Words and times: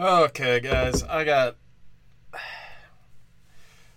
Okay, 0.00 0.60
guys, 0.60 1.02
I 1.02 1.24
got 1.24 1.56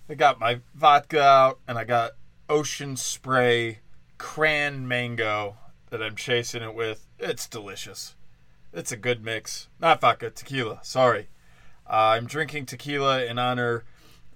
I 0.10 0.16
got 0.16 0.38
my 0.38 0.60
vodka 0.76 1.24
out 1.24 1.60
and 1.66 1.78
I 1.78 1.86
got 1.86 2.12
ocean 2.50 2.98
spray 2.98 3.80
cran 4.18 4.86
mango 4.86 5.56
that 5.92 6.04
I'm 6.04 6.18
chasing 6.18 6.62
it 6.62 6.76
with. 6.76 7.08
It's 7.20 7.48
delicious. 7.48 8.16
It's 8.74 8.92
a 8.92 8.98
good 8.98 9.24
mix. 9.24 9.70
Not 9.80 10.02
vodka, 10.02 10.30
tequila. 10.30 10.80
Sorry. 10.84 11.30
Uh, 11.90 12.18
I'm 12.18 12.28
drinking 12.28 12.66
tequila 12.66 13.24
in 13.24 13.40
honor 13.40 13.86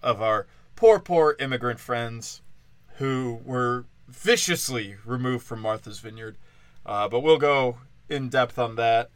of 0.01 0.21
our 0.21 0.47
poor, 0.77 0.99
poor 0.99 1.35
immigrant 1.37 1.81
friends 1.81 2.41
who 2.95 3.41
were 3.43 3.83
viciously 4.07 4.95
removed 5.03 5.45
from 5.45 5.59
Martha's 5.59 5.99
Vineyard. 5.99 6.37
Uh, 6.85 7.09
but 7.09 7.19
we'll 7.19 7.37
go 7.37 7.79
in 8.07 8.29
depth 8.29 8.57
on 8.57 8.77
that. 8.77 9.09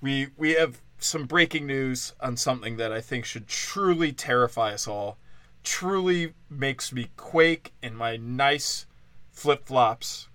We 0.00 0.28
we 0.36 0.52
have 0.52 0.80
some 0.98 1.26
breaking 1.26 1.66
news 1.66 2.14
on 2.20 2.36
something 2.36 2.76
that 2.76 2.92
I 2.92 3.00
think 3.00 3.24
should 3.24 3.46
truly 3.46 4.12
terrify 4.12 4.72
us 4.72 4.86
all. 4.86 5.18
Truly 5.62 6.34
makes 6.50 6.92
me 6.92 7.10
quake 7.16 7.72
in 7.82 7.94
my 7.94 8.16
nice 8.16 8.86
flip 9.30 9.66
flops 9.66 10.28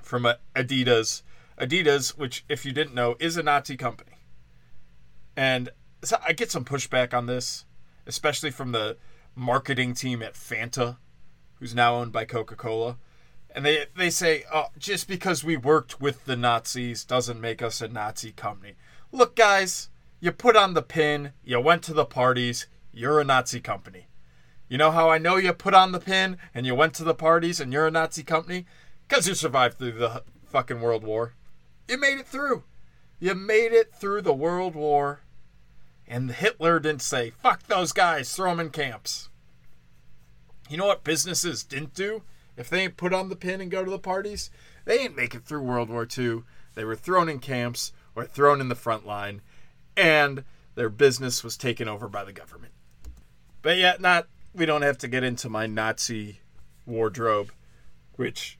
from 0.00 0.26
Adidas. 0.54 1.22
Adidas, 1.60 2.16
which, 2.16 2.44
if 2.48 2.64
you 2.64 2.72
didn't 2.72 2.94
know, 2.94 3.16
is 3.18 3.36
a 3.36 3.42
Nazi 3.42 3.76
company. 3.76 4.18
And 5.36 5.70
so 6.02 6.18
I 6.26 6.32
get 6.32 6.50
some 6.50 6.64
pushback 6.64 7.12
on 7.12 7.26
this, 7.26 7.64
especially 8.06 8.50
from 8.50 8.72
the 8.72 8.96
marketing 9.34 9.94
team 9.94 10.22
at 10.22 10.34
Fanta, 10.34 10.96
who's 11.58 11.74
now 11.74 11.96
owned 11.96 12.12
by 12.12 12.24
Coca 12.24 12.54
Cola. 12.54 12.96
And 13.54 13.64
they, 13.64 13.86
they 13.96 14.10
say, 14.10 14.44
oh, 14.52 14.66
just 14.78 15.08
because 15.08 15.42
we 15.42 15.56
worked 15.56 16.00
with 16.00 16.24
the 16.26 16.36
Nazis 16.36 17.04
doesn't 17.04 17.40
make 17.40 17.62
us 17.62 17.80
a 17.80 17.88
Nazi 17.88 18.32
company. 18.32 18.74
Look, 19.12 19.36
guys, 19.36 19.88
you 20.20 20.32
put 20.32 20.56
on 20.56 20.74
the 20.74 20.82
pin, 20.82 21.32
you 21.44 21.60
went 21.60 21.82
to 21.84 21.94
the 21.94 22.04
parties, 22.04 22.66
you're 22.92 23.20
a 23.20 23.24
Nazi 23.24 23.60
company. 23.60 24.08
You 24.68 24.78
know 24.78 24.90
how 24.90 25.08
I 25.08 25.18
know 25.18 25.36
you 25.36 25.52
put 25.52 25.74
on 25.74 25.92
the 25.92 26.00
pin 26.00 26.38
and 26.52 26.66
you 26.66 26.74
went 26.74 26.94
to 26.94 27.04
the 27.04 27.14
parties 27.14 27.60
and 27.60 27.72
you're 27.72 27.86
a 27.86 27.90
Nazi 27.90 28.24
company? 28.24 28.66
Because 29.06 29.28
you 29.28 29.34
survived 29.34 29.78
through 29.78 29.92
the 29.92 30.24
fucking 30.44 30.80
World 30.80 31.04
War. 31.04 31.34
You 31.88 31.98
made 31.98 32.18
it 32.18 32.26
through. 32.26 32.64
You 33.20 33.34
made 33.34 33.72
it 33.72 33.94
through 33.94 34.22
the 34.22 34.34
World 34.34 34.74
War. 34.74 35.20
And 36.08 36.32
Hitler 36.32 36.80
didn't 36.80 37.02
say, 37.02 37.30
fuck 37.30 37.62
those 37.64 37.92
guys, 37.92 38.34
throw 38.34 38.50
them 38.50 38.60
in 38.60 38.70
camps. 38.70 39.28
You 40.68 40.76
know 40.76 40.86
what 40.86 41.04
businesses 41.04 41.62
didn't 41.62 41.94
do? 41.94 42.22
If 42.56 42.68
they 42.68 42.82
ain't 42.82 42.96
put 42.96 43.14
on 43.14 43.28
the 43.28 43.36
pin 43.36 43.60
and 43.60 43.70
go 43.70 43.84
to 43.84 43.90
the 43.90 43.98
parties, 43.98 44.50
they 44.84 44.98
ain't 44.98 45.16
make 45.16 45.34
it 45.34 45.44
through 45.44 45.62
World 45.62 45.90
War 45.90 46.08
II. 46.18 46.42
They 46.74 46.84
were 46.84 46.96
thrown 46.96 47.28
in 47.28 47.38
camps 47.38 47.92
or 48.16 48.24
thrown 48.24 48.60
in 48.60 48.68
the 48.68 48.74
front 48.74 49.06
line, 49.06 49.42
and 49.96 50.42
their 50.74 50.88
business 50.88 51.44
was 51.44 51.56
taken 51.56 51.86
over 51.86 52.08
by 52.08 52.24
the 52.24 52.32
government. 52.32 52.72
But 53.62 53.76
yet, 53.76 54.00
not 54.00 54.26
we 54.54 54.66
don't 54.66 54.82
have 54.82 54.98
to 54.98 55.08
get 55.08 55.22
into 55.22 55.50
my 55.50 55.66
Nazi 55.66 56.40
wardrobe, 56.86 57.52
which 58.14 58.58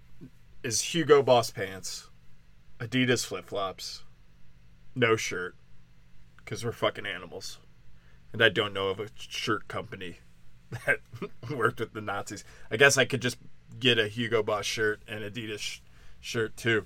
is 0.62 0.81
Hugo 0.83 1.23
Boss 1.23 1.51
pants, 1.51 2.11
Adidas 2.79 3.25
flip 3.25 3.47
flops, 3.47 4.03
no 4.95 5.17
shirt, 5.17 5.57
because 6.37 6.65
we're 6.65 6.73
fucking 6.73 7.07
animals. 7.07 7.59
And 8.33 8.43
I 8.43 8.51
don't 8.51 8.75
know 8.75 8.89
of 8.89 9.01
a 9.01 9.09
shirt 9.17 9.69
company 9.69 10.19
that 10.87 10.99
worked 11.51 11.81
with 11.81 11.95
the 11.95 12.01
Nazis. 12.03 12.45
I 12.71 12.77
guess 12.77 12.99
I 12.99 13.07
could 13.07 13.23
just 13.23 13.39
get 13.79 13.99
a 13.99 14.09
Hugo 14.09 14.43
Boss 14.43 14.67
shirt 14.67 15.01
and 15.09 15.25
Adidas 15.25 15.61
sh- 15.61 15.81
shirt 16.21 16.57
too. 16.57 16.84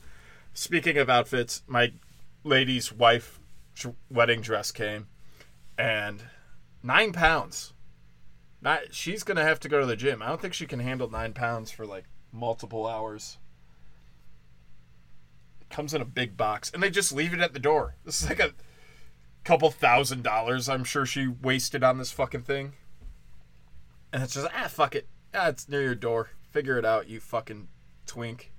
Speaking 0.53 0.99
of 0.99 1.09
outfits, 1.09 1.63
my 1.67 1.93
lady's 2.45 2.93
wife 2.93 3.41
wedding 4.11 4.41
dress 4.41 4.73
came, 4.73 5.07
and 5.79 6.23
nine 6.83 7.13
pounds. 7.13 7.73
Not 8.63 8.95
she's 8.95 9.23
gonna 9.23 9.43
have 9.45 9.61
to 9.61 9.69
go 9.69 9.81
to 9.81 9.87
the 9.87 9.97
gym. 9.97 10.23
I 10.23 10.29
don't 10.29 10.41
think 10.41 10.55
she 10.55 10.67
can 10.67 10.81
handle 10.81 11.11
nine 11.11 11.33
pounds 11.33 11.71
for 11.71 11.87
like 11.87 12.05
multiple 12.33 12.87
hours. 12.87 13.39
It 15.61 15.71
comes 15.71 15.95
in 15.95 16.03
a 16.03 16.07
big 16.07 16.37
box, 16.37 16.71
and 16.73 16.83
they 16.83 16.91
just 16.91 17.13
leave 17.13 17.33
it 17.33 17.41
at 17.41 17.53
the 17.53 17.59
door. 17.59 17.97
This 18.05 18.23
is 18.23 18.29
like 18.29 18.41
a 18.41 18.53
couple 19.45 19.71
thousand 19.71 20.23
dollars. 20.23 20.69
I'm 20.69 20.85
sure 20.85 21.07
she 21.07 21.27
wasted 21.27 21.83
on 21.83 21.99
this 21.99 22.13
fucking 22.13 22.43
thing. 22.43 22.73
And 24.13 24.23
it's 24.23 24.35
just 24.35 24.49
ah 24.55 24.69
fuck 24.69 24.95
it. 24.95 25.09
Ah, 25.33 25.49
it's 25.49 25.69
near 25.69 25.83
your 25.83 25.95
door. 25.95 26.31
Figure 26.51 26.79
it 26.79 26.85
out, 26.85 27.09
you 27.09 27.21
fucking 27.21 27.69
twink. 28.07 28.53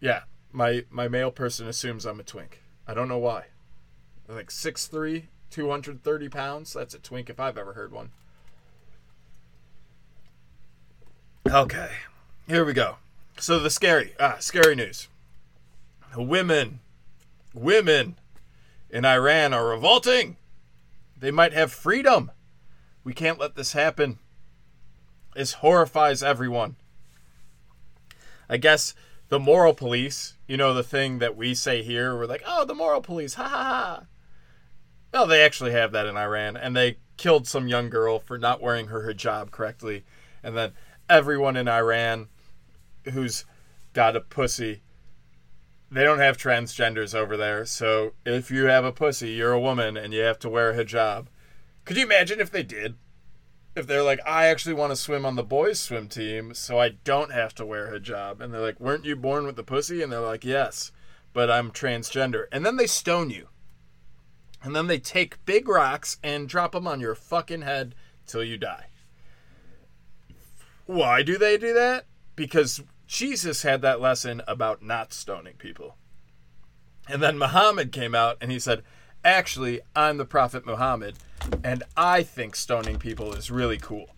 Yeah, 0.00 0.22
my 0.52 0.84
my 0.90 1.08
male 1.08 1.30
person 1.30 1.66
assumes 1.66 2.04
I'm 2.04 2.20
a 2.20 2.24
twink. 2.24 2.60
I 2.86 2.94
don't 2.94 3.08
know 3.08 3.18
why. 3.18 3.46
I'm 4.28 4.36
like 4.36 4.50
6'3", 4.50 5.24
230 5.50 6.28
pounds. 6.28 6.72
That's 6.72 6.94
a 6.94 6.98
twink 6.98 7.28
if 7.28 7.40
I've 7.40 7.58
ever 7.58 7.72
heard 7.72 7.92
one. 7.92 8.10
Okay, 11.48 11.90
here 12.46 12.64
we 12.64 12.72
go. 12.72 12.96
So 13.38 13.58
the 13.58 13.70
scary, 13.70 14.14
ah, 14.20 14.36
scary 14.38 14.74
news. 14.74 15.08
Women, 16.16 16.80
women 17.52 18.16
in 18.90 19.04
Iran 19.04 19.52
are 19.52 19.66
revolting. 19.66 20.36
They 21.18 21.30
might 21.30 21.52
have 21.52 21.72
freedom. 21.72 22.30
We 23.04 23.12
can't 23.12 23.38
let 23.38 23.56
this 23.56 23.72
happen. 23.72 24.18
This 25.34 25.54
horrifies 25.54 26.22
everyone. 26.22 26.76
I 28.48 28.58
guess 28.58 28.94
the 29.28 29.40
moral 29.40 29.72
police, 29.72 30.34
you 30.52 30.58
know, 30.58 30.74
the 30.74 30.82
thing 30.82 31.18
that 31.20 31.34
we 31.34 31.54
say 31.54 31.82
here, 31.82 32.14
we're 32.14 32.26
like, 32.26 32.42
oh, 32.46 32.66
the 32.66 32.74
moral 32.74 33.00
police, 33.00 33.32
ha 33.32 33.48
ha 33.48 33.64
ha. 33.64 34.02
Well, 35.10 35.26
they 35.26 35.42
actually 35.42 35.72
have 35.72 35.92
that 35.92 36.04
in 36.04 36.18
Iran, 36.18 36.58
and 36.58 36.76
they 36.76 36.98
killed 37.16 37.48
some 37.48 37.68
young 37.68 37.88
girl 37.88 38.18
for 38.18 38.36
not 38.36 38.60
wearing 38.60 38.88
her 38.88 39.10
hijab 39.10 39.50
correctly. 39.50 40.04
And 40.42 40.54
then 40.54 40.72
everyone 41.08 41.56
in 41.56 41.68
Iran 41.68 42.28
who's 43.14 43.46
got 43.94 44.14
a 44.14 44.20
pussy, 44.20 44.82
they 45.90 46.04
don't 46.04 46.18
have 46.18 46.36
transgenders 46.36 47.14
over 47.14 47.38
there. 47.38 47.64
So 47.64 48.12
if 48.26 48.50
you 48.50 48.66
have 48.66 48.84
a 48.84 48.92
pussy, 48.92 49.30
you're 49.30 49.52
a 49.52 49.58
woman 49.58 49.96
and 49.96 50.12
you 50.12 50.20
have 50.20 50.38
to 50.40 50.50
wear 50.50 50.72
a 50.72 50.84
hijab. 50.84 51.28
Could 51.86 51.96
you 51.96 52.04
imagine 52.04 52.40
if 52.40 52.50
they 52.50 52.62
did? 52.62 52.96
If 53.74 53.86
they're 53.86 54.02
like, 54.02 54.20
I 54.26 54.46
actually 54.46 54.74
want 54.74 54.90
to 54.90 54.96
swim 54.96 55.24
on 55.24 55.36
the 55.36 55.42
boys' 55.42 55.80
swim 55.80 56.08
team, 56.08 56.54
so 56.54 56.78
I 56.78 56.90
don't 56.90 57.32
have 57.32 57.54
to 57.56 57.66
wear 57.66 57.88
hijab. 57.88 58.40
And 58.40 58.52
they're 58.52 58.60
like, 58.60 58.80
weren't 58.80 59.04
you 59.04 59.16
born 59.16 59.46
with 59.46 59.56
the 59.56 59.62
pussy? 59.62 60.02
And 60.02 60.12
they're 60.12 60.20
like, 60.20 60.44
yes, 60.44 60.92
but 61.32 61.50
I'm 61.50 61.70
transgender. 61.70 62.44
And 62.52 62.66
then 62.66 62.76
they 62.76 62.86
stone 62.86 63.30
you. 63.30 63.48
And 64.62 64.76
then 64.76 64.86
they 64.86 64.98
take 64.98 65.44
big 65.44 65.68
rocks 65.68 66.18
and 66.22 66.48
drop 66.48 66.72
them 66.72 66.86
on 66.86 67.00
your 67.00 67.14
fucking 67.14 67.62
head 67.62 67.94
till 68.26 68.44
you 68.44 68.58
die. 68.58 68.86
Why 70.86 71.22
do 71.22 71.38
they 71.38 71.56
do 71.56 71.72
that? 71.74 72.04
Because 72.36 72.82
Jesus 73.06 73.62
had 73.62 73.82
that 73.82 74.00
lesson 74.00 74.42
about 74.46 74.82
not 74.82 75.12
stoning 75.12 75.54
people. 75.54 75.96
And 77.08 77.22
then 77.22 77.38
Muhammad 77.38 77.90
came 77.90 78.14
out 78.14 78.36
and 78.40 78.52
he 78.52 78.58
said, 78.58 78.82
Actually, 79.24 79.80
I'm 79.94 80.16
the 80.16 80.24
Prophet 80.24 80.66
Muhammad 80.66 81.16
and 81.64 81.82
I 81.96 82.22
think 82.22 82.56
stoning 82.56 82.98
people 82.98 83.32
is 83.34 83.50
really 83.50 83.78
cool. 83.78 84.10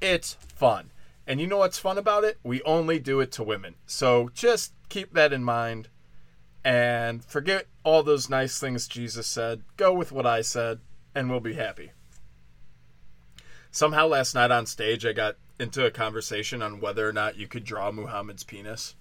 It's 0.00 0.34
fun. 0.34 0.90
And 1.26 1.40
you 1.40 1.46
know 1.46 1.58
what's 1.58 1.78
fun 1.78 1.98
about 1.98 2.24
it? 2.24 2.38
We 2.42 2.62
only 2.62 2.98
do 2.98 3.20
it 3.20 3.32
to 3.32 3.42
women. 3.42 3.74
So 3.86 4.30
just 4.32 4.72
keep 4.88 5.12
that 5.12 5.32
in 5.32 5.44
mind 5.44 5.88
and 6.64 7.24
forget 7.24 7.66
all 7.84 8.02
those 8.02 8.30
nice 8.30 8.58
things 8.58 8.88
Jesus 8.88 9.26
said. 9.26 9.62
Go 9.76 9.92
with 9.92 10.12
what 10.12 10.26
I 10.26 10.40
said, 10.40 10.80
and 11.14 11.30
we'll 11.30 11.40
be 11.40 11.54
happy. 11.54 11.92
Somehow 13.70 14.06
last 14.06 14.34
night 14.34 14.50
on 14.50 14.66
stage, 14.66 15.04
I 15.04 15.12
got 15.12 15.36
into 15.60 15.84
a 15.84 15.90
conversation 15.90 16.62
on 16.62 16.80
whether 16.80 17.08
or 17.08 17.12
not 17.12 17.36
you 17.36 17.46
could 17.46 17.64
draw 17.64 17.90
Muhammad's 17.90 18.44
penis 18.44 18.94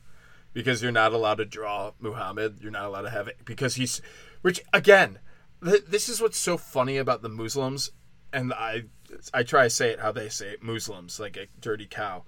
because 0.53 0.81
you're 0.81 0.91
not 0.91 1.13
allowed 1.13 1.39
to 1.39 1.45
draw 1.45 1.91
Muhammad. 1.99 2.57
You're 2.61 2.71
not 2.71 2.85
allowed 2.85 3.03
to 3.03 3.09
have 3.09 3.27
it 3.27 3.37
because 3.45 3.75
he's, 3.75 4.01
which 4.41 4.61
again, 4.73 5.19
this 5.61 6.09
is 6.09 6.21
what's 6.21 6.37
so 6.37 6.57
funny 6.57 6.97
about 6.97 7.21
the 7.21 7.29
Muslims, 7.29 7.91
and 8.31 8.53
I 8.53 8.85
I 9.33 9.43
try 9.43 9.63
to 9.63 9.69
say 9.69 9.89
it 9.89 9.99
how 9.99 10.11
they 10.11 10.29
say 10.29 10.49
it, 10.49 10.63
Muslims, 10.63 11.19
like 11.19 11.37
a 11.37 11.47
dirty 11.59 11.87
cow. 11.87 12.23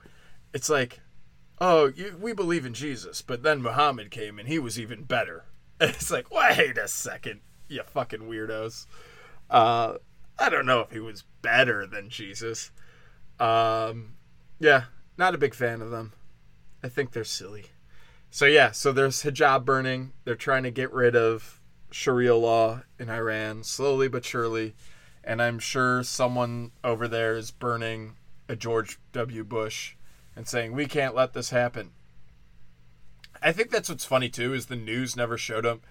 It's 0.53 0.69
like, 0.69 1.01
oh, 1.59 1.91
you, 1.95 2.17
we 2.19 2.33
believe 2.33 2.65
in 2.65 2.73
Jesus, 2.73 3.21
but 3.21 3.43
then 3.43 3.61
Muhammad 3.61 4.11
came 4.11 4.39
and 4.39 4.47
he 4.47 4.59
was 4.59 4.79
even 4.79 5.03
better. 5.03 5.45
And 5.79 5.89
it's 5.95 6.11
like, 6.11 6.31
wait 6.31 6.77
a 6.77 6.87
second, 6.87 7.41
you 7.67 7.83
fucking 7.83 8.21
weirdos. 8.21 8.85
Uh, 9.49 9.95
I 10.37 10.49
don't 10.49 10.65
know 10.65 10.81
if 10.81 10.91
he 10.91 10.99
was 10.99 11.23
better 11.41 11.85
than 11.85 12.09
Jesus. 12.09 12.71
Um, 13.39 14.13
yeah, 14.59 14.85
not 15.17 15.35
a 15.35 15.39
big 15.39 15.53
fan 15.53 15.81
of 15.81 15.91
them. 15.91 16.13
I 16.83 16.89
think 16.89 17.11
they're 17.11 17.23
silly. 17.23 17.65
So 18.31 18.45
yeah, 18.45 18.71
so 18.71 18.91
there's 18.91 19.23
hijab 19.23 19.65
burning. 19.65 20.13
They're 20.23 20.35
trying 20.35 20.63
to 20.63 20.71
get 20.71 20.93
rid 20.93 21.15
of 21.15 21.58
Sharia 21.91 22.35
law 22.35 22.81
in 22.97 23.09
Iran, 23.09 23.63
slowly 23.63 24.07
but 24.07 24.25
surely. 24.25 24.75
And 25.23 25.41
I'm 25.41 25.59
sure 25.59 26.03
someone 26.03 26.71
over 26.83 27.07
there 27.07 27.35
is 27.35 27.51
burning 27.51 28.15
a 28.47 28.55
George 28.55 28.99
W. 29.11 29.43
Bush 29.43 29.95
and 30.35 30.47
saying, 30.47 30.71
we 30.71 30.85
can't 30.85 31.15
let 31.15 31.33
this 31.33 31.49
happen. 31.49 31.91
I 33.41 33.51
think 33.51 33.69
that's 33.69 33.89
what's 33.89 34.05
funny 34.05 34.29
too, 34.29 34.53
is 34.53 34.65
the 34.65 34.75
news 34.75 35.15
never 35.15 35.37
showed 35.37 35.65
him 35.65 35.81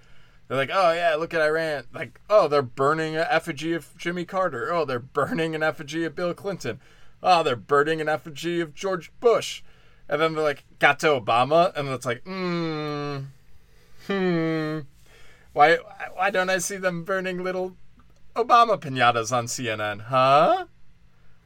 They're 0.49 0.57
like, 0.57 0.71
oh 0.73 0.93
yeah, 0.93 1.15
look 1.15 1.35
at 1.35 1.41
Iran. 1.41 1.85
Like, 1.93 2.21
oh, 2.29 2.49
they're 2.49 2.63
burning 2.63 3.17
an 3.17 3.27
effigy 3.31 3.75
of 3.75 3.97
Jimmy 3.97 4.25
Carter. 4.25 4.73
Oh, 4.73 4.85
they're 4.85 4.99
burning 4.99 5.55
an 5.55 5.63
effigy 5.63 6.05
of 6.05 6.15
Bill 6.15 6.35
Clinton. 6.35 6.81
Oh, 7.23 7.43
they're 7.43 7.57
burning 7.57 8.01
an 8.01 8.09
effigy 8.09 8.61
of 8.61 8.75
George 8.75 9.13
Bush. 9.21 9.63
And 10.09 10.21
then 10.21 10.35
they're 10.35 10.45
like, 10.45 10.65
got 10.79 10.99
to 11.01 11.09
Obama, 11.09 11.77
and 11.77 11.89
it's 11.89 12.07
like, 12.07 12.23
hmm, 12.25 13.19
hmm. 14.07 14.79
Why, 15.59 15.79
why 16.15 16.31
don't 16.31 16.51
I 16.51 16.59
see 16.59 16.77
them 16.77 17.03
burning 17.03 17.43
little 17.43 17.77
Obama 18.37 18.79
pinatas 18.79 19.37
on 19.37 19.47
CNN? 19.47 20.03
Huh? 20.03 20.67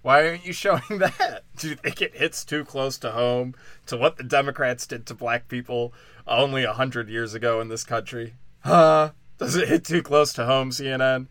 Why 0.03 0.29
aren't 0.29 0.45
you 0.45 0.53
showing 0.53 0.83
that? 0.99 1.45
Do 1.57 1.71
you 1.71 1.77
think 1.77 2.03
it 2.03 2.15
hits 2.15 2.45
too 2.45 2.67
close 2.67 2.99
to 2.99 3.13
home 3.13 3.55
to 3.87 3.97
what 3.97 4.19
the 4.19 4.23
Democrats 4.23 4.87
did 4.87 5.07
to 5.07 5.15
black 5.15 5.49
people 5.49 5.95
only 6.27 6.63
a 6.63 6.75
hundred 6.75 7.09
years 7.09 7.33
ago 7.33 7.63
in 7.63 7.69
this 7.69 7.85
country? 7.85 8.35
Huh? 8.61 9.13
Does 9.39 9.57
it 9.57 9.69
hit 9.69 9.87
too 9.87 10.03
close 10.03 10.35
to 10.35 10.45
home, 10.45 10.73
CNN? 10.73 11.29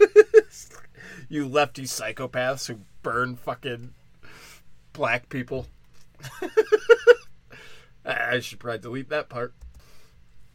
you 1.28 1.46
lefty 1.46 1.82
psychopaths 1.82 2.68
who 2.68 2.78
burn 3.02 3.36
fucking 3.36 3.92
black 4.94 5.28
people. 5.28 5.66
I 8.06 8.40
should 8.40 8.60
probably 8.60 8.78
delete 8.78 9.10
that 9.10 9.28
part. 9.28 9.52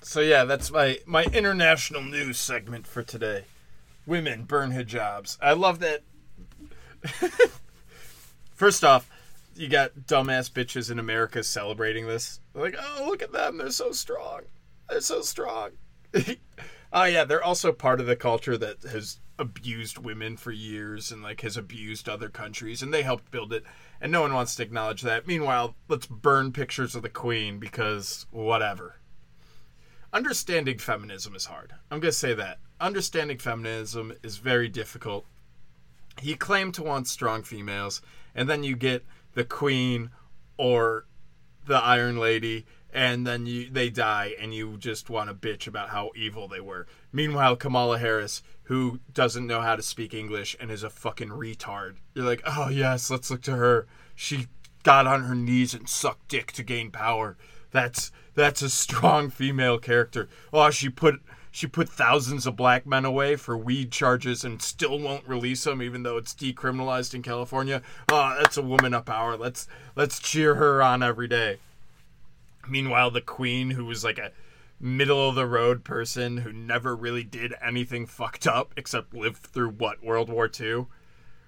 So 0.04 0.20
yeah, 0.20 0.46
that's 0.46 0.72
my 0.72 1.00
my 1.06 1.26
international 1.26 2.02
news 2.02 2.40
segment 2.40 2.88
for 2.88 3.04
today. 3.04 3.46
Women 4.06 4.44
burn 4.44 4.72
hijabs. 4.72 5.38
I 5.42 5.54
love 5.54 5.80
that. 5.80 6.02
First 8.56 8.84
off, 8.84 9.10
you 9.56 9.68
got 9.68 9.92
dumbass 10.08 10.52
bitches 10.52 10.92
in 10.92 10.98
America 10.98 11.44
celebrating 11.44 12.08
this. 12.08 12.40
Like, 12.54 12.76
oh, 12.80 13.06
look 13.08 13.22
at 13.22 13.32
them. 13.32 13.58
They're 13.58 13.70
so 13.70 13.92
strong. 13.92 14.42
They're 14.90 15.02
so 15.02 15.22
strong. 15.22 15.72
oh 16.94 17.04
yeah, 17.04 17.24
they're 17.24 17.44
also 17.44 17.72
part 17.72 18.00
of 18.00 18.08
the 18.08 18.16
culture 18.16 18.58
that 18.58 18.82
has 18.84 19.20
abused 19.38 19.98
women 19.98 20.36
for 20.36 20.52
years 20.52 21.12
and 21.12 21.24
like 21.24 21.42
has 21.42 21.58
abused 21.58 22.08
other 22.08 22.30
countries 22.30 22.84
and 22.84 22.94
they 22.94 23.02
helped 23.02 23.32
build 23.32 23.52
it 23.52 23.64
and 24.00 24.12
no 24.12 24.22
one 24.22 24.34
wants 24.34 24.56
to 24.56 24.64
acknowledge 24.64 25.02
that. 25.04 25.28
Meanwhile, 25.28 25.76
let's 25.88 26.08
burn 26.08 26.52
pictures 26.52 26.96
of 26.96 27.04
the 27.04 27.10
queen 27.10 27.60
because 27.60 28.26
whatever. 28.32 29.01
Understanding 30.14 30.78
feminism 30.78 31.36
is 31.36 31.46
hard. 31.46 31.74
I'm 31.90 32.00
going 32.00 32.12
to 32.12 32.18
say 32.18 32.34
that. 32.34 32.60
Understanding 32.80 33.38
feminism 33.38 34.14
is 34.24 34.38
very 34.38 34.68
difficult. 34.68 35.26
He 36.20 36.36
claimed 36.36 36.74
to 36.76 36.84
want 36.84 37.08
strong 37.08 37.44
females 37.44 38.02
and 38.36 38.50
then 38.50 38.64
you 38.64 38.76
get 38.76 39.06
the 39.34 39.46
queen 39.46 40.10
or 40.58 41.06
the 41.66 41.78
iron 41.78 42.18
lady 42.18 42.66
and 42.94 43.26
then 43.26 43.46
you 43.46 43.70
they 43.70 43.90
die 43.90 44.36
and 44.40 44.54
you 44.54 44.76
just 44.78 45.10
want 45.10 45.30
to 45.30 45.34
bitch 45.34 45.66
about 45.66 45.90
how 45.90 46.12
evil 46.14 46.50
they 46.50 46.60
were. 46.60 46.88
Meanwhile, 47.14 47.56
Kamala 47.56 47.98
Harris, 47.98 48.44
who 48.64 49.00
doesn't 49.14 49.48
know 49.48 49.62
how 49.62 49.78
to 49.78 49.82
speak 49.82 50.14
English 50.14 50.58
and 50.60 50.70
is 50.70 50.84
a 50.84 50.90
fucking 50.90 51.30
retard. 51.30 51.96
You're 52.14 52.26
like, 52.26 52.42
"Oh, 52.46 52.68
yes, 52.68 53.10
let's 53.10 53.32
look 53.32 53.42
to 53.44 53.56
her. 53.56 53.88
She 54.14 54.48
got 54.84 55.08
on 55.08 55.24
her 55.24 55.36
knees 55.36 55.74
and 55.74 55.88
sucked 55.88 56.28
dick 56.28 56.52
to 56.54 56.64
gain 56.64 56.92
power. 56.92 57.38
That's 57.72 58.12
that's 58.34 58.62
a 58.62 58.70
strong 58.70 59.30
female 59.30 59.78
character. 59.78 60.30
Oh, 60.54 60.70
she 60.70 60.90
put 60.90 61.22
she 61.52 61.68
put 61.68 61.90
thousands 61.90 62.48
of 62.48 62.56
black 62.56 62.86
men 62.86 63.04
away 63.04 63.36
for 63.36 63.58
weed 63.58 63.92
charges 63.92 64.46
and 64.46 64.62
still 64.62 64.98
won't 65.00 65.28
release 65.28 65.64
them 65.66 65.82
even 65.82 66.04
though 66.04 66.18
it's 66.18 66.34
decriminalized 66.34 67.14
in 67.14 67.22
California. 67.22 67.82
Oh, 68.10 68.36
that's 68.40 68.58
a 68.58 68.62
woman 68.62 68.94
of 68.94 69.06
power. 69.06 69.36
Let's 69.38 69.68
let's 69.96 70.20
cheer 70.20 70.56
her 70.56 70.82
on 70.82 71.04
every 71.04 71.28
day." 71.28 71.58
Meanwhile, 72.70 73.12
the 73.12 73.22
queen, 73.22 73.72
who 73.72 73.86
was 73.86 74.04
like 74.04 74.20
a 74.20 74.32
middle 74.80 75.30
of 75.30 75.36
the 75.36 75.46
road 75.46 75.84
person 75.84 76.38
who 76.38 76.52
never 76.52 76.96
really 76.96 77.24
did 77.24 77.54
anything 77.62 78.06
fucked 78.06 78.48
up 78.48 78.74
except 78.78 79.14
live 79.14 79.38
through 79.38 79.70
what 79.70 80.04
World 80.04 80.30
War 80.30 80.50
II. 80.60 80.88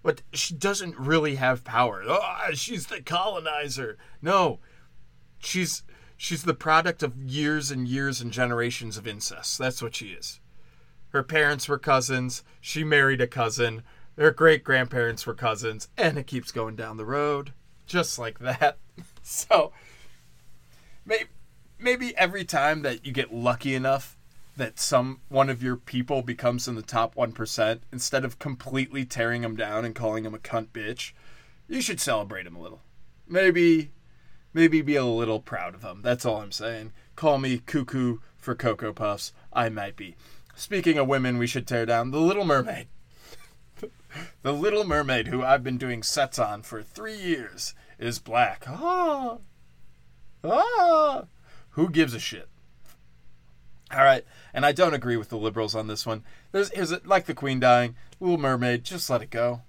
But 0.03 0.21
she 0.33 0.53
doesn't 0.53 0.97
really 0.97 1.35
have 1.35 1.63
power. 1.63 2.03
Oh, 2.05 2.49
she's 2.53 2.87
the 2.87 3.01
colonizer. 3.01 3.97
No, 4.21 4.59
she's 5.39 5.83
she's 6.23 6.43
the 6.43 6.53
product 6.53 7.03
of 7.03 7.17
years 7.17 7.69
and 7.69 7.85
years 7.85 8.21
and 8.21 8.31
generations 8.31 8.95
of 8.95 9.05
incest. 9.05 9.57
That's 9.57 9.81
what 9.81 9.93
she 9.93 10.07
is. 10.07 10.39
Her 11.09 11.21
parents 11.21 11.67
were 11.67 11.77
cousins. 11.77 12.43
She 12.61 12.85
married 12.85 13.19
a 13.19 13.27
cousin. 13.27 13.83
Her 14.17 14.31
great 14.31 14.63
grandparents 14.63 15.27
were 15.27 15.33
cousins, 15.33 15.89
and 15.97 16.17
it 16.17 16.25
keeps 16.25 16.53
going 16.53 16.77
down 16.77 16.95
the 16.95 17.05
road 17.05 17.51
just 17.85 18.17
like 18.17 18.39
that. 18.39 18.77
So 19.25 19.71
maybe 21.05 21.29
maybe 21.79 22.15
every 22.17 22.43
time 22.43 22.81
that 22.81 23.05
you 23.05 23.13
get 23.13 23.33
lucky 23.33 23.73
enough 23.73 24.17
that 24.57 24.77
some 24.77 25.21
one 25.29 25.49
of 25.49 25.63
your 25.63 25.77
people 25.77 26.21
becomes 26.21 26.67
in 26.67 26.75
the 26.75 26.81
top 26.81 27.15
1% 27.15 27.79
instead 27.93 28.25
of 28.25 28.37
completely 28.37 29.05
tearing 29.05 29.41
them 29.41 29.55
down 29.55 29.85
and 29.85 29.95
calling 29.95 30.25
them 30.25 30.35
a 30.35 30.39
cunt 30.39 30.67
bitch 30.73 31.13
you 31.69 31.79
should 31.79 32.01
celebrate 32.01 32.45
him 32.45 32.57
a 32.57 32.61
little 32.61 32.81
maybe 33.25 33.91
maybe 34.53 34.81
be 34.81 34.95
a 34.95 35.05
little 35.05 35.39
proud 35.39 35.75
of 35.75 35.81
them 35.81 36.01
that's 36.03 36.25
all 36.25 36.41
i'm 36.41 36.51
saying 36.51 36.91
call 37.15 37.37
me 37.37 37.59
cuckoo 37.59 38.17
for 38.37 38.55
cocoa 38.55 38.93
puffs 38.93 39.33
i 39.51 39.69
might 39.69 39.95
be 39.95 40.15
speaking 40.55 40.97
of 40.97 41.07
women 41.07 41.37
we 41.37 41.47
should 41.47 41.67
tear 41.67 41.85
down 41.85 42.11
the 42.11 42.19
little 42.19 42.45
mermaid 42.45 42.87
the 44.43 44.53
little 44.53 44.83
mermaid 44.83 45.27
who 45.27 45.43
i've 45.43 45.63
been 45.63 45.77
doing 45.77 46.03
sets 46.03 46.39
on 46.39 46.61
for 46.61 46.81
three 46.81 47.17
years 47.17 47.73
is 47.99 48.19
black 48.19 48.65
ah 48.67 49.37
ah 50.43 51.23
who 51.73 51.89
gives 51.89 52.13
a 52.13 52.19
shit? 52.19 52.47
All 53.91 54.03
right, 54.03 54.25
and 54.53 54.65
I 54.65 54.71
don't 54.71 54.93
agree 54.93 55.17
with 55.17 55.29
the 55.29 55.37
liberals 55.37 55.75
on 55.75 55.87
this 55.87 56.05
one. 56.05 56.23
There's, 56.51 56.69
here's 56.69 56.91
a, 56.91 57.01
like 57.03 57.25
the 57.25 57.33
Queen 57.33 57.59
dying, 57.59 57.95
Little 58.19 58.39
Mermaid, 58.39 58.83
just 58.83 59.09
let 59.09 59.21
it 59.21 59.29
go. 59.29 59.61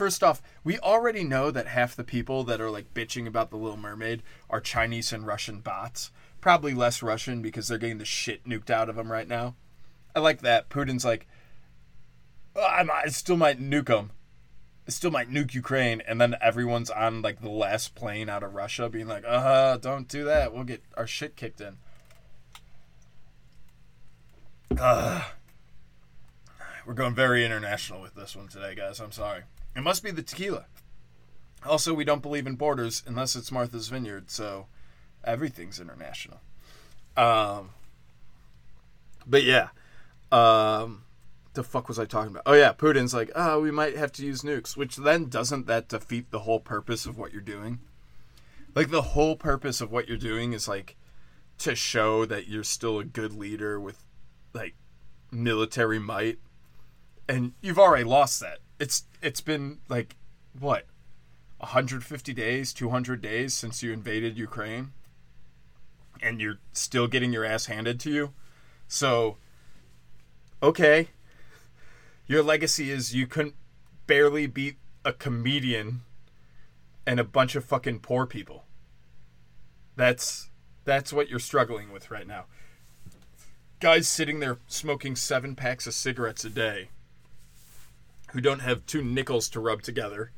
First 0.00 0.22
off, 0.22 0.40
we 0.64 0.78
already 0.78 1.24
know 1.24 1.50
that 1.50 1.66
half 1.66 1.94
the 1.94 2.04
people 2.04 2.42
that 2.44 2.58
are 2.58 2.70
like 2.70 2.94
bitching 2.94 3.26
about 3.26 3.50
the 3.50 3.58
Little 3.58 3.76
Mermaid 3.76 4.22
are 4.48 4.58
Chinese 4.58 5.12
and 5.12 5.26
Russian 5.26 5.60
bots. 5.60 6.10
Probably 6.40 6.72
less 6.72 7.02
Russian 7.02 7.42
because 7.42 7.68
they're 7.68 7.76
getting 7.76 7.98
the 7.98 8.06
shit 8.06 8.46
nuked 8.46 8.70
out 8.70 8.88
of 8.88 8.96
them 8.96 9.12
right 9.12 9.28
now. 9.28 9.56
I 10.16 10.20
like 10.20 10.40
that. 10.40 10.70
Putin's 10.70 11.04
like, 11.04 11.26
I, 12.56 13.08
still 13.08 13.36
might 13.36 13.60
nuke 13.60 13.88
them. 13.88 14.12
I 14.88 14.90
still 14.90 15.10
might 15.10 15.30
nuke 15.30 15.52
Ukraine, 15.52 16.00
and 16.00 16.18
then 16.18 16.34
everyone's 16.40 16.88
on 16.88 17.20
like 17.20 17.42
the 17.42 17.50
last 17.50 17.94
plane 17.94 18.30
out 18.30 18.42
of 18.42 18.54
Russia, 18.54 18.88
being 18.88 19.06
like, 19.06 19.26
"Uh, 19.26 19.42
huh, 19.42 19.78
don't 19.82 20.08
do 20.08 20.24
that. 20.24 20.54
We'll 20.54 20.64
get 20.64 20.82
our 20.96 21.06
shit 21.06 21.36
kicked 21.36 21.60
in." 21.60 21.76
Uh, 24.78 25.24
we're 26.86 26.94
going 26.94 27.14
very 27.14 27.44
international 27.44 28.00
with 28.00 28.14
this 28.14 28.34
one 28.34 28.48
today, 28.48 28.74
guys. 28.74 28.98
I'm 28.98 29.12
sorry. 29.12 29.42
It 29.76 29.82
must 29.82 30.02
be 30.02 30.10
the 30.10 30.22
tequila. 30.22 30.66
Also, 31.64 31.92
we 31.92 32.04
don't 32.04 32.22
believe 32.22 32.46
in 32.46 32.56
borders 32.56 33.02
unless 33.06 33.36
it's 33.36 33.52
Martha's 33.52 33.88
Vineyard, 33.88 34.30
so 34.30 34.66
everything's 35.24 35.78
international. 35.78 36.40
Um, 37.16 37.70
but 39.26 39.42
yeah, 39.42 39.68
um, 40.32 41.04
the 41.54 41.62
fuck 41.62 41.88
was 41.88 41.98
I 41.98 42.04
talking 42.04 42.30
about? 42.30 42.44
Oh 42.46 42.54
yeah, 42.54 42.72
Putin's 42.72 43.12
like, 43.12 43.30
oh, 43.34 43.60
we 43.60 43.70
might 43.70 43.96
have 43.96 44.12
to 44.12 44.24
use 44.24 44.42
nukes, 44.42 44.76
which 44.76 44.96
then 44.96 45.26
doesn't 45.26 45.66
that 45.66 45.88
defeat 45.88 46.30
the 46.30 46.40
whole 46.40 46.60
purpose 46.60 47.06
of 47.06 47.18
what 47.18 47.32
you're 47.32 47.42
doing? 47.42 47.80
Like 48.74 48.90
the 48.90 49.02
whole 49.02 49.36
purpose 49.36 49.80
of 49.80 49.90
what 49.90 50.08
you're 50.08 50.16
doing 50.16 50.52
is 50.52 50.68
like 50.68 50.96
to 51.58 51.74
show 51.74 52.24
that 52.24 52.48
you're 52.48 52.64
still 52.64 52.98
a 52.98 53.04
good 53.04 53.32
leader 53.32 53.78
with 53.78 54.02
like 54.54 54.74
military 55.30 55.98
might, 55.98 56.38
and 57.28 57.52
you've 57.60 57.78
already 57.78 58.04
lost 58.04 58.40
that. 58.40 58.58
It's 58.78 59.04
it's 59.22 59.40
been 59.40 59.78
like 59.88 60.16
what 60.58 60.86
150 61.58 62.32
days, 62.32 62.72
200 62.72 63.20
days 63.20 63.54
since 63.54 63.82
you 63.82 63.92
invaded 63.92 64.38
Ukraine, 64.38 64.92
and 66.22 66.40
you're 66.40 66.58
still 66.72 67.06
getting 67.06 67.32
your 67.32 67.44
ass 67.44 67.66
handed 67.66 68.00
to 68.00 68.10
you. 68.10 68.32
So, 68.88 69.36
okay, 70.62 71.08
your 72.26 72.42
legacy 72.42 72.90
is 72.90 73.14
you 73.14 73.26
couldn't 73.26 73.54
barely 74.06 74.46
beat 74.46 74.76
a 75.04 75.12
comedian 75.12 76.00
and 77.06 77.20
a 77.20 77.24
bunch 77.24 77.54
of 77.54 77.64
fucking 77.64 78.00
poor 78.00 78.26
people. 78.26 78.64
That's 79.96 80.50
that's 80.84 81.12
what 81.12 81.28
you're 81.28 81.38
struggling 81.38 81.92
with 81.92 82.10
right 82.10 82.26
now. 82.26 82.46
Guys 83.80 84.08
sitting 84.08 84.40
there 84.40 84.58
smoking 84.66 85.16
7 85.16 85.54
packs 85.54 85.86
of 85.86 85.94
cigarettes 85.94 86.44
a 86.44 86.50
day 86.50 86.88
who 88.32 88.40
don't 88.40 88.60
have 88.60 88.86
two 88.86 89.02
nickels 89.02 89.48
to 89.50 89.60
rub 89.60 89.82
together 89.82 90.32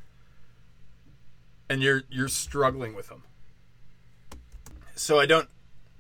and 1.72 1.82
you're 1.82 2.02
you're 2.10 2.28
struggling 2.28 2.94
with 2.94 3.08
them. 3.08 3.22
So 4.94 5.18
I 5.18 5.24
don't 5.24 5.48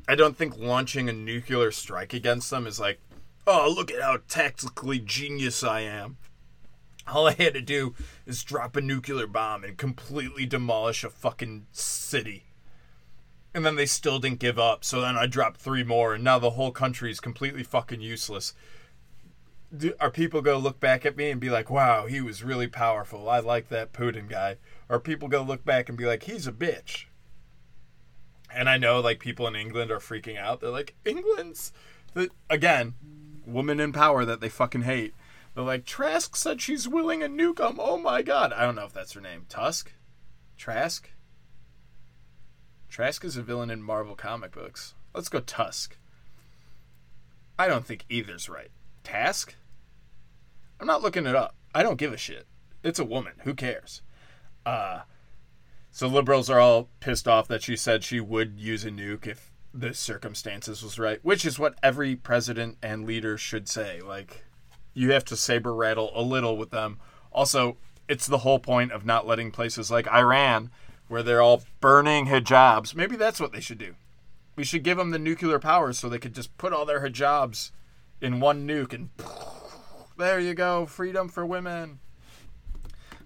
I 0.06 0.14
don't 0.14 0.36
think 0.36 0.58
launching 0.58 1.08
a 1.08 1.12
nuclear 1.12 1.70
strike 1.70 2.12
against 2.12 2.50
them 2.50 2.66
is 2.66 2.78
like 2.78 3.00
oh, 3.46 3.72
look 3.74 3.90
at 3.90 4.02
how 4.02 4.18
tactically 4.28 4.98
genius 4.98 5.64
I 5.64 5.80
am. 5.80 6.18
All 7.08 7.26
I 7.26 7.32
had 7.32 7.54
to 7.54 7.60
do 7.60 7.94
is 8.26 8.44
drop 8.44 8.76
a 8.76 8.80
nuclear 8.80 9.26
bomb 9.26 9.64
and 9.64 9.76
completely 9.76 10.46
demolish 10.46 11.02
a 11.02 11.10
fucking 11.10 11.66
city. 11.72 12.44
And 13.54 13.66
then 13.66 13.76
they 13.76 13.86
still 13.86 14.18
didn't 14.18 14.38
give 14.38 14.58
up. 14.58 14.84
So 14.84 15.00
then 15.00 15.16
I 15.16 15.26
dropped 15.26 15.60
three 15.60 15.82
more, 15.82 16.14
and 16.14 16.22
now 16.22 16.38
the 16.38 16.50
whole 16.50 16.70
country 16.70 17.10
is 17.10 17.18
completely 17.18 17.64
fucking 17.64 18.00
useless. 18.00 18.54
Do, 19.74 19.94
are 20.00 20.10
people 20.10 20.42
going 20.42 20.58
to 20.58 20.62
look 20.62 20.80
back 20.80 21.06
at 21.06 21.16
me 21.16 21.30
and 21.30 21.40
be 21.40 21.48
like, 21.48 21.70
wow, 21.70 22.06
he 22.06 22.20
was 22.20 22.44
really 22.44 22.68
powerful. 22.68 23.28
I 23.28 23.38
like 23.38 23.68
that 23.68 23.92
Putin 23.92 24.28
guy. 24.28 24.56
Or 24.88 25.00
people 25.00 25.28
going 25.28 25.46
to 25.46 25.50
look 25.50 25.64
back 25.64 25.88
and 25.88 25.96
be 25.96 26.04
like, 26.04 26.24
he's 26.24 26.46
a 26.46 26.52
bitch. 26.52 27.06
And 28.54 28.68
I 28.68 28.76
know, 28.76 29.00
like, 29.00 29.18
people 29.18 29.46
in 29.46 29.56
England 29.56 29.90
are 29.90 29.98
freaking 29.98 30.38
out. 30.38 30.60
They're 30.60 30.70
like, 30.70 30.94
England's. 31.06 31.72
The, 32.12 32.28
again, 32.50 32.94
woman 33.46 33.80
in 33.80 33.92
power 33.92 34.26
that 34.26 34.42
they 34.42 34.50
fucking 34.50 34.82
hate. 34.82 35.14
They're 35.54 35.64
like, 35.64 35.84
Trask 35.84 36.36
said 36.36 36.60
she's 36.60 36.88
willing 36.88 37.22
a 37.22 37.28
nuke 37.28 37.60
'em. 37.60 37.78
Oh 37.78 37.98
my 37.98 38.22
god. 38.22 38.52
I 38.52 38.64
don't 38.64 38.74
know 38.74 38.84
if 38.84 38.92
that's 38.92 39.12
her 39.12 39.20
name. 39.20 39.46
Tusk? 39.48 39.92
Trask? 40.56 41.10
Trask 42.88 43.24
is 43.24 43.36
a 43.36 43.42
villain 43.42 43.70
in 43.70 43.82
Marvel 43.82 44.14
comic 44.14 44.52
books. 44.52 44.94
Let's 45.14 45.28
go 45.28 45.40
Tusk. 45.40 45.96
I 47.58 47.66
don't 47.68 47.86
think 47.86 48.04
either's 48.08 48.48
right. 48.48 48.70
Task? 49.04 49.54
I'm 50.82 50.88
not 50.88 51.00
looking 51.00 51.26
it 51.26 51.36
up. 51.36 51.54
I 51.72 51.84
don't 51.84 51.96
give 51.96 52.12
a 52.12 52.16
shit. 52.16 52.44
It's 52.82 52.98
a 52.98 53.04
woman. 53.04 53.34
Who 53.44 53.54
cares? 53.54 54.02
Uh, 54.66 55.02
so 55.92 56.08
liberals 56.08 56.50
are 56.50 56.58
all 56.58 56.88
pissed 56.98 57.28
off 57.28 57.46
that 57.46 57.62
she 57.62 57.76
said 57.76 58.02
she 58.02 58.18
would 58.18 58.58
use 58.58 58.84
a 58.84 58.90
nuke 58.90 59.28
if 59.28 59.52
the 59.72 59.94
circumstances 59.94 60.82
was 60.82 60.98
right, 60.98 61.20
which 61.22 61.46
is 61.46 61.56
what 61.56 61.78
every 61.84 62.16
president 62.16 62.78
and 62.82 63.06
leader 63.06 63.38
should 63.38 63.68
say. 63.68 64.00
Like, 64.00 64.42
you 64.92 65.12
have 65.12 65.24
to 65.26 65.36
saber 65.36 65.72
rattle 65.72 66.10
a 66.16 66.20
little 66.20 66.56
with 66.56 66.70
them. 66.70 66.98
Also, 67.30 67.76
it's 68.08 68.26
the 68.26 68.38
whole 68.38 68.58
point 68.58 68.90
of 68.90 69.06
not 69.06 69.24
letting 69.24 69.52
places 69.52 69.88
like 69.88 70.08
Iran, 70.08 70.72
where 71.06 71.22
they're 71.22 71.40
all 71.40 71.62
burning 71.80 72.26
hijabs. 72.26 72.92
Maybe 72.92 73.14
that's 73.14 73.38
what 73.38 73.52
they 73.52 73.60
should 73.60 73.78
do. 73.78 73.94
We 74.56 74.64
should 74.64 74.82
give 74.82 74.98
them 74.98 75.12
the 75.12 75.18
nuclear 75.20 75.60
powers 75.60 76.00
so 76.00 76.08
they 76.08 76.18
could 76.18 76.34
just 76.34 76.58
put 76.58 76.72
all 76.72 76.84
their 76.84 77.08
hijabs 77.08 77.70
in 78.20 78.40
one 78.40 78.66
nuke 78.66 78.92
and 78.92 79.10
there 80.22 80.38
you 80.38 80.54
go, 80.54 80.86
freedom 80.86 81.28
for 81.28 81.44
women. 81.44 81.98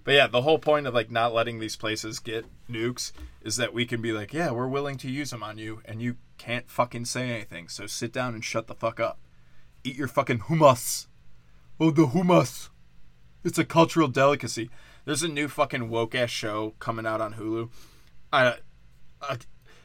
But 0.03 0.15
yeah, 0.15 0.27
the 0.27 0.41
whole 0.41 0.57
point 0.57 0.87
of 0.87 0.95
like 0.95 1.11
not 1.11 1.33
letting 1.33 1.59
these 1.59 1.75
places 1.75 2.17
get 2.17 2.45
nukes 2.67 3.11
is 3.43 3.57
that 3.57 3.73
we 3.73 3.85
can 3.85 4.01
be 4.01 4.11
like, 4.11 4.33
yeah, 4.33 4.51
we're 4.51 4.67
willing 4.67 4.97
to 4.97 5.11
use 5.11 5.29
them 5.29 5.43
on 5.43 5.59
you, 5.59 5.81
and 5.85 6.01
you 6.01 6.15
can't 6.39 6.69
fucking 6.69 7.05
say 7.05 7.29
anything. 7.29 7.67
So 7.67 7.85
sit 7.85 8.11
down 8.11 8.33
and 8.33 8.43
shut 8.43 8.65
the 8.65 8.73
fuck 8.73 8.99
up. 8.99 9.19
Eat 9.83 9.95
your 9.95 10.07
fucking 10.07 10.39
hummus. 10.39 11.05
Oh, 11.79 11.91
the 11.91 12.07
hummus. 12.07 12.69
It's 13.43 13.59
a 13.59 13.65
cultural 13.65 14.07
delicacy. 14.07 14.71
There's 15.05 15.23
a 15.23 15.27
new 15.27 15.47
fucking 15.47 15.89
woke 15.89 16.15
ass 16.15 16.31
show 16.31 16.73
coming 16.79 17.05
out 17.05 17.21
on 17.21 17.35
Hulu. 17.35 17.69
I, 18.33 18.55
I, 19.21 19.37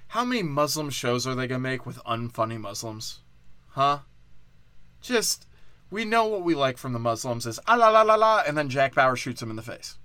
how 0.08 0.24
many 0.24 0.42
Muslim 0.42 0.88
shows 0.88 1.26
are 1.26 1.34
they 1.34 1.46
gonna 1.46 1.60
make 1.60 1.84
with 1.84 1.98
unfunny 2.04 2.58
Muslims? 2.58 3.20
Huh? 3.68 3.98
Just 5.02 5.46
we 5.92 6.06
know 6.06 6.24
what 6.24 6.42
we 6.42 6.54
like 6.54 6.78
from 6.78 6.94
the 6.94 6.98
Muslims 6.98 7.46
is 7.46 7.60
ah 7.66 7.74
la 7.74 7.90
la 7.90 8.00
la 8.00 8.14
la, 8.14 8.42
and 8.46 8.56
then 8.56 8.70
Jack 8.70 8.94
Bauer 8.94 9.14
shoots 9.14 9.42
him 9.42 9.50
in 9.50 9.56
the 9.56 9.62
face. 9.62 9.98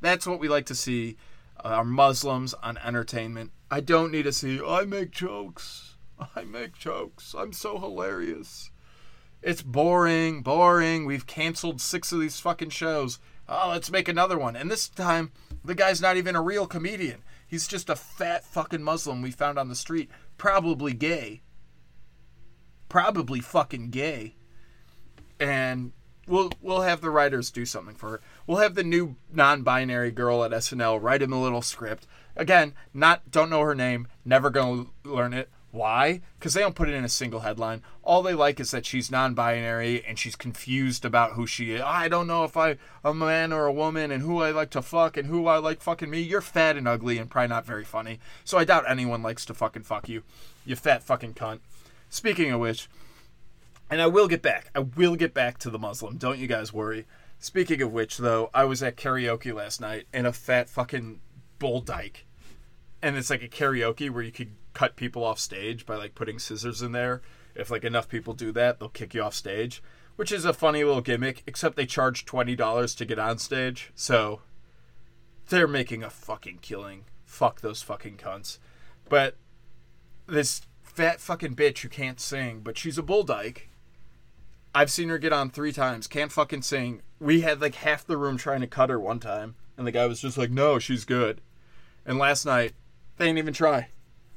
That's 0.00 0.26
what 0.26 0.40
we 0.40 0.48
like 0.48 0.66
to 0.66 0.74
see. 0.74 1.18
Uh, 1.62 1.68
our 1.68 1.84
Muslims 1.84 2.54
on 2.54 2.78
entertainment. 2.78 3.52
I 3.70 3.80
don't 3.80 4.10
need 4.10 4.22
to 4.22 4.32
see. 4.32 4.58
I 4.66 4.84
make 4.84 5.10
jokes. 5.10 5.96
I 6.34 6.44
make 6.44 6.78
jokes. 6.78 7.34
I'm 7.36 7.52
so 7.52 7.78
hilarious. 7.78 8.70
It's 9.42 9.60
boring, 9.60 10.40
boring. 10.40 11.04
We've 11.04 11.26
canceled 11.26 11.80
six 11.80 12.10
of 12.10 12.20
these 12.20 12.40
fucking 12.40 12.70
shows. 12.70 13.18
Oh, 13.48 13.68
let's 13.70 13.90
make 13.90 14.08
another 14.08 14.38
one. 14.38 14.56
And 14.56 14.70
this 14.70 14.88
time, 14.88 15.32
the 15.62 15.74
guy's 15.74 16.00
not 16.00 16.16
even 16.16 16.36
a 16.36 16.42
real 16.42 16.66
comedian. 16.66 17.22
He's 17.46 17.68
just 17.68 17.90
a 17.90 17.96
fat 17.96 18.44
fucking 18.44 18.82
Muslim 18.82 19.20
we 19.20 19.30
found 19.30 19.58
on 19.58 19.68
the 19.68 19.74
street, 19.76 20.10
probably 20.38 20.94
gay. 20.94 21.42
Probably 22.88 23.40
fucking 23.40 23.90
gay. 23.90 24.36
And 25.42 25.92
we'll 26.26 26.50
we'll 26.60 26.82
have 26.82 27.00
the 27.00 27.10
writers 27.10 27.50
do 27.50 27.64
something 27.64 27.94
for 27.94 28.10
her. 28.10 28.20
We'll 28.46 28.58
have 28.58 28.74
the 28.74 28.84
new 28.84 29.16
non-binary 29.32 30.12
girl 30.12 30.44
at 30.44 30.52
SNL 30.52 31.02
write 31.02 31.22
him 31.22 31.32
a 31.32 31.42
little 31.42 31.62
script. 31.62 32.06
Again, 32.36 32.74
not 32.94 33.30
don't 33.30 33.50
know 33.50 33.60
her 33.60 33.74
name, 33.74 34.08
never 34.24 34.50
gonna 34.50 34.86
learn 35.04 35.34
it. 35.34 35.50
Why? 35.72 36.20
Because 36.38 36.52
they 36.52 36.60
don't 36.60 36.74
put 36.74 36.90
it 36.90 36.94
in 36.94 37.04
a 37.04 37.08
single 37.08 37.40
headline. 37.40 37.82
All 38.02 38.22
they 38.22 38.34
like 38.34 38.60
is 38.60 38.70
that 38.72 38.84
she's 38.84 39.10
non-binary 39.10 40.04
and 40.04 40.18
she's 40.18 40.36
confused 40.36 41.02
about 41.04 41.32
who 41.32 41.46
she 41.46 41.72
is. 41.72 41.80
I 41.80 42.08
don't 42.08 42.26
know 42.26 42.44
if 42.44 42.58
I 42.58 42.72
am 42.72 42.76
a 43.04 43.14
man 43.14 43.54
or 43.54 43.64
a 43.64 43.72
woman 43.72 44.10
and 44.10 44.22
who 44.22 44.42
I 44.42 44.50
like 44.50 44.68
to 44.70 44.82
fuck 44.82 45.16
and 45.16 45.28
who 45.28 45.46
I 45.46 45.56
like 45.56 45.80
fucking 45.80 46.10
me. 46.10 46.20
You're 46.20 46.42
fat 46.42 46.76
and 46.76 46.86
ugly 46.86 47.16
and 47.16 47.30
probably 47.30 47.48
not 47.48 47.64
very 47.64 47.84
funny. 47.84 48.20
So 48.44 48.58
I 48.58 48.64
doubt 48.64 48.84
anyone 48.86 49.22
likes 49.22 49.46
to 49.46 49.54
fucking 49.54 49.84
fuck 49.84 50.10
you. 50.10 50.24
You 50.66 50.76
fat 50.76 51.02
fucking 51.02 51.34
cunt. 51.34 51.60
Speaking 52.10 52.50
of 52.50 52.60
which, 52.60 52.90
and 53.92 54.00
I 54.00 54.06
will 54.06 54.26
get 54.26 54.40
back. 54.40 54.70
I 54.74 54.78
will 54.78 55.16
get 55.16 55.34
back 55.34 55.58
to 55.58 55.68
the 55.68 55.78
Muslim. 55.78 56.16
Don't 56.16 56.38
you 56.38 56.46
guys 56.46 56.72
worry. 56.72 57.04
Speaking 57.38 57.82
of 57.82 57.92
which, 57.92 58.16
though, 58.16 58.48
I 58.54 58.64
was 58.64 58.82
at 58.82 58.96
karaoke 58.96 59.52
last 59.52 59.82
night 59.82 60.06
and 60.14 60.26
a 60.26 60.32
fat 60.32 60.70
fucking 60.70 61.20
bull 61.58 61.82
dyke. 61.82 62.24
And 63.02 63.18
it's 63.18 63.28
like 63.28 63.42
a 63.42 63.48
karaoke 63.48 64.08
where 64.08 64.22
you 64.22 64.32
could 64.32 64.52
cut 64.72 64.96
people 64.96 65.22
off 65.22 65.38
stage 65.38 65.84
by 65.84 65.96
like 65.96 66.14
putting 66.14 66.38
scissors 66.38 66.80
in 66.80 66.92
there. 66.92 67.20
If 67.54 67.70
like 67.70 67.84
enough 67.84 68.08
people 68.08 68.32
do 68.32 68.50
that, 68.52 68.80
they'll 68.80 68.88
kick 68.88 69.12
you 69.12 69.22
off 69.22 69.34
stage, 69.34 69.82
which 70.16 70.32
is 70.32 70.46
a 70.46 70.54
funny 70.54 70.82
little 70.84 71.02
gimmick. 71.02 71.42
Except 71.46 71.76
they 71.76 71.84
charge 71.84 72.24
twenty 72.24 72.56
dollars 72.56 72.94
to 72.94 73.04
get 73.04 73.18
on 73.18 73.36
stage, 73.36 73.92
so 73.94 74.40
they're 75.50 75.68
making 75.68 76.02
a 76.02 76.08
fucking 76.08 76.60
killing. 76.62 77.04
Fuck 77.26 77.60
those 77.60 77.82
fucking 77.82 78.16
cunts. 78.16 78.56
But 79.10 79.36
this 80.26 80.62
fat 80.82 81.20
fucking 81.20 81.56
bitch 81.56 81.80
who 81.80 81.90
can't 81.90 82.20
sing, 82.20 82.60
but 82.60 82.78
she's 82.78 82.96
a 82.96 83.02
bull 83.02 83.22
dyke. 83.22 83.68
I've 84.74 84.90
seen 84.90 85.08
her 85.10 85.18
get 85.18 85.32
on 85.32 85.50
three 85.50 85.72
times. 85.72 86.06
Can't 86.06 86.32
fucking 86.32 86.62
sing. 86.62 87.02
We 87.20 87.42
had 87.42 87.60
like 87.60 87.76
half 87.76 88.06
the 88.06 88.16
room 88.16 88.36
trying 88.36 88.60
to 88.62 88.66
cut 88.66 88.90
her 88.90 88.98
one 88.98 89.20
time, 89.20 89.54
and 89.76 89.86
the 89.86 89.92
guy 89.92 90.06
was 90.06 90.20
just 90.20 90.38
like, 90.38 90.50
"No, 90.50 90.78
she's 90.78 91.04
good." 91.04 91.40
And 92.04 92.18
last 92.18 92.44
night, 92.44 92.72
they 93.16 93.26
didn't 93.26 93.38
even 93.38 93.54
try. 93.54 93.88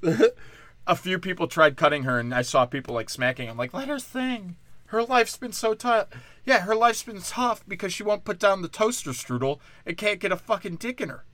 a 0.88 0.96
few 0.96 1.20
people 1.20 1.48
tried 1.48 1.78
cutting 1.78 2.04
her, 2.04 2.20
and 2.20 2.34
I 2.34 2.42
saw 2.42 2.66
people 2.66 2.94
like 2.94 3.10
smacking. 3.10 3.50
I'm 3.50 3.58
like, 3.58 3.74
let 3.74 3.88
her 3.88 4.00
sing. 4.00 4.58
Her 4.88 5.04
life's 5.04 5.38
been 5.38 5.52
so 5.52 5.74
tough. 5.74 6.08
Yeah, 6.46 6.60
her 6.62 6.76
life's 6.76 7.04
been 7.04 7.22
tough 7.22 7.66
because 7.68 7.92
she 7.94 8.04
won't 8.04 8.26
put 8.26 8.40
down 8.40 8.62
the 8.62 8.68
toaster 8.68 9.12
strudel 9.12 9.60
and 9.86 9.98
can't 9.98 10.20
get 10.20 10.32
a 10.32 10.38
fucking 10.38 10.76
dick 10.76 11.02
in 11.02 11.10
her. 11.10 11.26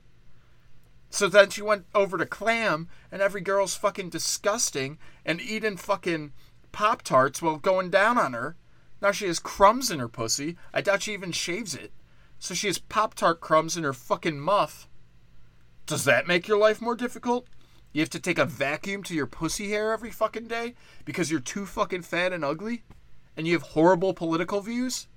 So 1.10 1.28
then 1.28 1.50
she 1.50 1.60
went 1.60 1.84
over 1.94 2.16
to 2.16 2.24
Clam, 2.24 2.88
and 3.10 3.20
every 3.20 3.42
girl's 3.42 3.74
fucking 3.74 4.08
disgusting 4.08 4.98
and 5.26 5.40
eating 5.40 5.76
fucking 5.76 6.32
Pop 6.72 7.02
Tarts 7.02 7.42
while 7.42 7.58
going 7.58 7.90
down 7.90 8.16
on 8.16 8.32
her. 8.32 8.56
Now 9.02 9.10
she 9.10 9.26
has 9.26 9.40
crumbs 9.40 9.90
in 9.90 9.98
her 9.98 10.08
pussy. 10.08 10.56
I 10.72 10.80
doubt 10.80 11.02
she 11.02 11.12
even 11.12 11.32
shaves 11.32 11.74
it. 11.74 11.90
So 12.38 12.54
she 12.54 12.68
has 12.68 12.78
Pop 12.78 13.14
Tart 13.14 13.40
crumbs 13.40 13.76
in 13.76 13.82
her 13.82 13.92
fucking 13.92 14.38
muff. 14.38 14.88
Does 15.86 16.04
that 16.04 16.28
make 16.28 16.46
your 16.46 16.56
life 16.56 16.80
more 16.80 16.94
difficult? 16.94 17.48
You 17.92 18.00
have 18.00 18.10
to 18.10 18.20
take 18.20 18.38
a 18.38 18.44
vacuum 18.44 19.02
to 19.04 19.14
your 19.14 19.26
pussy 19.26 19.70
hair 19.70 19.92
every 19.92 20.12
fucking 20.12 20.46
day 20.46 20.74
because 21.04 21.32
you're 21.32 21.40
too 21.40 21.66
fucking 21.66 22.02
fat 22.02 22.32
and 22.32 22.44
ugly? 22.44 22.84
And 23.36 23.46
you 23.46 23.54
have 23.54 23.62
horrible 23.62 24.14
political 24.14 24.60
views? 24.60 25.08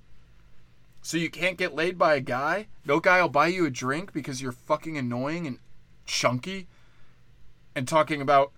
So 1.00 1.16
you 1.16 1.30
can't 1.30 1.56
get 1.56 1.74
laid 1.74 1.96
by 1.96 2.16
a 2.16 2.20
guy? 2.20 2.66
No 2.84 2.98
guy 2.98 3.22
will 3.22 3.28
buy 3.28 3.46
you 3.46 3.66
a 3.66 3.70
drink 3.70 4.12
because 4.12 4.42
you're 4.42 4.50
fucking 4.50 4.98
annoying 4.98 5.46
and 5.46 5.60
chunky? 6.06 6.66
And 7.76 7.86
talking 7.86 8.20
about 8.20 8.50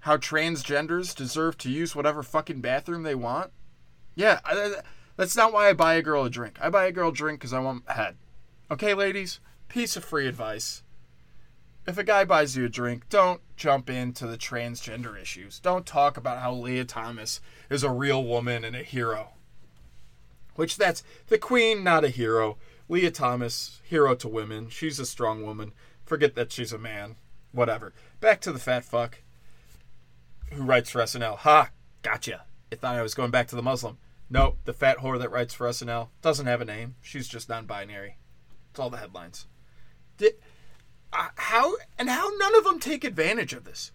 how 0.00 0.16
transgenders 0.16 1.14
deserve 1.14 1.58
to 1.58 1.70
use 1.70 1.96
whatever 1.96 2.22
fucking 2.22 2.60
bathroom 2.60 3.02
they 3.02 3.16
want? 3.16 3.50
Yeah, 4.16 4.40
I, 4.44 4.76
that's 5.16 5.36
not 5.36 5.52
why 5.52 5.68
I 5.68 5.72
buy 5.72 5.94
a 5.94 6.02
girl 6.02 6.24
a 6.24 6.30
drink. 6.30 6.58
I 6.60 6.68
buy 6.70 6.86
a 6.86 6.92
girl 6.92 7.10
a 7.10 7.12
drink 7.12 7.38
because 7.38 7.52
I 7.52 7.60
want 7.60 7.88
head. 7.88 8.16
Okay, 8.70 8.94
ladies? 8.94 9.38
Piece 9.68 9.96
of 9.96 10.04
free 10.04 10.26
advice 10.26 10.82
if 11.86 11.98
a 11.98 12.04
guy 12.04 12.24
buys 12.24 12.56
you 12.56 12.64
a 12.64 12.68
drink, 12.68 13.08
don't 13.08 13.40
jump 13.56 13.88
into 13.88 14.26
the 14.26 14.36
transgender 14.36 15.20
issues. 15.20 15.60
Don't 15.60 15.86
talk 15.86 16.16
about 16.16 16.38
how 16.38 16.52
Lia 16.52 16.84
Thomas 16.84 17.40
is 17.70 17.84
a 17.84 17.90
real 17.90 18.24
woman 18.24 18.64
and 18.64 18.74
a 18.74 18.82
hero. 18.82 19.30
Which 20.56 20.76
that's 20.76 21.04
the 21.28 21.38
queen, 21.38 21.84
not 21.84 22.04
a 22.04 22.08
hero. 22.08 22.58
Lia 22.88 23.10
Thomas, 23.10 23.80
hero 23.84 24.14
to 24.16 24.28
women. 24.28 24.68
She's 24.68 24.98
a 24.98 25.06
strong 25.06 25.44
woman. 25.44 25.72
Forget 26.04 26.34
that 26.34 26.50
she's 26.50 26.72
a 26.72 26.78
man. 26.78 27.16
Whatever. 27.52 27.92
Back 28.20 28.40
to 28.42 28.52
the 28.52 28.58
fat 28.58 28.84
fuck 28.84 29.22
who 30.52 30.62
writes 30.62 30.90
for 30.90 31.00
SNL. 31.00 31.38
Ha! 31.38 31.70
Gotcha. 32.02 32.44
I 32.72 32.76
thought 32.76 32.96
I 32.96 33.02
was 33.02 33.14
going 33.14 33.30
back 33.30 33.48
to 33.48 33.56
the 33.56 33.62
Muslim. 33.62 33.98
Nope, 34.28 34.58
the 34.64 34.72
fat 34.72 34.98
whore 34.98 35.18
that 35.18 35.30
writes 35.30 35.54
for 35.54 35.68
SNL 35.68 36.08
doesn't 36.20 36.46
have 36.46 36.60
a 36.60 36.64
name. 36.64 36.96
She's 37.00 37.28
just 37.28 37.48
non 37.48 37.66
binary. 37.66 38.16
It's 38.70 38.80
all 38.80 38.90
the 38.90 38.96
headlines. 38.96 39.46
Did 40.18 40.34
uh, 41.12 41.28
how 41.36 41.76
and 41.98 42.10
how 42.10 42.30
none 42.36 42.56
of 42.56 42.64
them 42.64 42.80
take 42.80 43.04
advantage 43.04 43.52
of 43.52 43.64
this. 43.64 43.92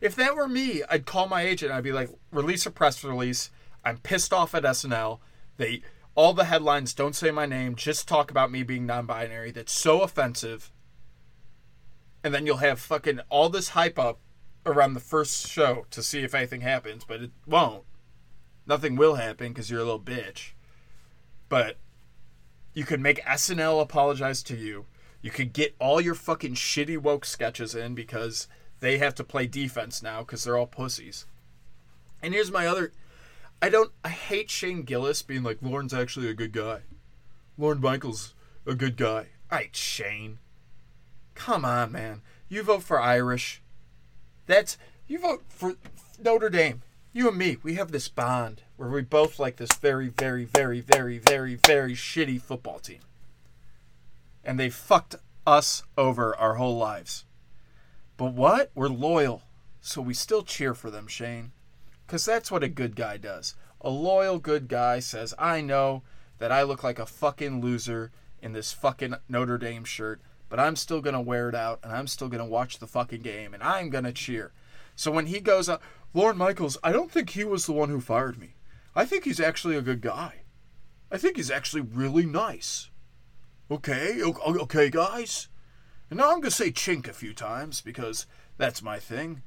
If 0.00 0.14
that 0.16 0.36
were 0.36 0.46
me, 0.46 0.82
I'd 0.88 1.06
call 1.06 1.26
my 1.26 1.42
agent. 1.42 1.72
I'd 1.72 1.82
be 1.82 1.92
like, 1.92 2.10
release 2.30 2.66
a 2.66 2.70
press 2.70 3.02
release. 3.02 3.50
I'm 3.84 3.98
pissed 3.98 4.32
off 4.32 4.54
at 4.54 4.62
SNL. 4.62 5.18
They 5.56 5.82
all 6.14 6.34
the 6.34 6.44
headlines 6.44 6.94
don't 6.94 7.16
say 7.16 7.30
my 7.30 7.46
name. 7.46 7.74
Just 7.74 8.06
talk 8.06 8.30
about 8.30 8.50
me 8.50 8.62
being 8.62 8.86
non-binary. 8.86 9.52
That's 9.52 9.72
so 9.72 10.02
offensive. 10.02 10.70
And 12.22 12.34
then 12.34 12.44
you'll 12.44 12.58
have 12.58 12.80
fucking 12.80 13.20
all 13.28 13.48
this 13.48 13.70
hype 13.70 13.98
up 13.98 14.20
around 14.66 14.94
the 14.94 15.00
first 15.00 15.48
show 15.48 15.86
to 15.90 16.02
see 16.02 16.22
if 16.22 16.34
anything 16.34 16.60
happens, 16.60 17.04
but 17.04 17.22
it 17.22 17.30
won't. 17.46 17.84
Nothing 18.68 18.96
will 18.96 19.14
happen 19.14 19.48
because 19.48 19.70
you're 19.70 19.80
a 19.80 19.84
little 19.84 19.98
bitch. 19.98 20.50
But 21.48 21.78
you 22.74 22.84
could 22.84 23.00
make 23.00 23.24
SNL 23.24 23.80
apologize 23.80 24.42
to 24.44 24.56
you. 24.56 24.84
You 25.22 25.30
could 25.30 25.54
get 25.54 25.74
all 25.80 26.00
your 26.00 26.14
fucking 26.14 26.54
shitty 26.54 26.98
woke 26.98 27.24
sketches 27.24 27.74
in 27.74 27.94
because 27.94 28.46
they 28.80 28.98
have 28.98 29.14
to 29.16 29.24
play 29.24 29.46
defense 29.46 30.02
now 30.02 30.20
because 30.20 30.44
they're 30.44 30.56
all 30.56 30.66
pussies. 30.66 31.24
And 32.22 32.34
here's 32.34 32.52
my 32.52 32.66
other 32.66 32.92
I 33.60 33.70
don't 33.70 33.90
I 34.04 34.10
hate 34.10 34.50
Shane 34.50 34.82
Gillis 34.82 35.22
being 35.22 35.42
like 35.42 35.58
Lorne's 35.62 35.94
actually 35.94 36.28
a 36.28 36.34
good 36.34 36.52
guy. 36.52 36.82
Lorne 37.56 37.80
Michaels 37.80 38.34
a 38.66 38.74
good 38.74 38.96
guy. 38.96 39.28
Alright, 39.50 39.74
Shane. 39.74 40.38
Come 41.34 41.64
on, 41.64 41.90
man. 41.90 42.20
You 42.48 42.62
vote 42.62 42.82
for 42.82 43.00
Irish. 43.00 43.62
That's 44.46 44.76
you 45.06 45.18
vote 45.18 45.42
for 45.48 45.76
Notre 46.22 46.50
Dame. 46.50 46.82
You 47.12 47.28
and 47.28 47.38
me, 47.38 47.56
we 47.62 47.74
have 47.74 47.90
this 47.90 48.08
bond 48.08 48.62
where 48.76 48.90
we 48.90 49.00
both 49.00 49.38
like 49.38 49.56
this 49.56 49.72
very, 49.80 50.08
very, 50.08 50.44
very, 50.44 50.80
very, 50.80 51.16
very, 51.18 51.54
very 51.54 51.94
shitty 51.94 52.40
football 52.40 52.78
team. 52.78 53.00
And 54.44 54.60
they 54.60 54.68
fucked 54.68 55.16
us 55.46 55.82
over 55.96 56.36
our 56.36 56.54
whole 56.54 56.76
lives. 56.76 57.24
But 58.18 58.34
what? 58.34 58.70
We're 58.74 58.88
loyal. 58.88 59.42
So 59.80 60.02
we 60.02 60.12
still 60.12 60.42
cheer 60.42 60.74
for 60.74 60.90
them, 60.90 61.06
Shane. 61.06 61.52
Because 62.06 62.26
that's 62.26 62.50
what 62.50 62.62
a 62.62 62.68
good 62.68 62.94
guy 62.94 63.16
does. 63.16 63.54
A 63.80 63.88
loyal 63.88 64.38
good 64.38 64.68
guy 64.68 64.98
says, 64.98 65.34
I 65.38 65.62
know 65.62 66.02
that 66.38 66.52
I 66.52 66.62
look 66.62 66.84
like 66.84 66.98
a 66.98 67.06
fucking 67.06 67.62
loser 67.62 68.12
in 68.42 68.52
this 68.52 68.72
fucking 68.72 69.14
Notre 69.28 69.58
Dame 69.58 69.84
shirt, 69.84 70.20
but 70.50 70.60
I'm 70.60 70.76
still 70.76 71.00
going 71.00 71.14
to 71.14 71.20
wear 71.20 71.48
it 71.48 71.54
out 71.54 71.80
and 71.82 71.92
I'm 71.92 72.06
still 72.06 72.28
going 72.28 72.44
to 72.44 72.50
watch 72.50 72.78
the 72.78 72.86
fucking 72.86 73.22
game 73.22 73.54
and 73.54 73.62
I'm 73.62 73.88
going 73.88 74.04
to 74.04 74.12
cheer. 74.12 74.52
So 74.94 75.12
when 75.12 75.26
he 75.26 75.38
goes 75.38 75.68
up, 75.68 75.80
Lorne 76.14 76.38
Michaels, 76.38 76.78
I 76.82 76.92
don't 76.92 77.10
think 77.10 77.30
he 77.30 77.44
was 77.44 77.66
the 77.66 77.72
one 77.72 77.90
who 77.90 78.00
fired 78.00 78.38
me. 78.38 78.54
I 78.94 79.04
think 79.04 79.24
he's 79.24 79.40
actually 79.40 79.76
a 79.76 79.82
good 79.82 80.00
guy. 80.00 80.42
I 81.10 81.18
think 81.18 81.36
he's 81.36 81.50
actually 81.50 81.82
really 81.82 82.26
nice. 82.26 82.90
Okay, 83.70 84.22
okay, 84.22 84.90
guys. 84.90 85.48
And 86.10 86.18
now 86.18 86.26
I'm 86.26 86.40
going 86.40 86.44
to 86.44 86.50
say 86.50 86.70
chink 86.70 87.06
a 87.06 87.12
few 87.12 87.34
times 87.34 87.80
because 87.80 88.26
that's 88.56 88.82
my 88.82 88.98
thing. 88.98 89.42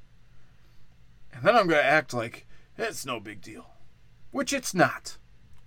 And 1.34 1.44
then 1.44 1.56
I'm 1.56 1.68
going 1.68 1.82
to 1.82 1.86
act 1.86 2.14
like 2.14 2.46
it's 2.78 3.06
no 3.06 3.20
big 3.20 3.42
deal. 3.42 3.72
Which 4.32 4.54
it's 4.54 4.74
not. 4.74 5.18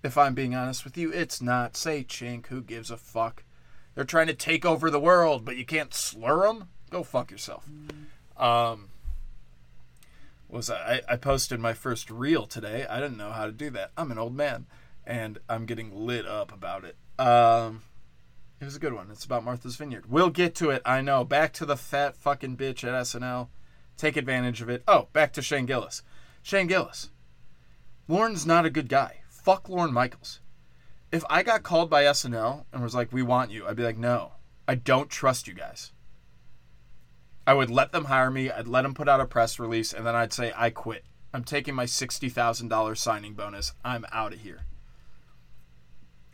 If 0.03 0.17
I'm 0.17 0.33
being 0.33 0.55
honest 0.55 0.83
with 0.83 0.97
you, 0.97 1.11
it's 1.11 1.41
not. 1.41 1.75
Say 1.75 2.03
chink, 2.03 2.47
who 2.47 2.61
gives 2.61 2.91
a 2.91 2.97
fuck? 2.97 3.43
They're 3.93 4.03
trying 4.03 4.27
to 4.27 4.33
take 4.33 4.65
over 4.65 4.89
the 4.89 4.99
world, 4.99 5.45
but 5.45 5.57
you 5.57 5.65
can't 5.65 5.93
slur 5.93 6.47
them? 6.47 6.69
Go 6.89 7.03
fuck 7.03 7.31
yourself. 7.31 7.69
Um, 8.37 8.89
was 10.47 10.69
I, 10.69 11.01
I 11.07 11.15
posted 11.15 11.59
my 11.59 11.73
first 11.73 12.09
reel 12.09 12.45
today. 12.45 12.85
I 12.89 12.99
didn't 12.99 13.17
know 13.17 13.31
how 13.31 13.45
to 13.45 13.51
do 13.51 13.69
that. 13.71 13.91
I'm 13.97 14.11
an 14.11 14.17
old 14.17 14.35
man, 14.35 14.67
and 15.05 15.39
I'm 15.49 15.65
getting 15.65 15.95
lit 15.95 16.25
up 16.25 16.53
about 16.53 16.83
it. 16.83 16.97
Um, 17.19 17.83
it 18.59 18.65
was 18.65 18.75
a 18.75 18.79
good 18.79 18.93
one. 18.93 19.09
It's 19.11 19.25
about 19.25 19.43
Martha's 19.43 19.75
Vineyard. 19.75 20.09
We'll 20.09 20.29
get 20.29 20.55
to 20.55 20.69
it. 20.69 20.81
I 20.85 21.01
know. 21.01 21.23
Back 21.23 21.53
to 21.53 21.65
the 21.65 21.77
fat 21.77 22.15
fucking 22.15 22.57
bitch 22.57 22.83
at 22.83 22.93
SNL. 22.93 23.49
Take 23.97 24.17
advantage 24.17 24.61
of 24.61 24.69
it. 24.69 24.83
Oh, 24.87 25.07
back 25.13 25.33
to 25.33 25.41
Shane 25.41 25.65
Gillis. 25.65 26.03
Shane 26.41 26.67
Gillis. 26.67 27.09
Lorne's 28.07 28.45
not 28.45 28.65
a 28.65 28.69
good 28.69 28.89
guy. 28.89 29.21
Fuck 29.29 29.69
Lorne 29.69 29.93
Michaels. 29.93 30.39
If 31.11 31.23
I 31.29 31.43
got 31.43 31.63
called 31.63 31.89
by 31.89 32.03
SNL 32.03 32.65
and 32.73 32.83
was 32.83 32.95
like, 32.95 33.13
"We 33.13 33.23
want 33.23 33.51
you," 33.51 33.67
I'd 33.67 33.75
be 33.75 33.83
like, 33.83 33.97
"No, 33.97 34.33
I 34.67 34.75
don't 34.75 35.09
trust 35.09 35.47
you 35.47 35.53
guys." 35.53 35.91
I 37.47 37.53
would 37.53 37.69
let 37.69 37.91
them 37.91 38.05
hire 38.05 38.31
me. 38.31 38.49
I'd 38.49 38.67
let 38.67 38.81
them 38.81 38.93
put 38.93 39.07
out 39.07 39.21
a 39.21 39.25
press 39.25 39.59
release, 39.59 39.93
and 39.93 40.05
then 40.05 40.15
I'd 40.15 40.33
say, 40.33 40.51
"I 40.55 40.69
quit. 40.69 41.05
I'm 41.33 41.43
taking 41.43 41.75
my 41.75 41.85
sixty 41.85 42.29
thousand 42.29 42.69
dollars 42.69 42.99
signing 42.99 43.33
bonus. 43.33 43.73
I'm 43.83 44.05
out 44.11 44.33
of 44.33 44.39
here." 44.39 44.65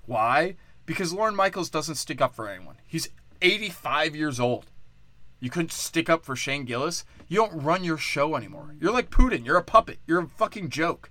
Why? 0.06 0.56
Because 0.86 1.14
Lorne 1.14 1.36
Michaels 1.36 1.70
doesn't 1.70 1.96
stick 1.96 2.22
up 2.22 2.36
for 2.36 2.50
anyone. 2.50 2.78
He's 2.86 3.10
85 3.42 4.16
years 4.16 4.40
old. 4.40 4.66
You 5.40 5.50
couldn't 5.50 5.72
stick 5.72 6.10
up 6.10 6.26
for 6.26 6.36
Shane 6.36 6.66
Gillis. 6.66 7.04
You 7.28 7.38
don't 7.38 7.64
run 7.64 7.84
your 7.84 7.98
show 7.98 8.36
anymore. 8.36 8.76
You're 8.80 8.92
like 8.92 9.10
Putin. 9.10 9.46
You're 9.46 9.58
a 9.58 9.64
puppet. 9.64 10.00
You're 10.06 10.20
a 10.22 10.28
fucking 10.28 10.70
joke. 10.70 11.10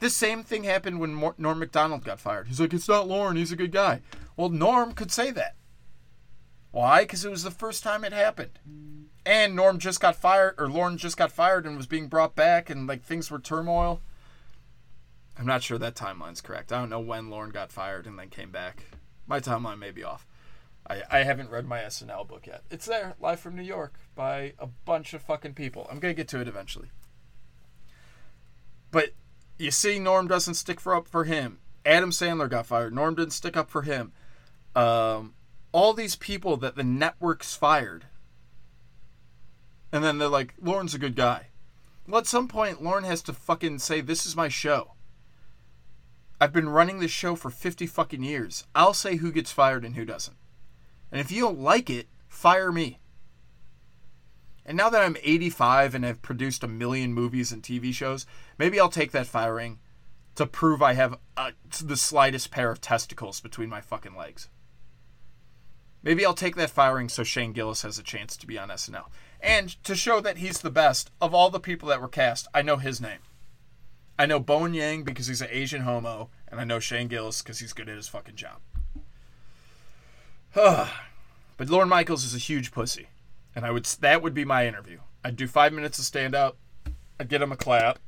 The 0.00 0.10
same 0.10 0.42
thing 0.42 0.64
happened 0.64 1.00
when 1.00 1.32
Norm 1.38 1.58
Macdonald 1.58 2.04
got 2.04 2.18
fired. 2.18 2.48
He's 2.48 2.60
like, 2.60 2.74
it's 2.74 2.88
not 2.88 3.06
Lorne. 3.06 3.36
He's 3.36 3.52
a 3.52 3.56
good 3.56 3.72
guy. 3.72 4.00
Well, 4.36 4.48
Norm 4.48 4.92
could 4.92 5.12
say 5.12 5.30
that. 5.30 5.54
Why? 6.74 7.02
Because 7.02 7.24
it 7.24 7.30
was 7.30 7.44
the 7.44 7.52
first 7.52 7.84
time 7.84 8.02
it 8.02 8.12
happened. 8.12 8.58
And 9.24 9.54
Norm 9.54 9.78
just 9.78 10.00
got 10.00 10.16
fired, 10.16 10.56
or 10.58 10.68
Lorne 10.68 10.98
just 10.98 11.16
got 11.16 11.30
fired 11.30 11.66
and 11.66 11.76
was 11.76 11.86
being 11.86 12.08
brought 12.08 12.34
back, 12.34 12.68
and 12.68 12.88
like 12.88 13.04
things 13.04 13.30
were 13.30 13.38
turmoil. 13.38 14.00
I'm 15.38 15.46
not 15.46 15.62
sure 15.62 15.78
that 15.78 15.94
timeline's 15.94 16.40
correct. 16.40 16.72
I 16.72 16.80
don't 16.80 16.90
know 16.90 16.98
when 16.98 17.30
Lorne 17.30 17.50
got 17.50 17.70
fired 17.70 18.08
and 18.08 18.18
then 18.18 18.28
came 18.28 18.50
back. 18.50 18.86
My 19.24 19.38
timeline 19.38 19.78
may 19.78 19.92
be 19.92 20.02
off. 20.02 20.26
I, 20.90 21.02
I 21.08 21.18
haven't 21.18 21.50
read 21.50 21.64
my 21.64 21.78
SNL 21.78 22.26
book 22.26 22.48
yet. 22.48 22.62
It's 22.72 22.86
there, 22.86 23.14
live 23.20 23.38
from 23.38 23.54
New 23.54 23.62
York, 23.62 24.00
by 24.16 24.54
a 24.58 24.66
bunch 24.66 25.14
of 25.14 25.22
fucking 25.22 25.54
people. 25.54 25.86
I'm 25.88 26.00
gonna 26.00 26.12
get 26.12 26.26
to 26.28 26.40
it 26.40 26.48
eventually. 26.48 26.90
But 28.90 29.10
you 29.58 29.70
see, 29.70 30.00
Norm 30.00 30.26
doesn't 30.26 30.54
stick 30.54 30.80
for 30.80 30.92
up 30.96 31.06
for 31.06 31.22
him. 31.22 31.60
Adam 31.86 32.10
Sandler 32.10 32.50
got 32.50 32.66
fired. 32.66 32.92
Norm 32.92 33.14
didn't 33.14 33.32
stick 33.32 33.56
up 33.56 33.70
for 33.70 33.82
him. 33.82 34.12
Um, 34.74 35.34
all 35.74 35.92
these 35.92 36.14
people 36.14 36.56
that 36.56 36.76
the 36.76 36.84
networks 36.84 37.56
fired, 37.56 38.06
and 39.90 40.04
then 40.04 40.18
they're 40.18 40.28
like, 40.28 40.54
Lorne's 40.62 40.94
a 40.94 41.00
good 41.00 41.16
guy. 41.16 41.48
Well, 42.06 42.20
at 42.20 42.28
some 42.28 42.46
point, 42.46 42.80
Lorne 42.80 43.02
has 43.02 43.22
to 43.22 43.32
fucking 43.32 43.80
say, 43.80 44.00
"This 44.00 44.24
is 44.24 44.36
my 44.36 44.48
show." 44.48 44.92
I've 46.40 46.52
been 46.52 46.68
running 46.68 47.00
this 47.00 47.10
show 47.10 47.34
for 47.34 47.50
50 47.50 47.86
fucking 47.86 48.22
years. 48.22 48.66
I'll 48.74 48.94
say 48.94 49.16
who 49.16 49.32
gets 49.32 49.50
fired 49.50 49.84
and 49.84 49.96
who 49.96 50.04
doesn't. 50.04 50.36
And 51.10 51.20
if 51.20 51.32
you 51.32 51.42
don't 51.42 51.60
like 51.60 51.90
it, 51.90 52.08
fire 52.28 52.70
me. 52.70 52.98
And 54.66 54.76
now 54.76 54.90
that 54.90 55.02
I'm 55.02 55.16
85 55.22 55.94
and 55.94 56.04
have 56.04 56.22
produced 56.22 56.62
a 56.62 56.68
million 56.68 57.14
movies 57.14 57.50
and 57.50 57.62
TV 57.62 57.92
shows, 57.92 58.26
maybe 58.58 58.78
I'll 58.78 58.88
take 58.88 59.12
that 59.12 59.26
firing 59.26 59.78
to 60.34 60.46
prove 60.46 60.82
I 60.82 60.92
have 60.94 61.18
uh, 61.36 61.52
the 61.82 61.96
slightest 61.96 62.50
pair 62.50 62.70
of 62.70 62.80
testicles 62.80 63.40
between 63.40 63.68
my 63.68 63.80
fucking 63.80 64.16
legs. 64.16 64.48
Maybe 66.04 66.26
I'll 66.26 66.34
take 66.34 66.54
that 66.56 66.70
firing 66.70 67.08
so 67.08 67.24
Shane 67.24 67.52
Gillis 67.52 67.80
has 67.80 67.98
a 67.98 68.02
chance 68.02 68.36
to 68.36 68.46
be 68.46 68.58
on 68.58 68.68
SNL. 68.68 69.06
And 69.40 69.82
to 69.84 69.96
show 69.96 70.20
that 70.20 70.36
he's 70.36 70.60
the 70.60 70.70
best, 70.70 71.10
of 71.20 71.34
all 71.34 71.48
the 71.48 71.58
people 71.58 71.88
that 71.88 72.00
were 72.00 72.08
cast, 72.08 72.46
I 72.52 72.60
know 72.60 72.76
his 72.76 73.00
name. 73.00 73.20
I 74.18 74.26
know 74.26 74.38
Bowen 74.38 74.74
Yang 74.74 75.04
because 75.04 75.28
he's 75.28 75.40
an 75.40 75.48
Asian 75.50 75.80
homo, 75.80 76.28
and 76.46 76.60
I 76.60 76.64
know 76.64 76.78
Shane 76.78 77.08
Gillis 77.08 77.40
because 77.40 77.58
he's 77.58 77.72
good 77.72 77.88
at 77.88 77.96
his 77.96 78.06
fucking 78.06 78.36
job. 78.36 78.60
but 80.54 81.70
Lorne 81.70 81.88
Michaels 81.88 82.24
is 82.24 82.34
a 82.34 82.38
huge 82.38 82.70
pussy, 82.70 83.08
and 83.56 83.64
I 83.64 83.70
would 83.70 83.86
that 83.86 84.22
would 84.22 84.34
be 84.34 84.44
my 84.44 84.66
interview. 84.66 85.00
I'd 85.24 85.36
do 85.36 85.48
five 85.48 85.72
minutes 85.72 85.98
of 85.98 86.04
stand 86.04 86.34
up, 86.34 86.58
I'd 87.18 87.28
get 87.28 87.42
him 87.42 87.50
a 87.50 87.56
clap, 87.56 87.98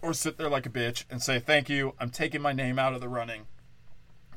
or 0.00 0.12
sit 0.12 0.36
there 0.36 0.50
like 0.50 0.66
a 0.66 0.70
bitch 0.70 1.04
and 1.10 1.20
say 1.22 1.40
thank 1.40 1.68
you. 1.68 1.94
I'm 1.98 2.10
taking 2.10 2.42
my 2.42 2.52
name 2.52 2.78
out 2.78 2.94
of 2.94 3.00
the 3.00 3.08
running. 3.08 3.46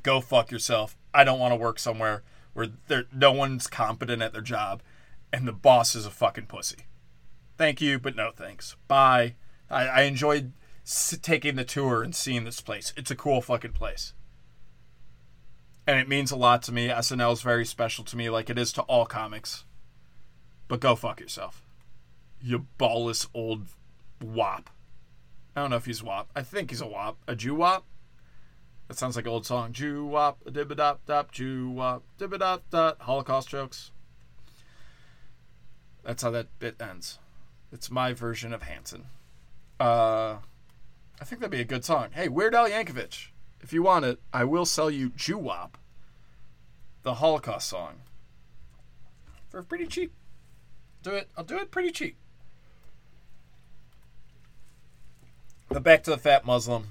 Go 0.01 0.21
fuck 0.21 0.49
yourself. 0.49 0.97
I 1.13 1.23
don't 1.23 1.39
want 1.39 1.51
to 1.51 1.57
work 1.57 1.77
somewhere 1.77 2.23
where 2.53 2.67
no 3.13 3.31
one's 3.31 3.67
competent 3.67 4.21
at 4.21 4.33
their 4.33 4.41
job, 4.41 4.81
and 5.31 5.47
the 5.47 5.53
boss 5.53 5.95
is 5.95 6.05
a 6.05 6.11
fucking 6.11 6.47
pussy. 6.47 6.87
Thank 7.57 7.81
you, 7.81 7.99
but 7.99 8.15
no 8.15 8.31
thanks. 8.31 8.75
Bye. 8.87 9.35
I, 9.69 9.87
I 9.87 10.01
enjoyed 10.03 10.53
taking 11.21 11.55
the 11.55 11.63
tour 11.63 12.01
and 12.01 12.15
seeing 12.15 12.45
this 12.45 12.61
place. 12.61 12.93
It's 12.97 13.11
a 13.11 13.15
cool 13.15 13.41
fucking 13.41 13.73
place 13.73 14.13
and 15.89 15.99
it 15.99 16.07
means 16.07 16.29
a 16.29 16.35
lot 16.35 16.61
to 16.61 16.71
me. 16.71 16.89
SNL 16.89 17.33
is 17.33 17.41
very 17.41 17.65
special 17.65 18.03
to 18.05 18.15
me, 18.15 18.29
like 18.29 18.51
it 18.51 18.59
is 18.59 18.71
to 18.73 18.83
all 18.83 19.07
comics. 19.07 19.65
But 20.67 20.81
go 20.81 20.95
fuck 20.95 21.19
yourself, 21.19 21.63
you 22.39 22.67
ballless 22.77 23.27
old 23.33 23.69
wop. 24.21 24.69
I 25.55 25.61
don't 25.61 25.71
know 25.71 25.77
if 25.77 25.85
he's 25.85 26.03
wop. 26.03 26.29
I 26.35 26.43
think 26.43 26.69
he's 26.69 26.81
a 26.81 26.85
wop. 26.85 27.17
A 27.27 27.35
Jew 27.35 27.55
wop. 27.55 27.85
That 28.89 28.97
sounds 28.97 29.15
like 29.15 29.25
an 29.25 29.31
old 29.31 29.45
song. 29.45 29.71
Jew 29.71 30.03
wop, 30.03 30.39
a 30.47 30.51
dib 30.51 30.75
dop 30.75 31.05
dop, 31.05 31.31
Jew 31.31 31.69
wop, 31.69 32.03
dib 32.17 32.37
dop 32.39 32.63
dop. 32.71 32.99
Holocaust 33.03 33.47
jokes. 33.47 33.91
That's 36.03 36.23
how 36.23 36.31
that 36.31 36.47
bit 36.57 36.75
ends. 36.81 37.19
It's 37.71 37.91
my 37.91 38.13
version 38.13 38.51
of 38.51 38.63
Hanson. 38.63 39.05
Uh, 39.79 40.37
I 41.21 41.23
think 41.23 41.39
that'd 41.39 41.51
be 41.51 41.61
a 41.61 41.65
good 41.65 41.85
song. 41.85 42.07
Hey, 42.13 42.29
Weird 42.29 42.55
Al 42.55 42.67
Yankovic, 42.67 43.27
if 43.61 43.71
you 43.71 43.83
want 43.83 44.05
it, 44.05 44.19
I 44.33 44.43
will 44.43 44.65
sell 44.65 44.89
you 44.89 45.09
Jew 45.09 45.37
Wop 45.37 45.77
the 47.03 47.15
Holocaust 47.15 47.69
song 47.69 48.01
for 49.49 49.61
pretty 49.61 49.85
cheap. 49.85 50.13
Do 51.03 51.11
it. 51.11 51.29
I'll 51.37 51.43
do 51.43 51.59
it 51.59 51.69
pretty 51.69 51.91
cheap. 51.91 52.17
But 55.69 55.83
Back 55.83 56.03
to 56.05 56.09
the 56.09 56.17
Fat 56.17 56.43
Muslim 56.43 56.87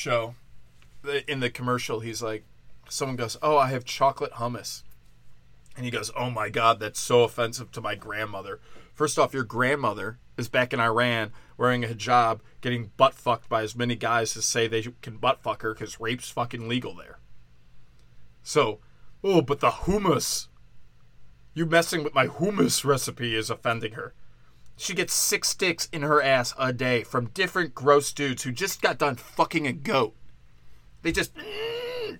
show. 0.00 0.34
In 1.28 1.40
the 1.40 1.50
commercial, 1.50 2.00
he's 2.00 2.22
like, 2.22 2.44
someone 2.88 3.16
goes, 3.16 3.36
"Oh, 3.42 3.56
I 3.56 3.68
have 3.68 3.84
chocolate 3.84 4.32
hummus," 4.32 4.82
And 5.76 5.84
he 5.84 5.90
goes, 5.90 6.10
"Oh 6.16 6.30
my 6.30 6.48
god, 6.48 6.80
that's 6.80 7.00
so 7.00 7.22
offensive 7.22 7.70
to 7.72 7.80
my 7.80 7.94
grandmother." 7.94 8.60
First 8.94 9.18
off, 9.18 9.32
your 9.32 9.44
grandmother 9.44 10.18
is 10.36 10.48
back 10.48 10.72
in 10.72 10.80
Iran 10.80 11.32
wearing 11.56 11.84
a 11.84 11.88
hijab, 11.88 12.40
getting 12.60 12.90
butt 12.96 13.14
fucked 13.14 13.48
by 13.48 13.62
as 13.62 13.76
many 13.76 13.94
guys 13.94 14.36
as 14.36 14.44
say 14.44 14.66
they 14.66 14.82
can 15.00 15.16
butt 15.16 15.42
fuck 15.42 15.62
her 15.62 15.72
because 15.72 16.00
rape's 16.00 16.30
fucking 16.30 16.68
legal 16.68 16.94
there. 16.94 17.18
So, 18.42 18.80
oh, 19.22 19.42
but 19.42 19.60
the 19.60 19.70
hummus. 19.70 20.48
You 21.54 21.66
messing 21.66 22.04
with 22.04 22.14
my 22.14 22.26
hummus 22.26 22.84
recipe 22.84 23.34
is 23.34 23.50
offending 23.50 23.92
her. 23.92 24.14
She 24.80 24.94
gets 24.94 25.12
six 25.12 25.48
sticks 25.48 25.90
in 25.92 26.00
her 26.00 26.22
ass 26.22 26.54
a 26.58 26.72
day 26.72 27.02
from 27.02 27.26
different 27.34 27.74
gross 27.74 28.14
dudes 28.14 28.44
who 28.44 28.50
just 28.50 28.80
got 28.80 28.96
done 28.96 29.16
fucking 29.16 29.66
a 29.66 29.74
goat. 29.74 30.16
They 31.02 31.12
just 31.12 31.34
mm, 31.34 32.18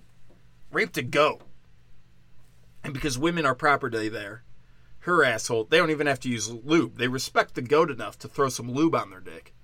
raped 0.71 0.95
a 0.95 1.01
goat. 1.01 1.41
And 2.83 2.93
because 2.93 3.17
women 3.17 3.47
are 3.47 3.55
property 3.55 4.09
there, 4.09 4.43
her 4.99 5.23
asshole, 5.23 5.63
they 5.63 5.77
don't 5.77 5.89
even 5.89 6.05
have 6.05 6.19
to 6.19 6.29
use 6.29 6.51
lube. 6.51 6.99
They 6.99 7.07
respect 7.07 7.55
the 7.55 7.63
goat 7.63 7.89
enough 7.89 8.19
to 8.19 8.27
throw 8.27 8.49
some 8.49 8.71
lube 8.71 8.93
on 8.93 9.09
their 9.09 9.21
dick. 9.21 9.55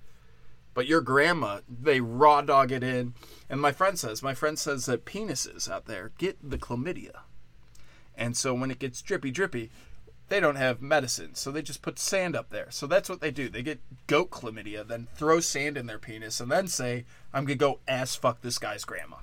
But 0.74 0.88
your 0.88 1.00
grandma, 1.00 1.60
they 1.68 2.00
raw 2.00 2.40
dog 2.40 2.72
it 2.72 2.82
in. 2.82 3.14
And 3.48 3.60
my 3.60 3.70
friend 3.70 3.96
says, 3.96 4.24
my 4.24 4.34
friend 4.34 4.58
says 4.58 4.86
that 4.86 5.04
penises 5.04 5.70
out 5.70 5.86
there 5.86 6.10
get 6.18 6.38
the 6.42 6.58
chlamydia. 6.58 7.20
And 8.16 8.36
so 8.36 8.54
when 8.54 8.72
it 8.72 8.80
gets 8.80 9.00
drippy, 9.00 9.30
drippy, 9.30 9.70
they 10.28 10.40
don't 10.40 10.56
have 10.56 10.82
medicine. 10.82 11.34
So 11.34 11.50
they 11.50 11.62
just 11.62 11.82
put 11.82 11.98
sand 11.98 12.36
up 12.36 12.50
there. 12.50 12.70
So 12.70 12.86
that's 12.86 13.08
what 13.08 13.20
they 13.20 13.30
do. 13.30 13.48
They 13.48 13.62
get 13.62 13.80
goat 14.06 14.30
chlamydia, 14.30 14.86
then 14.86 15.08
throw 15.14 15.40
sand 15.40 15.76
in 15.76 15.86
their 15.86 15.98
penis, 15.98 16.40
and 16.40 16.50
then 16.50 16.68
say, 16.68 17.04
I'm 17.32 17.44
going 17.44 17.58
to 17.58 17.64
go 17.64 17.80
ass 17.88 18.14
fuck 18.14 18.42
this 18.42 18.58
guy's 18.58 18.84
grandma. 18.84 19.16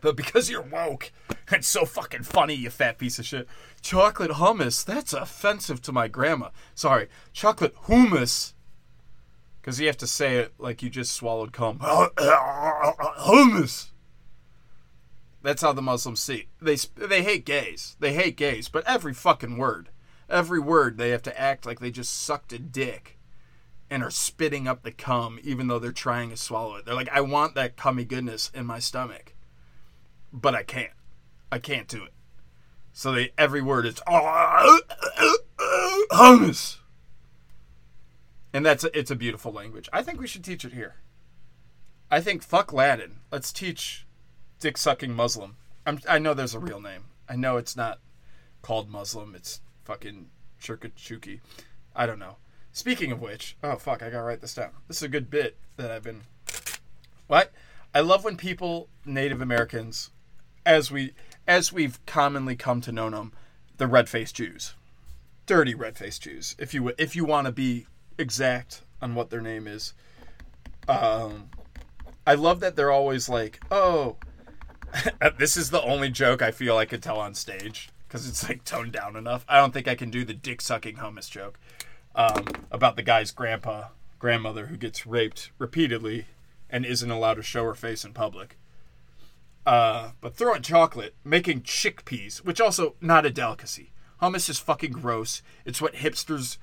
But 0.00 0.16
because 0.16 0.50
you're 0.50 0.62
woke 0.62 1.12
and 1.50 1.64
so 1.64 1.84
fucking 1.84 2.24
funny, 2.24 2.54
you 2.54 2.70
fat 2.70 2.98
piece 2.98 3.20
of 3.20 3.24
shit, 3.24 3.46
chocolate 3.80 4.32
hummus, 4.32 4.84
that's 4.84 5.12
offensive 5.12 5.80
to 5.82 5.92
my 5.92 6.08
grandma. 6.08 6.48
Sorry, 6.74 7.08
chocolate 7.32 7.76
hummus. 7.84 8.54
Because 9.60 9.78
you 9.78 9.86
have 9.86 9.96
to 9.98 10.08
say 10.08 10.38
it 10.38 10.54
like 10.58 10.82
you 10.82 10.90
just 10.90 11.12
swallowed 11.12 11.52
cum. 11.52 11.78
hummus. 13.20 13.91
That's 15.42 15.62
how 15.62 15.72
the 15.72 15.82
Muslims 15.82 16.20
see. 16.20 16.48
They 16.60 16.76
they 16.96 17.22
hate 17.22 17.44
gays. 17.44 17.96
They 18.00 18.12
hate 18.14 18.36
gays, 18.36 18.68
but 18.68 18.86
every 18.86 19.14
fucking 19.14 19.56
word, 19.56 19.90
every 20.28 20.60
word, 20.60 20.98
they 20.98 21.10
have 21.10 21.22
to 21.22 21.40
act 21.40 21.66
like 21.66 21.80
they 21.80 21.90
just 21.90 22.20
sucked 22.20 22.52
a 22.52 22.58
dick 22.58 23.18
and 23.90 24.02
are 24.02 24.10
spitting 24.10 24.66
up 24.66 24.82
the 24.82 24.92
cum, 24.92 25.38
even 25.42 25.66
though 25.66 25.78
they're 25.78 25.92
trying 25.92 26.30
to 26.30 26.36
swallow 26.36 26.76
it. 26.76 26.86
They're 26.86 26.94
like, 26.94 27.10
I 27.10 27.20
want 27.20 27.54
that 27.56 27.76
cummy 27.76 28.04
goodness 28.04 28.50
in 28.54 28.64
my 28.64 28.78
stomach 28.78 29.34
but 30.32 30.54
I 30.54 30.62
can't. 30.62 30.92
I 31.50 31.58
can't 31.58 31.86
do 31.86 32.02
it. 32.04 32.12
So 32.92 33.12
they 33.12 33.32
every 33.36 33.62
word 33.62 33.86
is 33.86 34.00
ah, 34.06 34.64
uh, 34.64 34.78
uh, 35.18 35.32
uh, 35.58 35.98
hummus. 36.12 36.78
And 38.54 38.66
that's 38.66 38.84
a, 38.84 38.98
it's 38.98 39.10
a 39.10 39.16
beautiful 39.16 39.52
language. 39.52 39.88
I 39.92 40.02
think 40.02 40.20
we 40.20 40.26
should 40.26 40.44
teach 40.44 40.64
it 40.64 40.72
here. 40.72 40.96
I 42.10 42.20
think 42.20 42.42
fuck 42.42 42.72
Latin. 42.72 43.20
Let's 43.30 43.52
teach 43.52 44.06
dick 44.62 44.78
sucking 44.78 45.12
Muslim. 45.12 45.56
I'm, 45.84 45.98
I 46.08 46.18
know 46.18 46.32
there's 46.32 46.54
a 46.54 46.60
real 46.60 46.80
name. 46.80 47.06
I 47.28 47.34
know 47.34 47.56
it's 47.56 47.76
not 47.76 47.98
called 48.62 48.88
Muslim. 48.88 49.34
It's 49.34 49.60
fucking 49.84 50.28
Churkachuki. 50.60 51.40
I 51.96 52.06
don't 52.06 52.20
know. 52.20 52.36
Speaking 52.72 53.10
of 53.10 53.20
which, 53.20 53.56
oh 53.62 53.74
fuck, 53.74 54.02
I 54.02 54.08
gotta 54.08 54.22
write 54.22 54.40
this 54.40 54.54
down. 54.54 54.70
This 54.86 54.98
is 54.98 55.02
a 55.02 55.08
good 55.08 55.28
bit 55.28 55.56
that 55.76 55.90
I've 55.90 56.04
been. 56.04 56.22
What? 57.26 57.52
I 57.92 58.00
love 58.00 58.24
when 58.24 58.36
people, 58.36 58.88
Native 59.04 59.42
Americans, 59.42 60.10
as 60.64 60.90
we 60.90 61.12
as 61.46 61.72
we've 61.72 61.98
commonly 62.06 62.54
come 62.54 62.80
to 62.82 62.92
know 62.92 63.10
them, 63.10 63.32
the 63.78 63.88
red-faced 63.88 64.36
Jews, 64.36 64.74
dirty 65.44 65.74
red-faced 65.74 66.22
Jews. 66.22 66.54
If 66.58 66.72
you 66.72 66.92
if 66.98 67.16
you 67.16 67.24
want 67.24 67.46
to 67.46 67.52
be 67.52 67.86
exact 68.16 68.82
on 69.02 69.16
what 69.16 69.30
their 69.30 69.42
name 69.42 69.66
is, 69.66 69.92
um, 70.86 71.50
I 72.24 72.34
love 72.34 72.60
that 72.60 72.76
they're 72.76 72.92
always 72.92 73.28
like, 73.28 73.60
oh, 73.70 74.16
this 75.38 75.56
is 75.56 75.70
the 75.70 75.82
only 75.82 76.10
joke 76.10 76.42
I 76.42 76.50
feel 76.50 76.76
I 76.76 76.84
could 76.84 77.02
tell 77.02 77.18
on 77.18 77.34
stage 77.34 77.90
because 78.06 78.28
it's 78.28 78.48
like 78.48 78.64
toned 78.64 78.92
down 78.92 79.16
enough. 79.16 79.44
I 79.48 79.56
don't 79.56 79.72
think 79.72 79.88
I 79.88 79.94
can 79.94 80.10
do 80.10 80.24
the 80.24 80.34
dick 80.34 80.60
sucking 80.60 80.96
hummus 80.96 81.30
joke 81.30 81.58
um, 82.14 82.44
about 82.70 82.96
the 82.96 83.02
guy's 83.02 83.30
grandpa 83.30 83.88
grandmother 84.18 84.66
who 84.66 84.76
gets 84.76 85.06
raped 85.06 85.50
repeatedly 85.58 86.26
and 86.70 86.84
isn't 86.84 87.10
allowed 87.10 87.34
to 87.34 87.42
show 87.42 87.64
her 87.64 87.74
face 87.74 88.04
in 88.04 88.12
public. 88.12 88.56
Uh, 89.64 90.10
but 90.20 90.34
throwing 90.34 90.62
chocolate, 90.62 91.14
making 91.24 91.62
chickpeas, 91.62 92.38
which 92.38 92.60
also 92.60 92.94
not 93.00 93.26
a 93.26 93.30
delicacy. 93.30 93.92
Hummus 94.20 94.48
is 94.48 94.58
fucking 94.58 94.92
gross. 94.92 95.42
It's 95.64 95.80
what 95.80 95.94
hipsters 95.94 96.58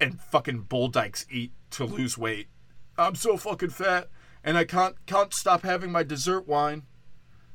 and 0.00 0.20
fucking 0.20 0.62
bull 0.62 0.88
dykes 0.88 1.26
eat 1.30 1.52
to 1.70 1.84
lose 1.84 2.16
weight. 2.16 2.48
I'm 2.96 3.14
so 3.14 3.36
fucking 3.36 3.70
fat, 3.70 4.08
and 4.42 4.56
I 4.56 4.64
can't 4.64 4.94
can't 5.06 5.32
stop 5.32 5.62
having 5.62 5.92
my 5.92 6.02
dessert 6.02 6.46
wine. 6.46 6.82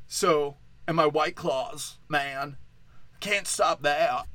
So, 0.08 0.58
and 0.88 0.96
my 0.96 1.06
white 1.06 1.36
claws, 1.36 1.98
man, 2.08 2.58
can't 3.20 3.48
stop 3.48 3.82
that. 3.84 4.28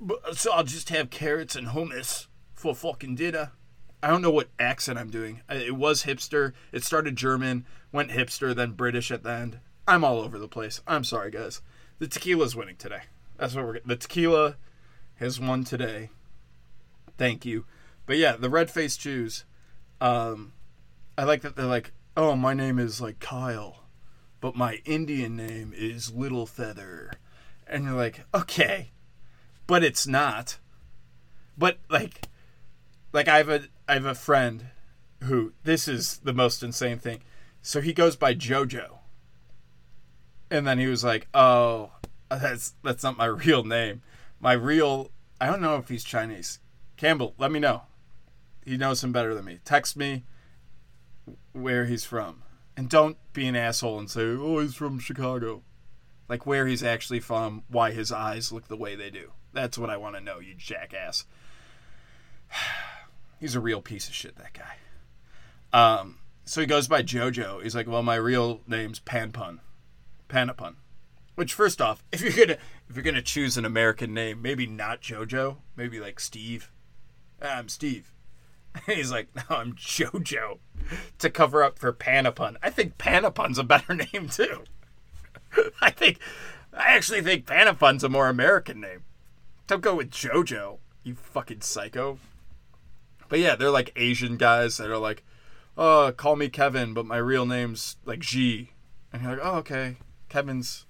But, 0.00 0.36
so 0.36 0.52
I'll 0.52 0.64
just 0.64 0.90
have 0.90 1.10
carrots 1.10 1.56
and 1.56 1.68
hummus 1.68 2.26
for 2.54 2.74
fucking 2.74 3.16
dinner. 3.16 3.52
I 4.02 4.08
don't 4.08 4.22
know 4.22 4.30
what 4.30 4.50
accent 4.58 4.98
I'm 4.98 5.10
doing. 5.10 5.40
It 5.48 5.74
was 5.74 6.04
hipster. 6.04 6.52
It 6.70 6.84
started 6.84 7.16
German, 7.16 7.66
went 7.92 8.10
hipster, 8.10 8.54
then 8.54 8.72
British 8.72 9.10
at 9.10 9.22
the 9.22 9.30
end. 9.30 9.58
I'm 9.88 10.04
all 10.04 10.20
over 10.20 10.38
the 10.38 10.48
place. 10.48 10.80
I'm 10.86 11.04
sorry, 11.04 11.30
guys. 11.30 11.62
The 11.98 12.06
tequila's 12.06 12.54
winning 12.54 12.76
today. 12.76 13.02
That's 13.36 13.54
what 13.54 13.64
we're. 13.64 13.80
The 13.84 13.96
tequila 13.96 14.56
has 15.16 15.40
won 15.40 15.64
today. 15.64 16.10
Thank 17.16 17.44
you. 17.46 17.64
But 18.04 18.18
yeah, 18.18 18.36
the 18.36 18.50
red 18.50 18.70
faced 18.70 19.00
Jews. 19.00 19.44
Um, 20.00 20.52
I 21.16 21.24
like 21.24 21.42
that 21.42 21.56
they're 21.56 21.64
like, 21.64 21.92
oh, 22.16 22.36
my 22.36 22.54
name 22.54 22.78
is 22.78 23.00
like 23.00 23.18
Kyle, 23.18 23.84
but 24.40 24.56
my 24.56 24.80
Indian 24.84 25.36
name 25.36 25.72
is 25.76 26.12
Little 26.12 26.46
Feather, 26.46 27.12
and 27.66 27.84
you're 27.84 27.94
like, 27.94 28.24
okay, 28.34 28.90
but 29.66 29.82
it's 29.82 30.06
not. 30.06 30.58
But 31.58 31.78
like, 31.88 32.28
like 33.12 33.28
I 33.28 33.38
have 33.38 33.48
a 33.48 33.62
I 33.88 33.94
have 33.94 34.04
a 34.04 34.14
friend 34.14 34.66
who 35.24 35.52
this 35.64 35.88
is 35.88 36.18
the 36.18 36.34
most 36.34 36.62
insane 36.62 36.98
thing. 36.98 37.22
So 37.62 37.80
he 37.80 37.92
goes 37.92 38.16
by 38.16 38.34
Jojo. 38.34 38.98
And 40.50 40.66
then 40.66 40.78
he 40.78 40.86
was 40.86 41.02
like, 41.02 41.26
"Oh, 41.34 41.92
that's 42.28 42.74
that's 42.82 43.02
not 43.02 43.16
my 43.16 43.24
real 43.46 43.64
name. 43.64 44.02
My 44.38 44.52
real 44.52 45.10
I 45.40 45.46
don't 45.46 45.60
know 45.62 45.76
if 45.76 45.88
he's 45.88 46.04
Chinese. 46.04 46.60
Campbell, 46.96 47.34
let 47.38 47.50
me 47.50 47.60
know. 47.60 47.82
He 48.64 48.76
knows 48.76 49.04
him 49.04 49.12
better 49.12 49.34
than 49.34 49.44
me. 49.44 49.60
Text 49.64 49.96
me 49.96 50.24
where 51.52 51.84
he's 51.84 52.04
from. 52.04 52.42
And 52.76 52.88
don't 52.90 53.16
be 53.32 53.46
an 53.46 53.56
asshole 53.56 53.98
and 53.98 54.10
say, 54.10 54.22
"Oh, 54.22 54.60
he's 54.60 54.74
from 54.74 54.98
Chicago." 54.98 55.62
Like 56.28 56.44
where 56.44 56.66
he's 56.66 56.82
actually 56.82 57.20
from, 57.20 57.62
why 57.68 57.92
his 57.92 58.10
eyes 58.10 58.50
look 58.50 58.68
the 58.68 58.76
way 58.76 58.96
they 58.96 59.10
do. 59.10 59.32
That's 59.52 59.78
what 59.78 59.90
I 59.90 59.96
want 59.96 60.16
to 60.16 60.20
know, 60.20 60.40
you 60.40 60.54
jackass. 60.54 61.24
He's 63.40 63.54
a 63.54 63.60
real 63.60 63.80
piece 63.80 64.08
of 64.08 64.14
shit, 64.14 64.36
that 64.36 64.52
guy. 64.52 64.76
Um, 65.72 66.18
so 66.44 66.60
he 66.60 66.66
goes 66.66 66.88
by 66.88 67.02
JoJo. 67.02 67.62
He's 67.62 67.74
like, 67.74 67.86
well, 67.86 68.02
my 68.02 68.14
real 68.16 68.60
name's 68.66 68.98
Panpun, 68.98 69.58
Panapun. 70.28 70.76
Which, 71.34 71.52
first 71.52 71.82
off, 71.82 72.02
if 72.12 72.22
you're 72.22 72.46
gonna 72.46 72.58
if 72.88 72.96
you're 72.96 73.02
gonna 73.02 73.20
choose 73.20 73.58
an 73.58 73.66
American 73.66 74.14
name, 74.14 74.40
maybe 74.40 74.66
not 74.66 75.02
JoJo, 75.02 75.56
maybe 75.76 76.00
like 76.00 76.18
Steve. 76.18 76.70
Ah, 77.42 77.58
I'm 77.58 77.68
Steve. 77.68 78.12
he's 78.86 79.12
like, 79.12 79.28
no, 79.34 79.42
I'm 79.50 79.74
JoJo, 79.74 80.58
to 81.18 81.30
cover 81.30 81.62
up 81.62 81.78
for 81.78 81.92
Panapun. 81.92 82.56
I 82.62 82.70
think 82.70 82.98
Panapun's 82.98 83.58
a 83.58 83.64
better 83.64 83.94
name 84.12 84.28
too. 84.28 84.64
I 85.80 85.90
think, 85.90 86.18
I 86.72 86.94
actually 86.94 87.22
think 87.22 87.46
Panapun's 87.46 88.04
a 88.04 88.08
more 88.08 88.28
American 88.28 88.80
name. 88.80 89.04
Don't 89.66 89.80
go 89.80 89.94
with 89.94 90.10
JoJo, 90.10 90.78
you 91.02 91.14
fucking 91.14 91.62
psycho. 91.62 92.18
But 93.28 93.38
yeah, 93.40 93.56
they're 93.56 93.70
like 93.70 93.92
Asian 93.96 94.36
guys 94.36 94.76
that 94.76 94.90
are 94.90 94.98
like, 94.98 95.24
"Oh, 95.76 96.12
call 96.16 96.36
me 96.36 96.48
Kevin, 96.48 96.94
but 96.94 97.06
my 97.06 97.16
real 97.16 97.46
name's 97.46 97.96
like 98.04 98.20
G," 98.20 98.70
and 99.12 99.22
you're 99.22 99.32
like, 99.32 99.40
"Oh, 99.42 99.56
okay, 99.58 99.96
Kevin's." 100.28 100.86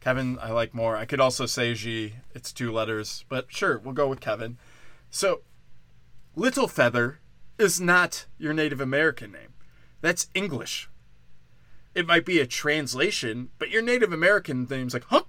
Kevin, 0.00 0.38
I 0.40 0.52
like 0.52 0.72
more. 0.72 0.96
I 0.96 1.04
could 1.04 1.20
also 1.20 1.46
say 1.46 1.74
G. 1.74 2.14
It's 2.32 2.52
two 2.52 2.70
letters, 2.70 3.24
but 3.28 3.46
sure, 3.48 3.78
we'll 3.78 3.92
go 3.92 4.06
with 4.06 4.20
Kevin. 4.20 4.56
So, 5.10 5.40
Little 6.36 6.68
Feather 6.68 7.18
is 7.58 7.80
not 7.80 8.26
your 8.38 8.52
Native 8.52 8.80
American 8.80 9.32
name. 9.32 9.54
That's 10.00 10.28
English. 10.34 10.88
It 11.94 12.06
might 12.06 12.24
be 12.24 12.40
a 12.40 12.46
translation, 12.46 13.50
but 13.58 13.70
your 13.70 13.82
Native 13.82 14.12
American 14.12 14.66
name's 14.68 14.94
like, 14.94 15.04
huh. 15.04 15.22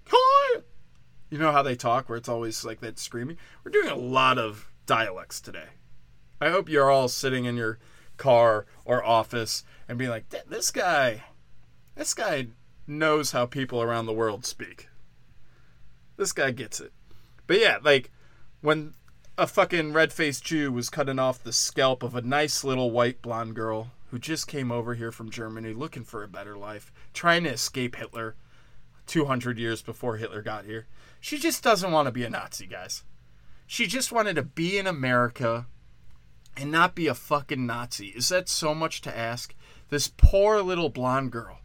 You 1.30 1.38
know 1.38 1.52
how 1.52 1.62
they 1.62 1.76
talk, 1.76 2.08
where 2.08 2.18
it's 2.18 2.30
always 2.30 2.64
like 2.64 2.80
that 2.80 2.98
screaming? 2.98 3.38
We're 3.64 3.72
doing 3.72 3.90
a 3.90 3.96
lot 3.96 4.38
of 4.38 4.72
dialects 4.86 5.42
today. 5.42 5.68
I 6.40 6.52
hope 6.52 6.70
you're 6.70 6.90
all 6.90 7.10
sitting 7.10 7.46
in 7.46 7.58
your 7.58 7.80
car 8.16 8.66
or 8.86 9.04
office 9.04 9.66
and 9.90 9.98
being 9.98 10.10
like, 10.10 10.30
this 10.30 10.72
guy, 10.72 11.26
this 11.96 12.14
guy 12.14 12.48
knows 12.88 13.32
how 13.32 13.46
people 13.46 13.82
around 13.82 14.06
the 14.06 14.14
world 14.14 14.46
speak. 14.46 14.88
This 16.16 16.32
guy 16.32 16.52
gets 16.52 16.80
it. 16.80 16.94
But 17.46 17.60
yeah, 17.60 17.80
like 17.82 18.10
when 18.62 18.94
a 19.38 19.46
fucking 19.46 19.94
red 19.94 20.12
faced 20.12 20.44
Jew 20.44 20.72
was 20.72 20.90
cutting 20.90 21.20
off 21.20 21.44
the 21.44 21.54
scalp 21.54 22.02
of 22.02 22.16
a 22.16 22.22
nice 22.22 22.64
little 22.64 22.90
white 22.90 23.22
blonde 23.22 23.56
girl 23.56 23.92
who 24.10 24.18
just 24.18 24.48
came 24.48 24.72
over 24.72 24.96
here 24.96 25.12
from 25.12 25.30
Germany 25.30 25.74
looking 25.74 26.04
for 26.04 26.24
a 26.24 26.28
better 26.28 26.58
life, 26.58 26.92
trying 27.14 27.44
to 27.44 27.52
escape 27.52 27.96
Hitler 27.96 28.36
200 29.06 29.60
years 29.60 29.82
before 29.84 30.18
Hitler 30.18 30.42
got 30.42 30.66
here. 30.66 30.88
She 31.20 31.38
just 31.38 31.64
doesn't 31.64 31.92
want 31.92 32.08
to 32.08 32.12
be 32.12 32.24
a 32.24 32.30
Nazi, 32.30 32.66
guys. 32.66 33.04
She 33.68 33.86
just 33.86 34.12
wanted 34.12 34.38
to 34.38 34.44
be 34.44 34.78
in 34.78 34.88
America 34.88 35.68
and 36.56 36.72
not 36.72 36.96
be 36.96 37.08
a 37.08 37.14
fucking 37.14 37.66
Nazi. 37.66 38.08
Is 38.08 38.30
that 38.30 38.50
so 38.50 38.74
much 38.74 39.02
to 39.02 39.16
ask? 39.16 39.54
This 39.90 40.12
poor 40.18 40.62
little 40.62 40.90
blonde 40.90 41.32
girl 41.32 41.60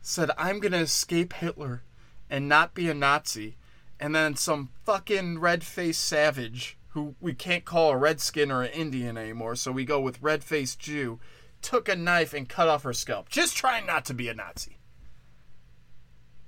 said, 0.00 0.30
I'm 0.38 0.60
going 0.60 0.72
to 0.72 0.78
escape 0.78 1.32
Hitler 1.32 1.82
and 2.30 2.48
not 2.48 2.74
be 2.74 2.88
a 2.88 2.94
Nazi. 2.94 3.56
And 3.98 4.14
then 4.14 4.36
some 4.36 4.70
fucking 4.84 5.38
red 5.38 5.64
faced 5.64 6.04
savage, 6.04 6.76
who 6.88 7.14
we 7.20 7.34
can't 7.34 7.64
call 7.64 7.90
a 7.90 7.96
redskin 7.96 8.50
or 8.50 8.62
an 8.62 8.72
Indian 8.72 9.16
anymore, 9.16 9.56
so 9.56 9.72
we 9.72 9.84
go 9.84 10.00
with 10.00 10.22
red 10.22 10.44
faced 10.44 10.78
Jew, 10.78 11.18
took 11.62 11.88
a 11.88 11.96
knife 11.96 12.34
and 12.34 12.48
cut 12.48 12.68
off 12.68 12.82
her 12.82 12.92
scalp, 12.92 13.28
just 13.28 13.56
trying 13.56 13.86
not 13.86 14.04
to 14.06 14.14
be 14.14 14.28
a 14.28 14.34
Nazi. 14.34 14.76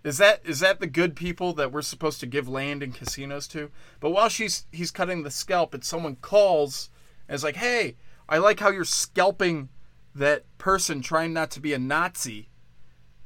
Is 0.05 0.19
that 0.19 0.41
is 0.45 0.61
that 0.61 0.81
the 0.81 0.87
good 0.87 1.17
people 1.17 1.53
that 1.55 1.73
we're 1.73 1.83
supposed 1.83 2.21
to 2.21 2.27
give 2.27 2.49
land 2.49 2.83
and 2.83 2.95
casinos 2.95 3.49
to? 3.49 3.71
But 4.01 4.11
while 4.11 4.29
she's 4.29 4.67
he's 4.71 4.91
cutting 4.91 5.23
the 5.23 5.31
scalp 5.31 5.75
and 5.75 5.85
someone 5.85 6.17
calls 6.17 6.89
and 7.29 7.35
is 7.35 7.43
like, 7.45 7.57
"Hey, 7.57 7.97
I 8.29 8.39
like 8.39 8.61
how 8.61 8.71
you're 8.71 8.85
scalping 8.85 9.71
that 10.15 10.45
person 10.57 11.03
trying 11.03 11.33
not 11.33 11.51
to 11.53 11.61
be 11.61 11.73
a 11.73 11.79
Nazi," 11.79 12.49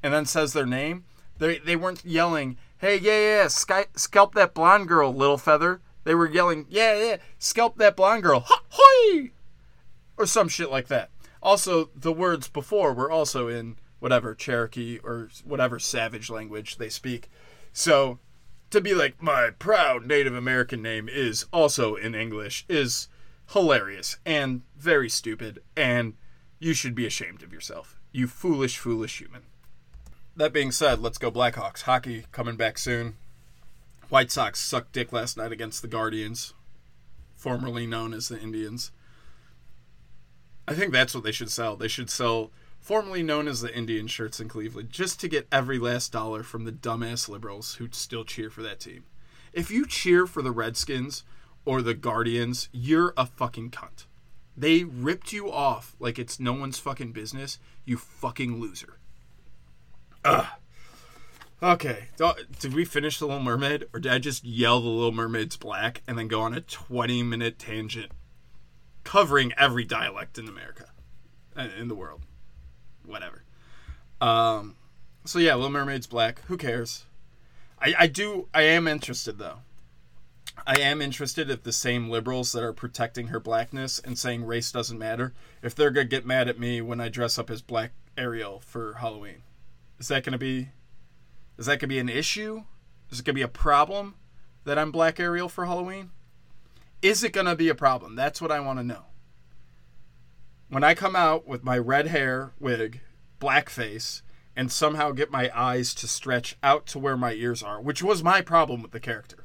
and 0.03 0.15
then 0.15 0.25
says 0.25 0.55
their 0.55 0.67
name. 0.67 1.05
They 1.39 1.59
they 1.59 1.77
weren't 1.77 2.05
yelling, 2.05 2.57
"Hey, 2.83 2.99
yeah, 2.99 3.19
yeah, 3.19 3.49
sky, 3.49 3.87
scalp 3.97 4.35
that 4.35 4.53
blonde 4.53 4.89
girl, 4.89 5.15
little 5.15 5.39
feather." 5.39 5.81
They 6.05 6.15
were 6.15 6.29
yelling, 6.29 6.67
"Yeah, 6.69 6.99
yeah, 6.99 7.17
scalp 7.39 7.79
that 7.79 7.97
blonde 7.97 8.25
girl, 8.25 8.45
hoy!" 8.47 9.31
or 10.19 10.27
some 10.27 10.49
shit 10.49 10.71
like 10.71 10.89
that. 10.89 11.11
Also, 11.43 11.91
the 11.97 12.13
words 12.13 12.49
before 12.49 12.93
were 12.93 13.11
also 13.11 13.49
in 13.49 13.77
whatever 14.01 14.35
Cherokee 14.35 14.99
or 14.99 15.31
whatever 15.45 15.79
savage 15.79 16.29
language 16.29 16.77
they 16.77 16.89
speak. 16.89 17.31
So 17.73 18.19
to 18.71 18.81
be 18.81 18.95
like 18.95 19.23
my 19.23 19.51
proud 19.51 20.05
Native 20.05 20.35
American 20.35 20.83
name 20.83 21.09
is 21.09 21.47
also 21.53 21.95
in 21.95 22.15
English 22.15 22.65
is 22.69 23.07
hilarious 23.53 24.17
and 24.27 24.63
very 24.77 25.09
stupid 25.09 25.63
and 25.77 26.15
you 26.59 26.75
should 26.75 26.97
be 26.97 27.07
ashamed 27.07 27.45
of 27.45 27.53
yourself. 27.53 28.01
You 28.11 28.27
foolish 28.27 28.77
foolish 28.79 29.19
human. 29.19 29.43
That 30.35 30.53
being 30.53 30.73
said, 30.73 31.01
let's 31.01 31.19
go 31.19 31.31
Blackhawks. 31.31 31.83
Hockey 31.83 32.25
coming 32.33 32.57
back 32.57 32.79
soon. 32.79 33.17
White 34.09 34.31
Sox 34.31 34.61
sucked 34.61 34.93
dick 34.93 35.13
last 35.13 35.37
night 35.37 35.53
against 35.53 35.83
the 35.83 35.89
Guardians, 35.89 36.55
formerly 37.35 37.87
known 37.87 38.15
as 38.15 38.29
the 38.29 38.41
Indians. 38.41 38.93
I 40.67 40.75
think 40.75 40.93
that's 40.93 41.15
what 41.15 41.25
they 41.25 41.33
should 41.33 41.51
sell. 41.51 41.77
They 41.77 41.89
should 41.89 42.09
sell 42.09 42.51
formerly 42.81 43.23
known 43.23 43.47
as 43.47 43.61
the 43.61 43.77
Indian 43.77 44.07
shirts 44.07 44.41
in 44.41 44.49
Cleveland, 44.49 44.91
just 44.91 45.21
to 45.21 45.29
get 45.29 45.47
every 45.53 45.79
last 45.79 46.13
dollar 46.13 46.43
from 46.43 46.65
the 46.65 46.73
dumbass 46.73 47.29
liberals 47.29 47.75
who 47.75 47.89
still 47.93 48.25
cheer 48.25 48.51
for 48.51 48.63
that 48.63 48.81
team. 48.81 49.05
If 49.53 49.71
you 49.71 49.87
cheer 49.87 50.27
for 50.27 50.41
the 50.41 50.51
Redskins 50.51 51.25
or 51.65 51.83
the 51.83 51.95
Guardians, 51.95 52.69
you're 52.73 53.13
a 53.17 53.27
fucking 53.27 53.71
cunt. 53.71 54.07
They 54.57 54.83
ripped 54.83 55.33
you 55.33 55.53
off 55.53 55.95
like 56.01 56.19
it's 56.19 56.41
no 56.41 56.55
one's 56.55 56.79
fucking 56.79 57.13
business, 57.13 57.59
you 57.85 57.99
fucking 57.99 58.59
loser. 58.59 58.99
Ugh. 60.25 60.47
Okay, 61.63 62.09
did 62.59 62.75
we 62.75 62.85
finish 62.85 63.21
The 63.21 63.27
Little 63.27 63.43
Mermaid, 63.43 63.87
or 63.93 64.01
did 64.01 64.11
I 64.11 64.19
just 64.19 64.45
yell 64.45 64.81
The 64.81 64.89
Little 64.89 65.13
Mermaid's 65.13 65.57
black 65.57 66.03
and 66.09 66.19
then 66.19 66.27
go 66.27 66.41
on 66.41 66.55
a 66.55 66.61
20 66.61 67.23
minute 67.23 67.59
tangent 67.59 68.11
covering 69.05 69.53
every 69.57 69.85
dialect 69.85 70.39
in 70.39 70.49
America, 70.49 70.87
uh, 71.57 71.69
in 71.79 71.87
the 71.87 71.95
world? 71.95 72.23
whatever. 73.05 73.43
Um, 74.21 74.77
so 75.25 75.39
yeah, 75.39 75.55
Little 75.55 75.71
Mermaid's 75.71 76.07
black. 76.07 76.41
Who 76.47 76.57
cares? 76.57 77.05
I, 77.81 77.95
I 78.01 78.07
do. 78.07 78.49
I 78.55 78.63
am 78.63 78.87
interested 78.87 79.39
though. 79.39 79.59
I 80.67 80.79
am 80.81 81.03
interested 81.03 81.51
if 81.51 81.63
the 81.63 81.73
same 81.73 82.11
liberals 82.11 82.53
that 82.53 82.63
are 82.63 82.73
protecting 82.73 83.29
her 83.29 83.41
blackness 83.41 83.99
and 83.99 84.19
saying 84.19 84.45
race 84.45 84.71
doesn't 84.71 84.99
matter, 84.99 85.33
if 85.63 85.75
they're 85.75 85.91
gonna 85.91 86.05
get 86.05 86.27
mad 86.27 86.49
at 86.49 86.59
me 86.59 86.81
when 86.81 87.01
I 87.01 87.09
dress 87.09 87.39
up 87.39 87.51
as 87.51 87.63
Black 87.63 87.93
Ariel 88.17 88.61
for 88.61 88.95
Halloween. 88.95 89.43
Is 90.03 90.09
that 90.09 90.25
gonna 90.25 90.37
be? 90.37 90.71
Is 91.57 91.67
that 91.67 91.79
gonna 91.79 91.87
be 91.87 92.01
an 92.01 92.09
issue? 92.09 92.65
Is 93.09 93.21
it 93.21 93.25
gonna 93.25 93.37
be 93.37 93.43
a 93.43 93.47
problem 93.47 94.17
that 94.65 94.77
I'm 94.77 94.91
Black 94.91 95.21
Ariel 95.21 95.49
for 95.49 95.65
Halloween? 95.65 96.11
Is 97.03 97.23
it 97.23 97.33
gonna 97.33 97.55
be 97.55 97.69
a 97.69 97.75
problem? 97.77 98.17
That's 98.17 98.43
what 98.43 98.51
I 98.51 98.59
want 98.59 98.81
to 98.81 98.85
know 98.85 99.05
when 100.69 100.83
I 100.83 100.95
come 100.95 101.15
out 101.15 101.47
with 101.47 101.63
my 101.63 101.79
red 101.79 102.09
hair 102.09 102.53
wig, 102.59 103.01
black 103.39 103.71
face, 103.71 104.25
and 104.57 104.73
somehow 104.73 105.13
get 105.13 105.31
my 105.31 105.53
eyes 105.55 105.95
to 105.95 106.09
stretch 106.09 106.57
out 106.65 106.85
to 106.87 106.99
where 106.99 107.17
my 107.17 107.35
ears 107.35 107.63
are, 107.63 107.81
which 107.81 108.03
was 108.03 108.25
my 108.25 108.41
problem 108.41 108.83
with 108.83 108.91
the 108.91 108.99
character. 108.99 109.45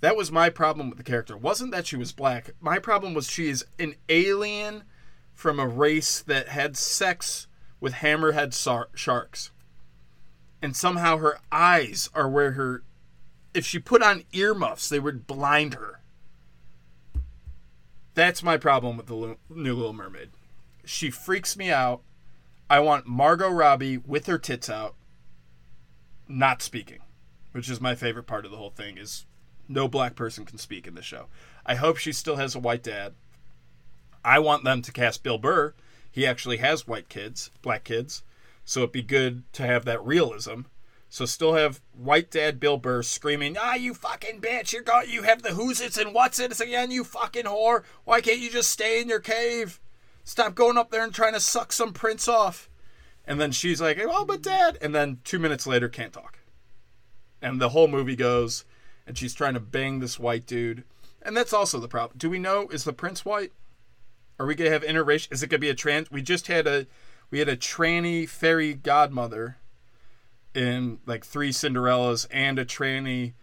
That 0.00 0.16
was 0.16 0.30
my 0.30 0.48
problem 0.48 0.90
with 0.90 0.98
the 0.98 1.02
character. 1.02 1.36
Wasn't 1.36 1.72
that 1.72 1.88
she 1.88 1.96
was 1.96 2.12
black. 2.12 2.52
My 2.60 2.78
problem 2.78 3.14
was 3.14 3.28
she 3.28 3.48
is 3.48 3.64
an 3.80 3.96
alien 4.08 4.84
from 5.32 5.58
a 5.58 5.66
race 5.66 6.22
that 6.22 6.50
had 6.50 6.76
sex 6.76 7.47
with 7.80 7.94
hammerhead 7.94 8.52
sar- 8.54 8.88
sharks. 8.94 9.50
And 10.60 10.76
somehow 10.76 11.18
her 11.18 11.38
eyes 11.52 12.10
are 12.14 12.28
where 12.28 12.52
her. 12.52 12.82
If 13.54 13.64
she 13.64 13.78
put 13.78 14.02
on 14.02 14.24
earmuffs, 14.32 14.88
they 14.88 14.98
would 14.98 15.26
blind 15.26 15.74
her. 15.74 16.00
That's 18.14 18.42
my 18.42 18.56
problem 18.56 18.96
with 18.96 19.06
the 19.06 19.36
new 19.48 19.74
Little 19.74 19.92
Mermaid. 19.92 20.30
She 20.84 21.10
freaks 21.10 21.56
me 21.56 21.70
out. 21.70 22.02
I 22.68 22.80
want 22.80 23.06
Margot 23.06 23.48
Robbie 23.48 23.98
with 23.98 24.26
her 24.26 24.38
tits 24.38 24.68
out, 24.68 24.94
not 26.26 26.60
speaking, 26.60 26.98
which 27.52 27.70
is 27.70 27.80
my 27.80 27.94
favorite 27.94 28.26
part 28.26 28.44
of 28.44 28.50
the 28.50 28.56
whole 28.56 28.70
thing. 28.70 28.98
Is 28.98 29.24
no 29.68 29.86
black 29.86 30.16
person 30.16 30.44
can 30.44 30.58
speak 30.58 30.86
in 30.86 30.94
the 30.94 31.02
show. 31.02 31.26
I 31.64 31.76
hope 31.76 31.96
she 31.96 32.12
still 32.12 32.36
has 32.36 32.54
a 32.54 32.58
white 32.58 32.82
dad. 32.82 33.14
I 34.24 34.38
want 34.40 34.64
them 34.64 34.82
to 34.82 34.92
cast 34.92 35.22
Bill 35.22 35.38
Burr. 35.38 35.74
He 36.18 36.26
actually 36.26 36.56
has 36.56 36.84
white 36.84 37.08
kids, 37.08 37.52
black 37.62 37.84
kids, 37.84 38.24
so 38.64 38.80
it'd 38.80 38.90
be 38.90 39.02
good 39.02 39.44
to 39.52 39.62
have 39.62 39.84
that 39.84 40.04
realism. 40.04 40.62
So 41.08 41.24
still 41.26 41.54
have 41.54 41.80
white 41.92 42.28
dad 42.28 42.58
Bill 42.58 42.76
Burr 42.76 43.04
screaming, 43.04 43.56
"Ah, 43.56 43.76
you 43.76 43.94
fucking 43.94 44.40
bitch! 44.40 44.72
You 44.72 44.82
got 44.82 45.08
you 45.08 45.22
have 45.22 45.42
the 45.42 45.50
who's 45.50 45.80
it's 45.80 45.96
and 45.96 46.12
what's 46.12 46.40
it's 46.40 46.58
again, 46.58 46.90
you 46.90 47.04
fucking 47.04 47.44
whore! 47.44 47.84
Why 48.02 48.20
can't 48.20 48.40
you 48.40 48.50
just 48.50 48.68
stay 48.68 49.00
in 49.00 49.08
your 49.08 49.20
cave? 49.20 49.78
Stop 50.24 50.56
going 50.56 50.76
up 50.76 50.90
there 50.90 51.04
and 51.04 51.14
trying 51.14 51.34
to 51.34 51.40
suck 51.40 51.70
some 51.70 51.92
prince 51.92 52.26
off." 52.26 52.68
And 53.24 53.40
then 53.40 53.52
she's 53.52 53.80
like, 53.80 54.00
"Oh, 54.02 54.24
but 54.24 54.42
dad," 54.42 54.76
and 54.80 54.92
then 54.92 55.20
two 55.22 55.38
minutes 55.38 55.68
later 55.68 55.88
can't 55.88 56.12
talk. 56.12 56.40
And 57.40 57.60
the 57.60 57.68
whole 57.68 57.86
movie 57.86 58.16
goes, 58.16 58.64
and 59.06 59.16
she's 59.16 59.34
trying 59.34 59.54
to 59.54 59.60
bang 59.60 60.00
this 60.00 60.18
white 60.18 60.46
dude, 60.46 60.82
and 61.22 61.36
that's 61.36 61.52
also 61.52 61.78
the 61.78 61.86
problem. 61.86 62.18
Do 62.18 62.28
we 62.28 62.40
know 62.40 62.66
is 62.70 62.82
the 62.82 62.92
prince 62.92 63.24
white? 63.24 63.52
Are 64.38 64.46
we 64.46 64.54
gonna 64.54 64.70
have 64.70 64.82
interracial? 64.82 65.32
Is 65.32 65.42
it 65.42 65.48
gonna 65.48 65.58
be 65.58 65.70
a 65.70 65.74
trans? 65.74 66.10
We 66.10 66.22
just 66.22 66.46
had 66.46 66.66
a 66.66 66.86
we 67.30 67.40
had 67.40 67.48
a 67.48 67.56
tranny 67.56 68.28
fairy 68.28 68.74
godmother 68.74 69.58
in 70.54 70.98
like 71.06 71.24
three 71.24 71.50
Cinderellas 71.50 72.26
and 72.30 72.58
a 72.58 72.64
tranny. 72.64 73.34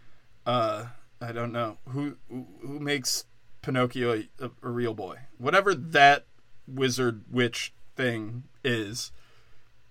Uh, 0.44 0.86
I 1.20 1.32
don't 1.32 1.52
know 1.52 1.78
who 1.88 2.16
who 2.28 2.80
makes 2.80 3.26
Pinocchio 3.62 4.22
a, 4.40 4.50
a 4.62 4.68
real 4.68 4.94
boy. 4.94 5.18
Whatever 5.38 5.74
that 5.74 6.26
wizard 6.66 7.24
witch 7.30 7.74
thing 7.94 8.44
is, 8.64 9.12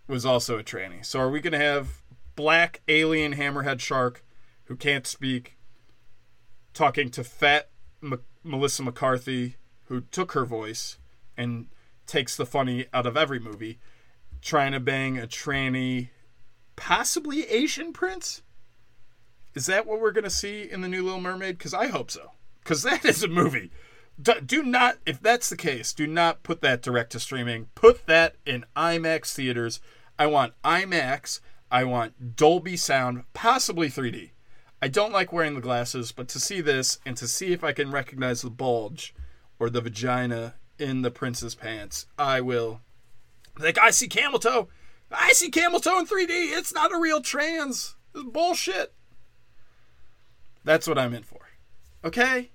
was 0.07 0.25
also 0.25 0.57
a 0.57 0.63
tranny. 0.63 1.05
So 1.05 1.19
are 1.19 1.29
we 1.29 1.39
gonna 1.39 1.57
have 1.57 2.01
black 2.35 2.81
alien 2.87 3.35
hammerhead 3.35 3.79
shark 3.79 4.23
who 4.65 4.75
can't 4.75 5.05
speak 5.05 5.57
talking 6.73 7.09
to 7.11 7.23
fat 7.23 7.69
M- 8.03 8.21
Melissa 8.43 8.83
McCarthy 8.83 9.55
who 9.85 10.01
took 10.01 10.33
her 10.33 10.45
voice 10.45 10.97
and 11.37 11.67
takes 12.05 12.35
the 12.35 12.45
funny 12.45 12.85
out 12.93 13.05
of 13.05 13.17
every 13.17 13.39
movie, 13.39 13.79
trying 14.41 14.71
to 14.71 14.79
bang 14.79 15.17
a 15.17 15.27
tranny 15.27 16.09
possibly 16.75 17.47
Asian 17.47 17.93
prince? 17.93 18.41
Is 19.53 19.67
that 19.67 19.85
what 19.85 20.01
we're 20.01 20.11
to 20.11 20.29
see 20.29 20.69
in 20.69 20.81
the 20.81 20.87
new 20.87 21.03
Little 21.03 21.21
Mermaid? 21.21 21.57
Because 21.57 21.73
I 21.73 21.87
hope 21.87 22.11
so. 22.11 22.31
Because 22.61 22.83
that 22.83 23.05
is 23.05 23.23
a 23.23 23.27
movie. 23.27 23.71
Do, 24.21 24.63
not, 24.63 24.97
if 25.05 25.21
that's 25.21 25.49
the 25.49 25.57
case, 25.57 25.93
do 25.93 26.07
not 26.07 26.43
put 26.43 26.61
that 26.61 26.81
direct 26.81 27.11
to 27.13 27.19
streaming. 27.19 27.67
Put 27.75 28.05
that 28.07 28.35
in 28.45 28.65
IMAX 28.75 29.33
theaters. 29.33 29.79
I 30.17 30.27
want 30.27 30.53
IMAX. 30.63 31.41
I 31.71 31.83
want 31.83 32.35
Dolby 32.35 32.77
sound, 32.77 33.23
possibly 33.33 33.89
3D. 33.89 34.31
I 34.81 34.87
don't 34.87 35.11
like 35.11 35.33
wearing 35.33 35.55
the 35.55 35.61
glasses, 35.61 36.11
but 36.11 36.27
to 36.29 36.39
see 36.39 36.61
this 36.61 36.99
and 37.05 37.17
to 37.17 37.27
see 37.27 37.51
if 37.51 37.63
I 37.63 37.71
can 37.71 37.91
recognize 37.91 38.41
the 38.41 38.49
bulge 38.49 39.13
or 39.59 39.69
the 39.69 39.81
vagina 39.81 40.55
in 40.77 41.01
the 41.01 41.11
prince's 41.11 41.55
pants, 41.55 42.05
I 42.17 42.41
will. 42.41 42.81
Like, 43.57 43.77
I 43.77 43.91
see 43.91 44.07
camel 44.07 44.39
toe. 44.39 44.67
I 45.11 45.33
see 45.33 45.49
camel 45.49 45.79
toe 45.79 45.99
in 45.99 46.05
3D. 46.05 46.27
It's 46.29 46.73
not 46.73 46.91
a 46.91 46.99
real 46.99 47.21
trans. 47.21 47.95
It's 48.13 48.23
bullshit. 48.23 48.93
That's 50.63 50.87
what 50.87 50.97
I'm 50.97 51.13
in 51.13 51.23
for. 51.23 51.41
Okay? 52.03 52.49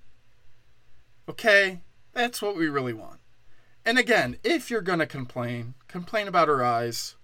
Okay? 1.28 1.80
That's 2.12 2.42
what 2.42 2.56
we 2.56 2.68
really 2.68 2.92
want. 2.92 3.20
And 3.84 3.98
again, 3.98 4.36
if 4.44 4.70
you're 4.70 4.82
going 4.82 4.98
to 4.98 5.06
complain, 5.06 5.74
complain 5.88 6.28
about 6.28 6.48
her 6.48 6.62
eyes. 6.62 7.16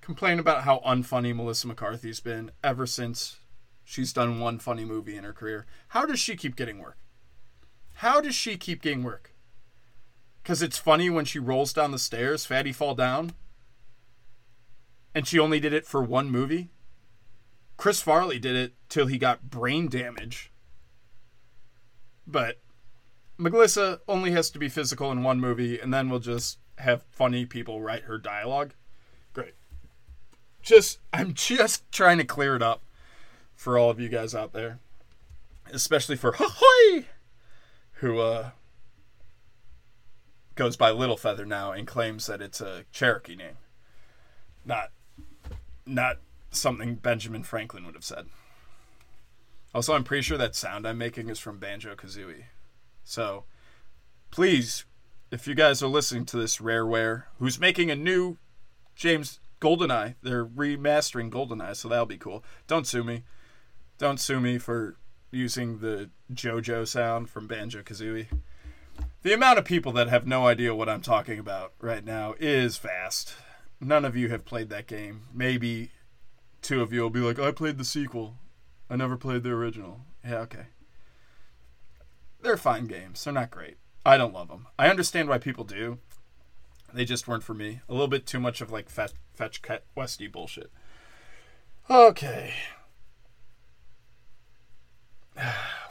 Complain 0.00 0.38
about 0.38 0.62
how 0.62 0.80
unfunny 0.86 1.34
Melissa 1.34 1.66
McCarthy's 1.66 2.20
been 2.20 2.50
ever 2.64 2.86
since 2.86 3.36
she's 3.84 4.12
done 4.12 4.40
one 4.40 4.58
funny 4.58 4.84
movie 4.84 5.16
in 5.16 5.24
her 5.24 5.34
career. 5.34 5.66
How 5.88 6.06
does 6.06 6.18
she 6.18 6.34
keep 6.34 6.56
getting 6.56 6.78
work? 6.78 6.96
How 7.98 8.20
does 8.20 8.36
she 8.36 8.56
keep 8.56 8.80
getting 8.80 9.02
work? 9.02 9.32
Because 10.40 10.62
it's 10.62 10.78
funny 10.78 11.10
when 11.10 11.24
she 11.24 11.40
rolls 11.40 11.72
down 11.72 11.90
the 11.90 11.98
stairs, 11.98 12.46
Fatty 12.46 12.70
Fall 12.70 12.94
Down, 12.94 13.32
and 15.16 15.26
she 15.26 15.36
only 15.36 15.58
did 15.58 15.72
it 15.72 15.84
for 15.84 16.00
one 16.00 16.30
movie? 16.30 16.70
Chris 17.76 18.00
Farley 18.00 18.38
did 18.38 18.54
it 18.54 18.74
till 18.88 19.08
he 19.08 19.18
got 19.18 19.50
brain 19.50 19.88
damage. 19.88 20.52
But 22.24 22.60
Melissa 23.36 24.00
only 24.06 24.30
has 24.30 24.48
to 24.50 24.60
be 24.60 24.68
physical 24.68 25.10
in 25.10 25.24
one 25.24 25.40
movie, 25.40 25.80
and 25.80 25.92
then 25.92 26.08
we'll 26.08 26.20
just 26.20 26.58
have 26.76 27.02
funny 27.10 27.46
people 27.46 27.82
write 27.82 28.04
her 28.04 28.16
dialogue. 28.16 28.74
Great. 29.32 29.54
Just, 30.62 31.00
I'm 31.12 31.34
just 31.34 31.90
trying 31.90 32.18
to 32.18 32.24
clear 32.24 32.54
it 32.54 32.62
up 32.62 32.84
for 33.56 33.76
all 33.76 33.90
of 33.90 33.98
you 33.98 34.08
guys 34.08 34.36
out 34.36 34.52
there, 34.52 34.78
especially 35.72 36.14
for 36.14 36.32
Hoy, 36.38 37.06
who 37.98 38.18
uh, 38.20 38.50
goes 40.54 40.76
by 40.76 40.90
Little 40.90 41.16
Feather 41.16 41.46
now 41.46 41.72
and 41.72 41.86
claims 41.86 42.26
that 42.26 42.40
it's 42.40 42.60
a 42.60 42.84
Cherokee 42.92 43.36
name, 43.36 43.58
not, 44.64 44.90
not 45.86 46.18
something 46.50 46.96
Benjamin 46.96 47.42
Franklin 47.42 47.84
would 47.86 47.94
have 47.94 48.04
said. 48.04 48.26
Also, 49.74 49.94
I'm 49.94 50.04
pretty 50.04 50.22
sure 50.22 50.38
that 50.38 50.54
sound 50.54 50.86
I'm 50.86 50.98
making 50.98 51.28
is 51.28 51.38
from 51.38 51.58
Banjo 51.58 51.94
Kazooie. 51.94 52.44
So, 53.04 53.44
please, 54.30 54.84
if 55.30 55.46
you 55.46 55.54
guys 55.54 55.82
are 55.82 55.88
listening 55.88 56.24
to 56.26 56.36
this 56.36 56.58
Rareware, 56.58 57.24
who's 57.38 57.60
making 57.60 57.90
a 57.90 57.96
new 57.96 58.38
James 58.94 59.40
Goldeneye, 59.60 60.14
they're 60.22 60.46
remastering 60.46 61.30
Goldeneye, 61.30 61.76
so 61.76 61.88
that'll 61.88 62.06
be 62.06 62.16
cool. 62.16 62.44
Don't 62.66 62.86
sue 62.86 63.04
me. 63.04 63.24
Don't 63.98 64.20
sue 64.20 64.40
me 64.40 64.58
for 64.58 64.96
using 65.30 65.78
the 65.78 66.10
JoJo 66.32 66.86
sound 66.86 67.28
from 67.28 67.46
Banjo 67.46 67.82
Kazooie. 67.82 68.28
The 69.22 69.32
amount 69.32 69.58
of 69.58 69.64
people 69.64 69.92
that 69.92 70.08
have 70.08 70.26
no 70.26 70.46
idea 70.46 70.74
what 70.74 70.88
I'm 70.88 71.02
talking 71.02 71.38
about 71.38 71.72
right 71.80 72.04
now 72.04 72.34
is 72.38 72.78
vast. 72.78 73.34
None 73.80 74.04
of 74.04 74.16
you 74.16 74.28
have 74.28 74.44
played 74.44 74.70
that 74.70 74.86
game. 74.86 75.22
Maybe 75.32 75.90
two 76.62 76.82
of 76.82 76.92
you 76.92 77.02
will 77.02 77.10
be 77.10 77.20
like, 77.20 77.38
I 77.38 77.52
played 77.52 77.78
the 77.78 77.84
sequel. 77.84 78.36
I 78.90 78.96
never 78.96 79.16
played 79.16 79.42
the 79.42 79.50
original. 79.50 80.00
Yeah, 80.24 80.38
okay. 80.40 80.66
They're 82.40 82.56
fine 82.56 82.86
games. 82.86 83.22
They're 83.22 83.32
not 83.32 83.50
great. 83.50 83.76
I 84.06 84.16
don't 84.16 84.32
love 84.32 84.48
them. 84.48 84.68
I 84.78 84.88
understand 84.88 85.28
why 85.28 85.38
people 85.38 85.64
do. 85.64 85.98
They 86.92 87.04
just 87.04 87.28
weren't 87.28 87.42
for 87.42 87.54
me. 87.54 87.80
A 87.88 87.92
little 87.92 88.08
bit 88.08 88.26
too 88.26 88.40
much 88.40 88.60
of 88.60 88.70
like 88.72 88.88
fetch, 88.88 89.12
fetch 89.34 89.60
cut 89.60 89.84
westy 89.94 90.26
bullshit. 90.26 90.70
Okay. 91.90 92.54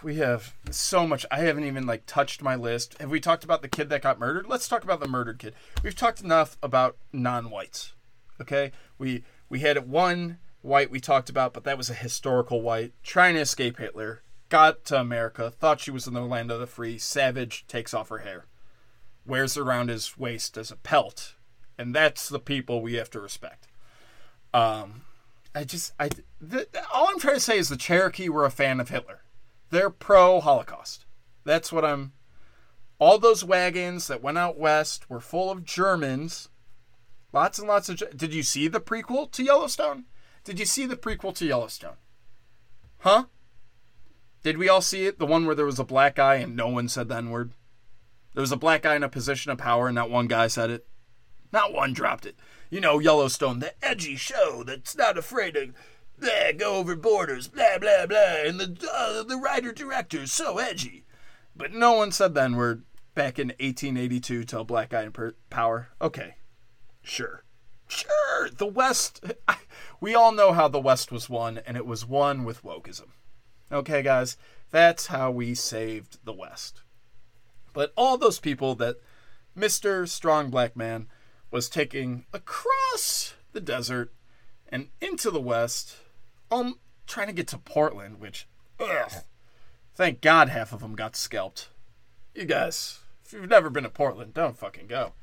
We 0.04 0.16
have 0.16 0.56
so 0.70 1.08
much. 1.08 1.26
I 1.32 1.40
haven't 1.40 1.66
even 1.66 1.86
like 1.86 2.06
touched 2.06 2.42
my 2.42 2.56
list. 2.56 2.96
Have 3.00 3.10
we 3.10 3.20
talked 3.20 3.44
about 3.44 3.62
the 3.62 3.68
kid 3.68 3.90
that 3.90 4.02
got 4.02 4.20
murdered? 4.20 4.48
Let's 4.48 4.68
talk 4.68 4.84
about 4.84 5.00
the 5.00 5.08
murdered 5.08 5.40
kid. 5.40 5.56
We've 5.84 5.96
talked 5.96 6.22
enough 6.22 6.58
about 6.62 6.98
non-whites. 7.12 7.94
Okay? 8.40 8.72
We 8.98 9.24
we 9.50 9.60
had 9.60 9.90
one 9.90 10.38
white 10.62 10.92
we 10.92 11.00
talked 11.00 11.30
about, 11.30 11.54
but 11.54 11.64
that 11.64 11.78
was 11.78 11.90
a 11.90 11.96
historical 11.96 12.62
white 12.62 12.94
trying 13.04 13.36
to 13.36 13.42
escape 13.42 13.78
Hitler. 13.78 14.22
Got 14.50 14.86
to 14.86 15.00
America, 15.00 15.52
thought 15.52 15.82
she 15.82 15.92
was 15.92 16.08
in 16.08 16.14
the 16.14 16.22
land 16.22 16.52
of 16.52 16.60
the 16.60 16.68
free. 16.68 16.98
Savage 16.98 17.66
takes 17.68 17.94
off 17.94 18.10
her 18.10 18.20
hair, 18.20 18.46
wears 19.26 19.58
around 19.58 19.90
his 19.90 20.18
waist 20.18 20.58
as 20.58 20.72
a 20.72 20.78
pelt, 20.78 21.36
and 21.78 21.94
that's 21.94 22.30
the 22.30 22.40
people 22.40 22.82
we 22.82 22.94
have 22.94 23.10
to 23.10 23.20
respect. 23.20 23.68
Um, 24.54 25.02
I 25.54 25.66
just, 25.66 25.92
I, 26.00 26.10
the, 26.40 26.66
all 26.94 27.10
I'm 27.10 27.20
trying 27.20 27.36
to 27.36 27.42
say 27.42 27.58
is 27.58 27.68
the 27.68 27.76
Cherokee 27.76 28.30
were 28.30 28.46
a 28.46 28.52
fan 28.52 28.80
of 28.80 28.88
Hitler. 28.88 29.22
They're 29.70 29.90
pro 29.90 30.40
Holocaust. 30.40 31.06
That's 31.44 31.72
what 31.72 31.86
I'm. 31.86 32.14
All 33.00 33.20
those 33.20 33.44
wagons 33.44 34.08
that 34.08 34.24
went 34.24 34.38
out 34.38 34.58
west 34.58 35.10
were 35.10 35.20
full 35.20 35.52
of 35.52 35.64
Germans. 35.64 36.50
Lots 37.34 37.60
and 37.60 37.68
lots 37.68 37.90
of. 37.90 38.02
Did 38.16 38.34
you 38.34 38.44
see 38.44 38.68
the 38.68 38.80
prequel 38.80 39.32
to 39.32 39.44
Yellowstone? 39.44 40.06
Did 40.44 40.60
you 40.60 40.66
see 40.66 40.86
the 40.86 40.96
prequel 40.96 41.36
to 41.36 41.46
Yellowstone? 41.46 41.98
Huh? 43.00 43.26
Did 44.44 44.58
we 44.58 44.70
all 44.70 44.82
see 44.82 45.06
it? 45.06 45.20
The 45.20 45.26
one 45.26 45.46
where 45.46 45.56
there 45.56 45.66
was 45.66 45.80
a 45.80 45.84
black 45.84 46.16
guy 46.16 46.36
and 46.36 46.56
no 46.56 46.70
one 46.70 46.88
said 46.88 47.10
the 47.10 47.18
N 47.18 47.30
word? 47.30 47.52
There 48.34 48.42
was 48.42 48.52
a 48.52 48.58
black 48.58 48.84
guy 48.84 48.96
in 48.96 49.04
a 49.04 49.10
position 49.10 49.52
of 49.52 49.58
power 49.58 49.88
and 49.88 49.96
not 49.96 50.10
one 50.10 50.28
guy 50.28 50.48
said 50.48 50.70
it. 50.70 50.88
Not 51.52 51.74
one 51.74 51.94
dropped 51.94 52.26
it. 52.26 52.38
You 52.70 52.82
know, 52.82 53.00
Yellowstone, 53.00 53.60
the 53.60 53.74
edgy 53.84 54.16
show 54.16 54.64
that's 54.66 54.96
not 54.96 55.18
afraid 55.18 55.54
to 55.56 55.74
blah, 56.20 56.52
go 56.58 56.76
over 56.76 56.96
borders, 56.96 57.48
blah, 57.48 57.78
blah, 57.80 58.06
blah. 58.06 58.44
And 58.46 58.60
the, 58.60 58.90
uh, 58.94 59.24
the 59.24 59.38
writer 59.38 59.72
director's 59.72 60.32
so 60.32 60.58
edgy. 60.58 61.06
But 61.56 61.74
no 61.74 61.94
one 61.94 62.12
said 62.12 62.34
the 62.34 62.44
N 62.44 62.56
word 62.56 62.84
back 63.16 63.40
in 63.40 63.48
1882 63.48 64.44
to 64.46 64.60
a 64.60 64.64
black 64.64 64.90
guy 64.90 65.04
in 65.04 65.34
power. 65.50 65.90
Okay, 66.02 66.36
sure. 67.02 67.44
Sure, 67.88 68.50
the 68.50 68.68
West. 68.68 69.24
We 70.00 70.14
all 70.14 70.32
know 70.32 70.54
how 70.54 70.68
the 70.68 70.80
West 70.80 71.12
was 71.12 71.28
won, 71.28 71.60
and 71.66 71.76
it 71.76 71.86
was 71.86 72.06
won 72.06 72.44
with 72.44 72.62
wokeism. 72.62 73.08
Okay, 73.72 74.04
guys, 74.04 74.38
that's 74.70 75.08
how 75.08 75.32
we 75.32 75.56
saved 75.56 76.24
the 76.24 76.34
West. 76.34 76.84
But 77.74 77.94
all 77.98 78.16
those 78.18 78.40
people 78.40 78.76
that 78.76 78.98
Mr. 79.58 80.08
Strong 80.08 80.52
Black 80.52 80.76
Man 80.76 81.08
was 81.50 81.68
taking 81.68 82.26
across 82.32 83.34
the 83.54 83.62
desert 83.62 84.14
and 84.70 84.90
into 85.02 85.32
the 85.32 85.42
West, 85.42 85.96
um, 86.52 86.80
trying 87.06 87.28
to 87.28 87.34
get 87.34 87.48
to 87.50 87.58
Portland, 87.58 88.20
which, 88.20 88.48
ugh, 88.80 89.12
thank 89.96 90.22
God 90.22 90.50
half 90.50 90.74
of 90.74 90.82
them 90.82 90.96
got 90.96 91.16
scalped. 91.16 91.70
You 92.36 92.46
guys, 92.46 93.00
if 93.26 93.34
you've 93.34 93.50
never 93.50 93.70
been 93.70 93.84
to 93.84 93.90
Portland, 93.90 94.34
don't 94.34 94.58
fucking 94.58 94.88
go. 94.88 95.14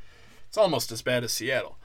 It's 0.49 0.59
almost 0.59 0.93
as 0.93 1.03
bad 1.03 1.25
as 1.25 1.33
Seattle. 1.33 1.79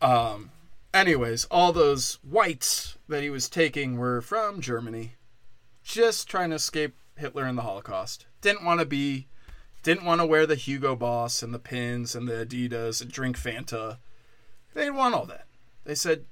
Um, 0.00 0.50
anyways, 0.92 1.46
all 1.50 1.72
those 1.72 2.18
whites 2.22 2.96
that 3.08 3.22
he 3.22 3.30
was 3.30 3.48
taking 3.48 3.96
were 3.96 4.20
from 4.20 4.60
Germany, 4.60 5.12
just 5.82 6.28
trying 6.28 6.50
to 6.50 6.56
escape 6.56 6.96
Hitler 7.16 7.44
and 7.44 7.56
the 7.56 7.62
Holocaust. 7.62 8.26
Didn't 8.40 8.64
want 8.64 8.80
to 8.80 8.86
be, 8.86 9.26
didn't 9.82 10.04
want 10.04 10.20
to 10.20 10.26
wear 10.26 10.46
the 10.46 10.54
Hugo 10.54 10.96
Boss 10.96 11.42
and 11.42 11.54
the 11.54 11.58
pins 11.58 12.14
and 12.14 12.28
the 12.28 12.44
Adidas 12.44 13.00
and 13.00 13.10
drink 13.10 13.38
Fanta. 13.38 13.98
They 14.74 14.82
didn't 14.82 14.96
want 14.96 15.14
all 15.14 15.26
that. 15.26 15.46
They 15.84 15.94
said, 15.94 16.24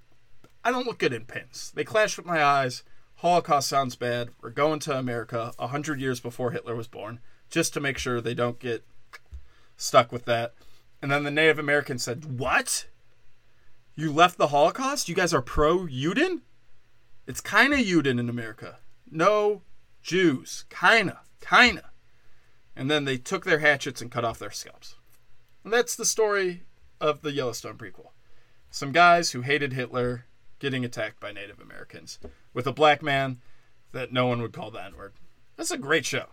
I 0.65 0.71
don't 0.71 0.87
look 0.87 0.99
good 0.99 1.13
in 1.13 1.27
pins. 1.27 1.73
They 1.75 1.85
clash 1.85 2.17
with 2.17 2.25
my 2.25 2.43
eyes. 2.43 2.83
Holocaust 3.17 3.69
sounds 3.69 3.97
bad. 3.97 4.31
We're 4.41 4.51
going 4.51 4.81
to 4.81 4.99
America 4.99 5.53
a 5.59 5.69
hundred 5.69 6.01
years 6.01 6.21
before 6.21 6.51
Hitler 6.51 6.75
was 6.75 6.89
born, 6.89 7.21
just 7.51 7.75
to 7.75 7.81
make 7.81 7.99
sure 7.99 8.21
they 8.21 8.35
don't 8.35 8.59
get 8.59 8.85
stuck 9.77 10.11
with 10.11 10.25
that. 10.25 10.55
And 11.03 11.11
then 11.11 11.23
the 11.23 11.31
Native 11.31 11.59
Americans 11.59 12.03
said, 12.03 12.39
What? 12.39 12.87
You 13.95 14.11
left 14.11 14.39
the 14.39 14.49
Holocaust? 14.49 15.09
You 15.09 15.15
guys 15.15 15.35
are 15.35 15.43
pro 15.43 15.81
Uden? 15.87 16.41
It's 17.27 17.41
kind 17.41 17.73
of 17.73 17.81
Uden 17.81 18.19
in 18.19 18.29
America. 18.29 18.79
No 19.11 19.63
Jews. 20.03 20.65
Kinda. 20.71 21.21
Kinda. 21.41 21.91
And 22.75 22.91
then 22.91 23.05
they 23.05 23.19
took 23.19 23.45
their 23.45 23.61
hatchets 23.61 24.01
and 24.01 24.11
cut 24.11 24.25
off 24.25 24.39
their 24.39 24.51
scalps. 24.51 24.97
And 25.63 25.73
that's 25.73 25.95
the 25.95 26.05
story 26.05 26.63
of 27.01 27.23
the 27.23 27.33
Yellowstone 27.33 27.79
prequel. 27.79 28.11
Some 28.71 28.93
guys 28.93 29.31
who 29.31 29.43
hated 29.43 29.73
Hitler 29.73 30.25
getting 30.65 30.83
attacked 30.83 31.21
by 31.21 31.31
Native 31.31 31.61
Americans 31.61 32.19
with 32.55 32.67
a 32.67 32.73
black 32.73 33.03
man 33.03 33.39
that 33.93 34.15
no 34.15 34.27
one 34.27 34.41
would 34.41 34.55
call 34.55 34.71
the 34.71 34.83
N 34.83 34.97
word. 34.97 35.13
That's 35.59 35.71
a 35.71 35.77
great 35.77 36.07
show. 36.07 36.25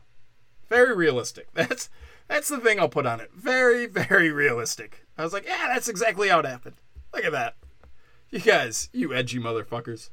Very 0.70 0.96
realistic. 0.96 1.50
That's 1.54 1.90
that's 2.30 2.48
the 2.48 2.60
thing 2.60 2.80
I'll 2.80 2.88
put 2.88 3.06
on 3.06 3.20
it. 3.20 3.30
Very, 3.36 3.88
very 3.88 4.32
realistic. 4.32 5.06
I 5.18 5.26
was 5.26 5.34
like, 5.34 5.46
yeah, 5.46 5.68
that's 5.68 5.90
exactly 5.90 6.30
how 6.30 6.40
it 6.40 6.46
happened. 6.46 6.76
Look 7.14 7.26
at 7.26 7.34
that. 7.34 7.56
You 8.30 8.40
guys, 8.40 8.88
you 8.94 9.14
edgy 9.14 9.38
motherfuckers. 9.38 10.12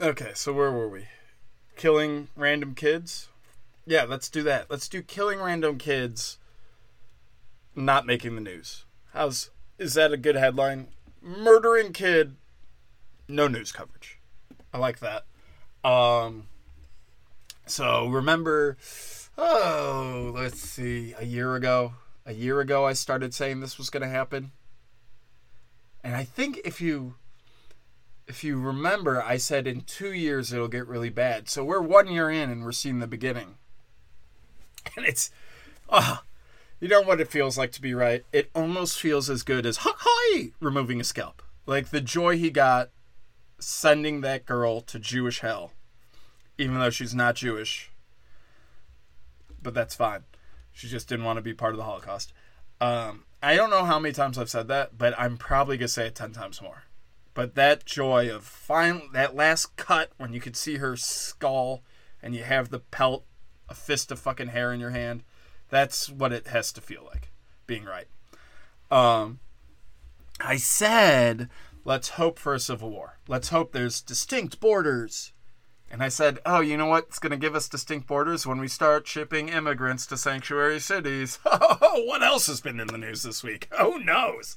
Okay, 0.00 0.32
so 0.34 0.52
where 0.52 0.72
were 0.72 0.88
we? 0.88 1.06
Killing 1.76 2.26
random 2.34 2.74
kids? 2.74 3.28
Yeah, 3.86 4.02
let's 4.02 4.28
do 4.28 4.42
that. 4.42 4.68
Let's 4.72 4.88
do 4.88 5.02
killing 5.02 5.38
random 5.38 5.78
kids 5.78 6.38
not 7.76 8.06
making 8.06 8.34
the 8.34 8.40
news. 8.40 8.86
How's 9.12 9.50
is 9.78 9.94
that 9.94 10.10
a 10.10 10.16
good 10.16 10.34
headline? 10.34 10.88
Murdering 11.22 11.92
kid 11.92 12.34
no 13.32 13.48
news 13.48 13.72
coverage. 13.72 14.18
I 14.72 14.78
like 14.78 15.00
that. 15.00 15.24
Um 15.84 16.44
so 17.66 18.06
remember 18.08 18.76
oh, 19.38 20.32
let's 20.34 20.60
see, 20.60 21.14
a 21.18 21.24
year 21.24 21.54
ago, 21.54 21.94
a 22.26 22.32
year 22.32 22.60
ago 22.60 22.84
I 22.84 22.92
started 22.92 23.34
saying 23.34 23.60
this 23.60 23.78
was 23.78 23.90
going 23.90 24.02
to 24.02 24.08
happen. 24.08 24.52
And 26.04 26.14
I 26.14 26.24
think 26.24 26.60
if 26.64 26.80
you 26.80 27.14
if 28.28 28.44
you 28.44 28.58
remember, 28.58 29.22
I 29.22 29.36
said 29.36 29.66
in 29.66 29.82
two 29.82 30.12
years 30.12 30.52
it'll 30.52 30.68
get 30.68 30.86
really 30.86 31.10
bad. 31.10 31.48
So 31.48 31.64
we're 31.64 31.80
one 31.80 32.08
year 32.08 32.30
in 32.30 32.50
and 32.50 32.64
we're 32.64 32.72
seeing 32.72 32.98
the 32.98 33.06
beginning. 33.06 33.56
And 34.96 35.06
it's, 35.06 35.30
ah, 35.88 36.24
you 36.80 36.88
know 36.88 37.02
what 37.02 37.20
it 37.20 37.30
feels 37.30 37.56
like 37.56 37.70
to 37.72 37.80
be 37.80 37.94
right? 37.94 38.24
It 38.32 38.50
almost 38.52 39.00
feels 39.00 39.30
as 39.30 39.44
good 39.44 39.64
as 39.64 39.78
hi 39.82 40.50
removing 40.58 41.00
a 41.00 41.04
scalp. 41.04 41.40
Like 41.66 41.90
the 41.90 42.00
joy 42.00 42.36
he 42.36 42.50
got 42.50 42.90
sending 43.62 44.20
that 44.20 44.46
girl 44.46 44.80
to 44.82 44.98
Jewish 44.98 45.40
hell, 45.40 45.72
even 46.58 46.78
though 46.78 46.90
she's 46.90 47.14
not 47.14 47.36
Jewish. 47.36 47.90
But 49.62 49.74
that's 49.74 49.94
fine. 49.94 50.24
She 50.72 50.88
just 50.88 51.08
didn't 51.08 51.24
want 51.24 51.36
to 51.36 51.42
be 51.42 51.54
part 51.54 51.72
of 51.72 51.78
the 51.78 51.84
Holocaust. 51.84 52.32
Um, 52.80 53.24
I 53.42 53.54
don't 53.54 53.70
know 53.70 53.84
how 53.84 53.98
many 53.98 54.12
times 54.12 54.38
I've 54.38 54.50
said 54.50 54.68
that, 54.68 54.98
but 54.98 55.14
I'm 55.18 55.36
probably 55.36 55.76
gonna 55.76 55.88
say 55.88 56.06
it 56.06 56.14
ten 56.14 56.32
times 56.32 56.60
more. 56.60 56.84
But 57.34 57.54
that 57.54 57.84
joy 57.84 58.30
of 58.34 58.44
final 58.44 59.02
that 59.12 59.34
last 59.34 59.76
cut 59.76 60.10
when 60.16 60.32
you 60.32 60.40
could 60.40 60.56
see 60.56 60.76
her 60.76 60.96
skull 60.96 61.82
and 62.22 62.34
you 62.34 62.42
have 62.42 62.70
the 62.70 62.78
pelt, 62.78 63.24
a 63.68 63.74
fist 63.74 64.10
of 64.12 64.18
fucking 64.18 64.48
hair 64.48 64.72
in 64.72 64.80
your 64.80 64.90
hand, 64.90 65.22
that's 65.68 66.08
what 66.08 66.32
it 66.32 66.48
has 66.48 66.72
to 66.72 66.80
feel 66.80 67.04
like 67.04 67.30
being 67.66 67.84
right. 67.84 68.06
Um, 68.90 69.40
I 70.40 70.56
said, 70.56 71.48
let's 71.84 72.10
hope 72.10 72.38
for 72.38 72.54
a 72.54 72.60
civil 72.60 72.90
war. 72.90 73.18
Let's 73.28 73.48
hope 73.48 73.72
there's 73.72 74.00
distinct 74.00 74.60
borders. 74.60 75.32
And 75.90 76.02
I 76.02 76.08
said, 76.08 76.38
oh, 76.46 76.60
you 76.60 76.76
know 76.76 76.86
what's 76.86 77.18
going 77.18 77.32
to 77.32 77.36
give 77.36 77.54
us 77.54 77.68
distinct 77.68 78.06
borders 78.06 78.46
when 78.46 78.58
we 78.58 78.68
start 78.68 79.06
shipping 79.06 79.50
immigrants 79.50 80.06
to 80.06 80.16
sanctuary 80.16 80.80
cities? 80.80 81.38
Oh, 81.84 82.04
what 82.04 82.22
else 82.22 82.46
has 82.46 82.62
been 82.62 82.80
in 82.80 82.86
the 82.86 82.96
news 82.96 83.22
this 83.22 83.42
week? 83.42 83.68
Who 83.78 83.98
knows? 83.98 84.56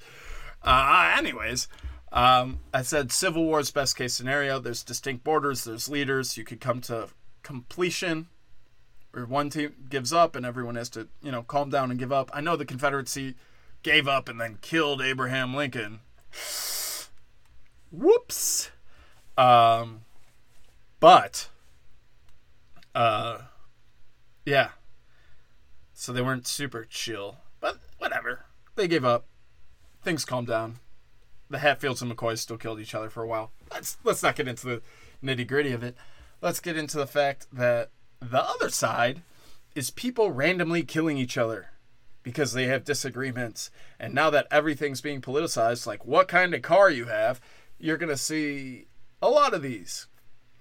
Uh, 0.63 1.13
anyways, 1.17 1.67
um, 2.13 2.59
I 2.73 2.82
said 2.82 3.11
Civil 3.11 3.43
War's 3.43 3.71
best 3.71 3.97
case 3.97 4.13
scenario. 4.13 4.59
There's 4.59 4.84
distinct 4.84 5.26
borders, 5.26 5.65
there's 5.65 5.89
leaders. 5.89 6.38
You 6.38 6.45
could 6.45 6.61
come 6.61 6.80
to 6.82 7.09
completion 7.43 8.28
where 9.11 9.26
one 9.26 9.49
team 9.49 9.73
gives 9.89 10.13
up 10.13 10.36
and 10.36 10.45
everyone 10.45 10.76
has 10.76 10.89
to, 10.89 11.09
you 11.21 11.32
know, 11.32 11.43
calm 11.43 11.69
down 11.69 11.89
and 11.89 11.99
give 11.99 12.11
up. 12.11 12.30
I 12.34 12.39
know 12.39 12.55
the 12.55 12.65
Confederacy 12.65 13.36
gave 13.84 14.07
up 14.07 14.30
and 14.30 14.39
then 14.39 14.59
killed 14.61 15.01
Abraham 15.01 15.53
Lincoln. 15.53 15.99
Whoops. 17.91 18.71
Um, 19.38 20.01
but, 20.99 21.49
uh, 22.93 23.39
yeah. 24.45 24.69
So 25.93 26.11
they 26.11 26.21
weren't 26.21 26.47
super 26.47 26.86
chill, 26.86 27.38
but 27.59 27.77
whatever. 27.97 28.45
They 28.75 28.88
gave 28.88 29.05
up. 29.05 29.25
Things 30.03 30.25
calmed 30.25 30.47
down. 30.47 30.79
The 31.49 31.59
Hatfields 31.59 32.01
and 32.01 32.11
McCoys 32.11 32.39
still 32.39 32.57
killed 32.57 32.79
each 32.79 32.95
other 32.95 33.09
for 33.09 33.23
a 33.23 33.27
while. 33.27 33.51
Let's 33.71 33.97
let's 34.03 34.23
not 34.23 34.36
get 34.36 34.47
into 34.47 34.65
the 34.67 34.81
nitty 35.23 35.47
gritty 35.47 35.71
of 35.71 35.83
it. 35.83 35.95
Let's 36.41 36.59
get 36.59 36.77
into 36.77 36.97
the 36.97 37.07
fact 37.07 37.47
that 37.51 37.89
the 38.19 38.43
other 38.43 38.69
side 38.69 39.21
is 39.73 39.89
people 39.89 40.31
randomly 40.31 40.83
killing 40.83 41.17
each 41.17 41.38
other 41.38 41.69
because 42.23 42.53
they 42.53 42.65
have 42.65 42.83
disagreements. 42.83 43.69
And 43.99 44.13
now 44.13 44.29
that 44.31 44.47
everything's 44.49 45.01
being 45.01 45.21
politicized, 45.21 45.86
like 45.86 46.05
what 46.05 46.27
kind 46.27 46.53
of 46.53 46.61
car 46.61 46.89
you 46.89 47.05
have, 47.05 47.39
you're 47.80 47.97
going 47.97 48.09
to 48.09 48.17
see 48.17 48.88
a 49.21 49.30
lot 49.30 49.53
of 49.53 49.61
these. 49.61 50.07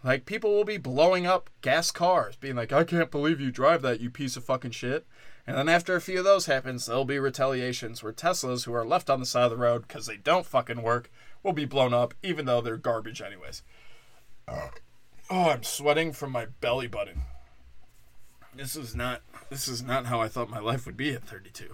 Like 0.02 0.26
people 0.26 0.54
will 0.54 0.64
be 0.64 0.76
blowing 0.76 1.26
up 1.26 1.48
gas 1.62 1.90
cars, 1.90 2.36
being 2.36 2.56
like, 2.56 2.72
I 2.72 2.84
can't 2.84 3.10
believe 3.10 3.40
you 3.40 3.50
drive 3.50 3.82
that, 3.82 4.00
you 4.00 4.10
piece 4.10 4.36
of 4.36 4.44
fucking 4.44 4.72
shit. 4.72 5.06
And 5.46 5.56
then 5.56 5.68
after 5.68 5.94
a 5.94 6.00
few 6.00 6.18
of 6.18 6.24
those 6.24 6.46
happens, 6.46 6.86
there'll 6.86 7.04
be 7.04 7.18
retaliations 7.18 8.02
where 8.02 8.12
Teslas 8.12 8.64
who 8.64 8.74
are 8.74 8.84
left 8.84 9.10
on 9.10 9.20
the 9.20 9.26
side 9.26 9.44
of 9.44 9.50
the 9.50 9.56
road 9.56 9.86
because 9.86 10.06
they 10.06 10.16
don't 10.16 10.46
fucking 10.46 10.82
work 10.82 11.10
will 11.42 11.52
be 11.52 11.64
blown 11.64 11.92
up, 11.92 12.14
even 12.22 12.46
though 12.46 12.60
they're 12.60 12.76
garbage 12.76 13.20
anyways. 13.22 13.62
Oh, 14.48 14.70
I'm 15.30 15.62
sweating 15.62 16.12
from 16.12 16.32
my 16.32 16.46
belly 16.60 16.86
button. 16.86 17.22
This 18.54 18.76
is 18.76 18.94
not 18.94 19.22
this 19.50 19.68
is 19.68 19.82
not 19.82 20.06
how 20.06 20.20
I 20.20 20.28
thought 20.28 20.48
my 20.48 20.60
life 20.60 20.86
would 20.86 20.96
be 20.96 21.12
at 21.12 21.24
32. 21.24 21.68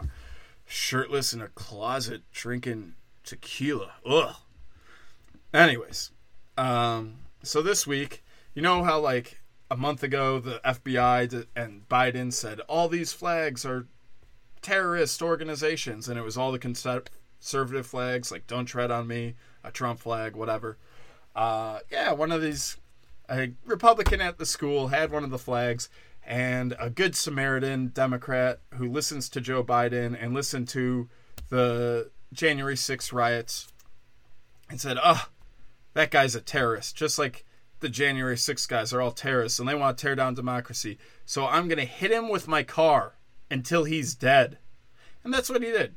Shirtless 0.66 1.32
in 1.32 1.40
a 1.40 1.48
closet 1.48 2.22
drinking 2.32 2.94
tequila. 3.24 3.92
Ugh. 4.06 4.36
Anyways, 5.52 6.12
um, 6.56 7.14
so 7.42 7.60
this 7.60 7.86
week, 7.86 8.22
you 8.54 8.62
know 8.62 8.84
how 8.84 9.00
like 9.00 9.40
a 9.68 9.76
month 9.76 10.02
ago 10.02 10.38
the 10.38 10.60
FBI 10.64 11.46
and 11.56 11.88
Biden 11.88 12.32
said 12.32 12.60
all 12.60 12.88
these 12.88 13.12
flags 13.12 13.64
are 13.64 13.86
terrorist 14.62 15.22
organizations, 15.22 16.08
and 16.08 16.18
it 16.18 16.22
was 16.22 16.36
all 16.36 16.52
the 16.52 16.58
conservative 16.58 17.86
flags 17.86 18.30
like 18.30 18.46
"Don't 18.46 18.66
tread 18.66 18.92
on 18.92 19.08
me," 19.08 19.34
a 19.64 19.72
Trump 19.72 19.98
flag, 19.98 20.36
whatever. 20.36 20.78
Uh, 21.34 21.80
yeah, 21.90 22.12
one 22.12 22.30
of 22.30 22.42
these 22.42 22.76
a 23.28 23.52
Republican 23.64 24.20
at 24.20 24.38
the 24.38 24.46
school 24.46 24.88
had 24.88 25.10
one 25.10 25.24
of 25.24 25.30
the 25.30 25.38
flags, 25.38 25.88
and 26.24 26.76
a 26.78 26.90
good 26.90 27.16
Samaritan 27.16 27.88
Democrat 27.88 28.60
who 28.74 28.88
listens 28.88 29.28
to 29.30 29.40
Joe 29.40 29.64
Biden 29.64 30.16
and 30.20 30.32
listened 30.32 30.68
to 30.68 31.08
the 31.48 32.10
January 32.32 32.76
6th 32.76 33.12
riots 33.12 33.66
and 34.68 34.80
said, 34.80 34.96
"Oh, 35.02 35.26
that 35.94 36.10
guy's 36.10 36.34
a 36.34 36.40
terrorist, 36.40 36.96
just 36.96 37.18
like 37.18 37.44
the 37.80 37.88
January 37.88 38.36
6th 38.36 38.68
guys 38.68 38.92
are 38.92 39.00
all 39.00 39.10
terrorists 39.10 39.58
and 39.58 39.68
they 39.68 39.74
want 39.74 39.96
to 39.96 40.02
tear 40.02 40.14
down 40.14 40.34
democracy. 40.34 40.98
So 41.24 41.46
I'm 41.46 41.68
going 41.68 41.78
to 41.78 41.84
hit 41.84 42.10
him 42.10 42.28
with 42.28 42.48
my 42.48 42.62
car 42.62 43.14
until 43.50 43.84
he's 43.84 44.14
dead." 44.14 44.58
And 45.24 45.32
that's 45.32 45.50
what 45.50 45.62
he 45.62 45.70
did. 45.70 45.96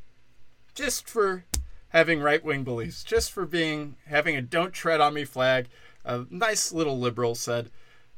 Just 0.76 1.08
for 1.08 1.46
having 1.90 2.20
right-wing 2.20 2.64
beliefs, 2.64 3.04
just 3.04 3.32
for 3.32 3.46
being 3.46 3.96
having 4.08 4.36
a 4.36 4.42
don't 4.42 4.74
tread 4.74 5.02
on 5.02 5.14
me 5.14 5.26
flag. 5.26 5.68
A 6.06 6.26
nice 6.30 6.74
little 6.74 7.00
liberal 7.00 7.36
said, 7.36 7.70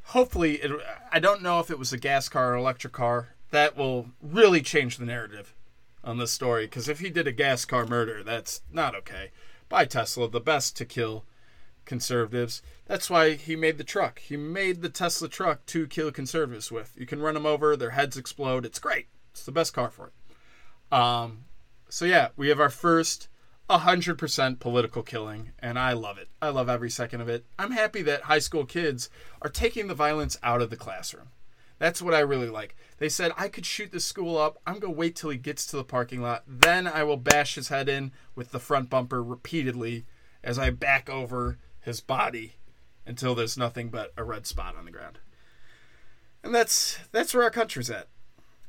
hopefully 0.05 0.55
it, 0.55 0.71
i 1.11 1.19
don't 1.19 1.41
know 1.41 1.59
if 1.59 1.71
it 1.71 1.79
was 1.79 1.91
a 1.91 1.97
gas 1.97 2.29
car 2.29 2.53
or 2.53 2.55
electric 2.55 2.93
car 2.93 3.29
that 3.51 3.75
will 3.75 4.07
really 4.21 4.61
change 4.61 4.97
the 4.97 5.05
narrative 5.05 5.53
on 6.03 6.17
this 6.17 6.31
story 6.31 6.65
because 6.65 6.87
if 6.87 6.99
he 6.99 7.09
did 7.09 7.27
a 7.27 7.31
gas 7.31 7.65
car 7.65 7.85
murder 7.85 8.23
that's 8.23 8.61
not 8.71 8.95
okay 8.95 9.31
by 9.67 9.85
tesla 9.85 10.29
the 10.29 10.39
best 10.39 10.77
to 10.77 10.85
kill 10.85 11.25
conservatives 11.85 12.61
that's 12.85 13.09
why 13.09 13.33
he 13.33 13.55
made 13.55 13.77
the 13.77 13.83
truck 13.83 14.19
he 14.19 14.35
made 14.35 14.81
the 14.81 14.89
tesla 14.89 15.27
truck 15.27 15.65
to 15.65 15.87
kill 15.87 16.11
conservatives 16.11 16.71
with 16.71 16.93
you 16.97 17.05
can 17.05 17.21
run 17.21 17.33
them 17.35 17.45
over 17.45 17.75
their 17.75 17.91
heads 17.91 18.17
explode 18.17 18.65
it's 18.65 18.79
great 18.79 19.07
it's 19.31 19.43
the 19.43 19.51
best 19.51 19.73
car 19.73 19.89
for 19.89 20.07
it 20.07 20.95
um, 20.97 21.45
so 21.89 22.05
yeah 22.05 22.29
we 22.35 22.49
have 22.49 22.59
our 22.59 22.69
first 22.69 23.29
100% 23.69 24.59
political 24.59 25.01
killing, 25.01 25.51
and 25.57 25.79
I 25.79 25.93
love 25.93 26.19
it. 26.19 26.29
I 26.41 26.49
love 26.49 26.69
every 26.69 26.89
second 26.89 27.21
of 27.21 27.29
it. 27.29 27.45
I'm 27.57 27.71
happy 27.71 28.03
that 28.03 28.23
high 28.23 28.39
school 28.39 28.65
kids 28.65 29.09
are 29.41 29.49
taking 29.49 29.87
the 29.87 29.95
violence 29.95 30.37
out 30.43 30.61
of 30.61 30.69
the 30.69 30.75
classroom. 30.75 31.29
That's 31.79 32.01
what 32.01 32.13
I 32.13 32.19
really 32.19 32.49
like. 32.49 32.75
They 32.99 33.09
said, 33.09 33.31
I 33.37 33.49
could 33.49 33.65
shoot 33.65 33.91
this 33.91 34.05
school 34.05 34.37
up. 34.37 34.59
I'm 34.65 34.79
going 34.79 34.93
to 34.93 34.97
wait 34.97 35.15
till 35.15 35.31
he 35.31 35.37
gets 35.37 35.65
to 35.67 35.77
the 35.77 35.83
parking 35.83 36.21
lot. 36.21 36.43
Then 36.47 36.87
I 36.87 37.03
will 37.03 37.17
bash 37.17 37.55
his 37.55 37.69
head 37.69 37.89
in 37.89 38.11
with 38.35 38.51
the 38.51 38.59
front 38.59 38.89
bumper 38.89 39.21
repeatedly 39.21 40.05
as 40.43 40.59
I 40.59 40.69
back 40.69 41.09
over 41.09 41.57
his 41.85 42.01
body 42.01 42.55
until 43.05 43.35
there's 43.35 43.57
nothing 43.57 43.89
but 43.89 44.11
a 44.17 44.23
red 44.23 44.45
spot 44.45 44.75
on 44.75 44.85
the 44.85 44.91
ground. 44.91 45.19
And 46.43 46.53
that's 46.53 46.99
that's 47.11 47.33
where 47.33 47.43
our 47.43 47.49
country's 47.49 47.89
at. 47.89 48.07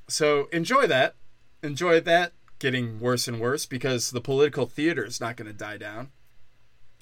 So 0.08 0.48
enjoy 0.52 0.86
that. 0.86 1.16
Enjoy 1.62 2.00
that 2.00 2.32
getting 2.58 3.00
worse 3.00 3.26
and 3.28 3.40
worse 3.40 3.66
because 3.66 4.10
the 4.10 4.20
political 4.20 4.66
theater 4.66 5.04
is 5.04 5.20
not 5.20 5.36
going 5.36 5.50
to 5.50 5.56
die 5.56 5.76
down. 5.76 6.10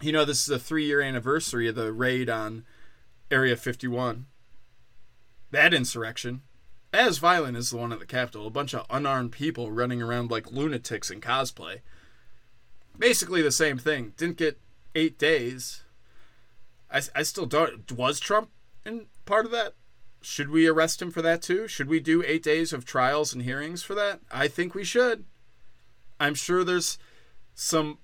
You 0.00 0.12
know, 0.12 0.24
this 0.24 0.42
is 0.42 0.48
a 0.48 0.58
three 0.58 0.86
year 0.86 1.00
anniversary 1.00 1.68
of 1.68 1.74
the 1.74 1.92
raid 1.92 2.28
on 2.28 2.64
Area 3.30 3.56
51. 3.56 4.26
That 5.50 5.74
insurrection, 5.74 6.42
as 6.92 7.18
violent 7.18 7.56
as 7.56 7.70
the 7.70 7.76
one 7.76 7.92
at 7.92 8.00
the 8.00 8.06
Capitol, 8.06 8.46
a 8.46 8.50
bunch 8.50 8.74
of 8.74 8.86
unarmed 8.90 9.32
people 9.32 9.70
running 9.70 10.02
around 10.02 10.30
like 10.30 10.50
lunatics 10.50 11.10
in 11.10 11.20
cosplay. 11.20 11.80
Basically 12.98 13.42
the 13.42 13.52
same 13.52 13.78
thing. 13.78 14.14
Didn't 14.16 14.38
get 14.38 14.58
eight 14.94 15.18
days. 15.18 15.83
I, 16.94 17.02
I 17.16 17.22
still 17.24 17.46
don't. 17.46 17.90
Was 17.92 18.20
Trump 18.20 18.50
in 18.86 19.06
part 19.26 19.44
of 19.44 19.50
that? 19.50 19.74
Should 20.22 20.48
we 20.48 20.66
arrest 20.66 21.02
him 21.02 21.10
for 21.10 21.20
that 21.20 21.42
too? 21.42 21.68
Should 21.68 21.88
we 21.88 22.00
do 22.00 22.22
eight 22.24 22.42
days 22.42 22.72
of 22.72 22.86
trials 22.86 23.34
and 23.34 23.42
hearings 23.42 23.82
for 23.82 23.94
that? 23.94 24.20
I 24.30 24.48
think 24.48 24.74
we 24.74 24.84
should. 24.84 25.24
I'm 26.18 26.34
sure 26.34 26.64
there's 26.64 26.96
some 27.54 27.98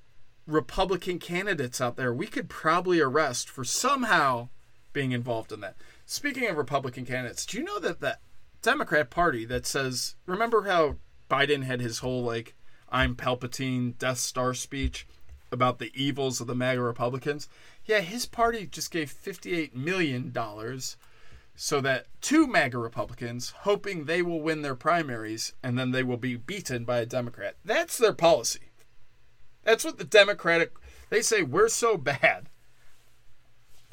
Republican 0.47 1.18
candidates 1.18 1.80
out 1.80 1.97
there 1.97 2.12
we 2.12 2.26
could 2.26 2.49
probably 2.49 3.01
arrest 3.01 3.49
for 3.49 3.64
somehow 3.64 4.49
being 4.93 5.12
involved 5.12 5.53
in 5.53 5.61
that. 5.61 5.76
Speaking 6.05 6.49
of 6.49 6.57
Republican 6.57 7.07
candidates, 7.07 7.47
do 7.47 7.59
you 7.59 7.64
know 7.64 7.78
that 7.78 8.01
the 8.01 8.18
Democrat 8.61 9.11
Party 9.11 9.45
that 9.45 9.64
says, 9.64 10.16
remember 10.26 10.64
how 10.64 10.97
Biden 11.30 11.62
had 11.62 11.80
his 11.80 12.01
whole 12.01 12.24
like, 12.24 12.55
I'm 12.88 13.14
Palpatine 13.14 13.97
Death 13.97 14.18
Star 14.18 14.53
speech 14.53 15.07
about 15.53 15.78
the 15.78 15.92
evils 15.94 16.40
of 16.40 16.46
the 16.46 16.55
MAGA 16.55 16.80
Republicans? 16.82 17.48
Yeah, 17.84 18.01
his 18.01 18.26
party 18.26 18.66
just 18.66 18.90
gave 18.90 19.12
$58 19.12 19.74
million 19.74 20.32
so 21.57 21.80
that 21.80 22.07
two 22.20 22.46
MAGA 22.46 22.78
Republicans, 22.78 23.51
hoping 23.61 24.05
they 24.05 24.22
will 24.22 24.40
win 24.40 24.62
their 24.62 24.74
primaries 24.74 25.53
and 25.62 25.78
then 25.78 25.90
they 25.90 26.03
will 26.03 26.16
be 26.16 26.36
beaten 26.36 26.84
by 26.84 26.98
a 27.01 27.07
Democrat. 27.07 27.57
That's 27.64 27.98
their 27.98 28.14
policy. 28.14 28.70
That's 29.62 29.84
what 29.84 29.98
the 29.98 30.05
Democratic 30.05 30.72
they 31.11 31.22
say 31.22 31.42
we're 31.42 31.68
so 31.68 31.96
bad 31.96 32.48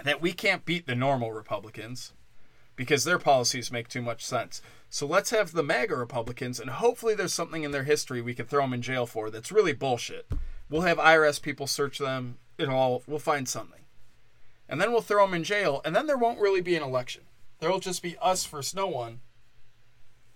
that 0.03 0.21
we 0.21 0.31
can't 0.31 0.65
beat 0.65 0.85
the 0.87 0.95
normal 0.95 1.31
Republicans. 1.33 2.13
because 2.77 3.03
their 3.03 3.19
policies 3.19 3.71
make 3.71 3.87
too 3.89 4.01
much 4.01 4.23
sense. 4.23 4.61
So 4.89 5.05
let's 5.05 5.31
have 5.31 5.51
the 5.51 5.63
MAGA 5.63 5.95
Republicans, 5.95 6.59
and 6.59 6.69
hopefully 6.69 7.15
there's 7.15 7.33
something 7.33 7.63
in 7.63 7.71
their 7.71 7.83
history 7.83 8.21
we 8.21 8.35
could 8.35 8.47
throw 8.47 8.61
them 8.61 8.73
in 8.73 8.81
jail 8.81 9.05
for 9.05 9.29
that's 9.29 9.51
really 9.51 9.73
bullshit. 9.73 10.27
We'll 10.69 10.81
have 10.81 10.97
IRS 10.97 11.41
people 11.41 11.67
search 11.67 11.97
them. 11.97 12.37
It 12.57 12.69
all 12.69 13.03
we'll 13.07 13.19
find 13.19 13.47
something, 13.47 13.81
and 14.67 14.81
then 14.81 14.91
we'll 14.91 15.01
throw 15.01 15.25
them 15.25 15.35
in 15.35 15.43
jail, 15.43 15.81
and 15.85 15.95
then 15.95 16.07
there 16.07 16.17
won't 16.17 16.39
really 16.39 16.61
be 16.61 16.75
an 16.75 16.83
election. 16.83 17.23
There 17.59 17.71
will 17.71 17.79
just 17.79 18.01
be 18.01 18.17
us 18.21 18.45
versus 18.45 18.75
no 18.75 18.87
one, 18.87 19.21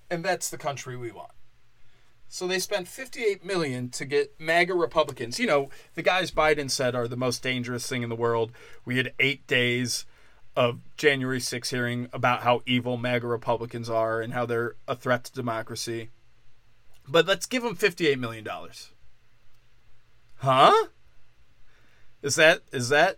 and 0.09 0.23
that's 0.23 0.49
the 0.49 0.57
country 0.57 0.95
we 0.95 1.11
want. 1.11 1.31
So 2.27 2.47
they 2.47 2.59
spent 2.59 2.87
58 2.87 3.43
million 3.43 3.89
to 3.89 4.05
get 4.05 4.39
MAGA 4.39 4.73
Republicans. 4.73 5.37
You 5.37 5.47
know, 5.47 5.69
the 5.95 6.01
guys 6.01 6.31
Biden 6.31 6.71
said 6.71 6.95
are 6.95 7.07
the 7.07 7.17
most 7.17 7.43
dangerous 7.43 7.87
thing 7.87 8.03
in 8.03 8.09
the 8.09 8.15
world. 8.15 8.53
We 8.85 8.97
had 8.97 9.13
8 9.19 9.45
days 9.47 10.05
of 10.55 10.79
January 10.95 11.41
6 11.41 11.69
hearing 11.69 12.07
about 12.13 12.43
how 12.43 12.61
evil 12.65 12.95
MAGA 12.95 13.27
Republicans 13.27 13.89
are 13.89 14.21
and 14.21 14.33
how 14.33 14.45
they're 14.45 14.75
a 14.87 14.95
threat 14.95 15.25
to 15.25 15.33
democracy. 15.33 16.09
But 17.07 17.25
let's 17.25 17.45
give 17.45 17.63
them 17.63 17.75
58 17.75 18.17
million 18.17 18.45
dollars. 18.45 18.91
Huh? 20.41 20.87
Is 22.23 22.35
that 22.35 22.61
is 22.71 22.89
that 22.89 23.17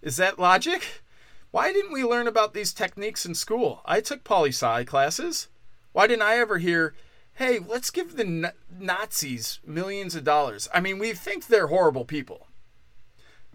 is 0.00 0.16
that 0.16 0.38
logic? 0.38 1.02
Why 1.50 1.72
didn't 1.72 1.92
we 1.92 2.04
learn 2.04 2.26
about 2.26 2.52
these 2.52 2.72
techniques 2.72 3.24
in 3.24 3.34
school? 3.34 3.82
I 3.84 4.00
took 4.00 4.24
poli 4.24 4.48
sci 4.48 4.84
classes. 4.84 5.48
Why 5.92 6.06
didn't 6.06 6.22
I 6.22 6.36
ever 6.36 6.58
hear 6.58 6.94
hey, 7.34 7.58
let's 7.58 7.90
give 7.90 8.16
the 8.16 8.52
Nazis 8.78 9.58
millions 9.66 10.14
of 10.14 10.24
dollars. 10.24 10.68
I 10.72 10.80
mean, 10.80 10.98
we 10.98 11.12
think 11.12 11.46
they're 11.46 11.66
horrible 11.66 12.04
people, 12.04 12.46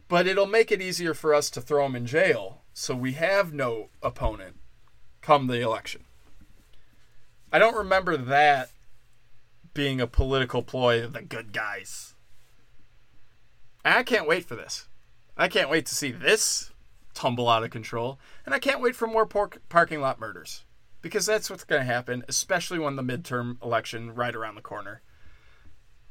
but 0.09 0.27
it'll 0.27 0.45
make 0.45 0.71
it 0.71 0.81
easier 0.81 1.13
for 1.13 1.33
us 1.33 1.49
to 1.51 1.61
throw 1.61 1.83
them 1.83 1.95
in 1.95 2.05
jail 2.05 2.61
so 2.73 2.93
we 2.93 3.13
have 3.13 3.53
no 3.53 3.87
opponent 4.03 4.57
come 5.21 5.47
the 5.47 5.61
election. 5.61 6.03
I 7.51 7.59
don't 7.59 7.75
remember 7.75 8.17
that 8.17 8.69
being 9.73 10.01
a 10.01 10.07
political 10.07 10.61
ploy 10.61 11.03
of 11.03 11.13
the 11.13 11.21
good 11.21 11.53
guys. 11.53 12.15
I 13.83 14.03
can't 14.03 14.27
wait 14.27 14.45
for 14.45 14.55
this. 14.55 14.87
I 15.37 15.47
can't 15.47 15.69
wait 15.69 15.85
to 15.85 15.95
see 15.95 16.11
this 16.11 16.71
tumble 17.13 17.49
out 17.49 17.63
of 17.63 17.69
control, 17.69 18.19
and 18.45 18.53
I 18.53 18.59
can't 18.59 18.81
wait 18.81 18.95
for 18.95 19.07
more 19.07 19.25
pork- 19.25 19.61
parking 19.69 20.01
lot 20.01 20.19
murders 20.19 20.65
because 21.01 21.25
that's 21.25 21.49
what's 21.49 21.63
going 21.63 21.81
to 21.81 21.85
happen, 21.85 22.23
especially 22.27 22.79
when 22.79 22.95
the 22.95 23.03
midterm 23.03 23.61
election 23.63 24.13
right 24.13 24.35
around 24.35 24.55
the 24.55 24.61
corner. 24.61 25.01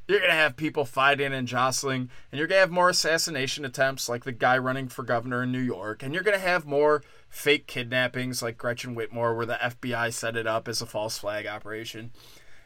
You're 0.06 0.20
going 0.20 0.30
to 0.30 0.36
have 0.36 0.56
people 0.56 0.86
fighting 0.86 1.34
and 1.34 1.46
jostling, 1.46 2.08
and 2.32 2.38
you're 2.38 2.46
going 2.46 2.56
to 2.56 2.60
have 2.60 2.70
more 2.70 2.88
assassination 2.88 3.66
attempts 3.66 4.08
like 4.08 4.24
the 4.24 4.32
guy 4.32 4.56
running 4.56 4.88
for 4.88 5.02
governor 5.02 5.42
in 5.42 5.52
New 5.52 5.58
York, 5.60 6.02
and 6.02 6.14
you're 6.14 6.22
going 6.22 6.38
to 6.38 6.42
have 6.46 6.64
more 6.64 7.02
fake 7.28 7.66
kidnappings 7.66 8.42
like 8.42 8.56
Gretchen 8.56 8.96
Whitmer, 8.96 9.36
where 9.36 9.44
the 9.44 9.58
FBI 9.60 10.10
set 10.14 10.36
it 10.36 10.46
up 10.46 10.66
as 10.66 10.80
a 10.80 10.86
false 10.86 11.18
flag 11.18 11.46
operation. 11.46 12.12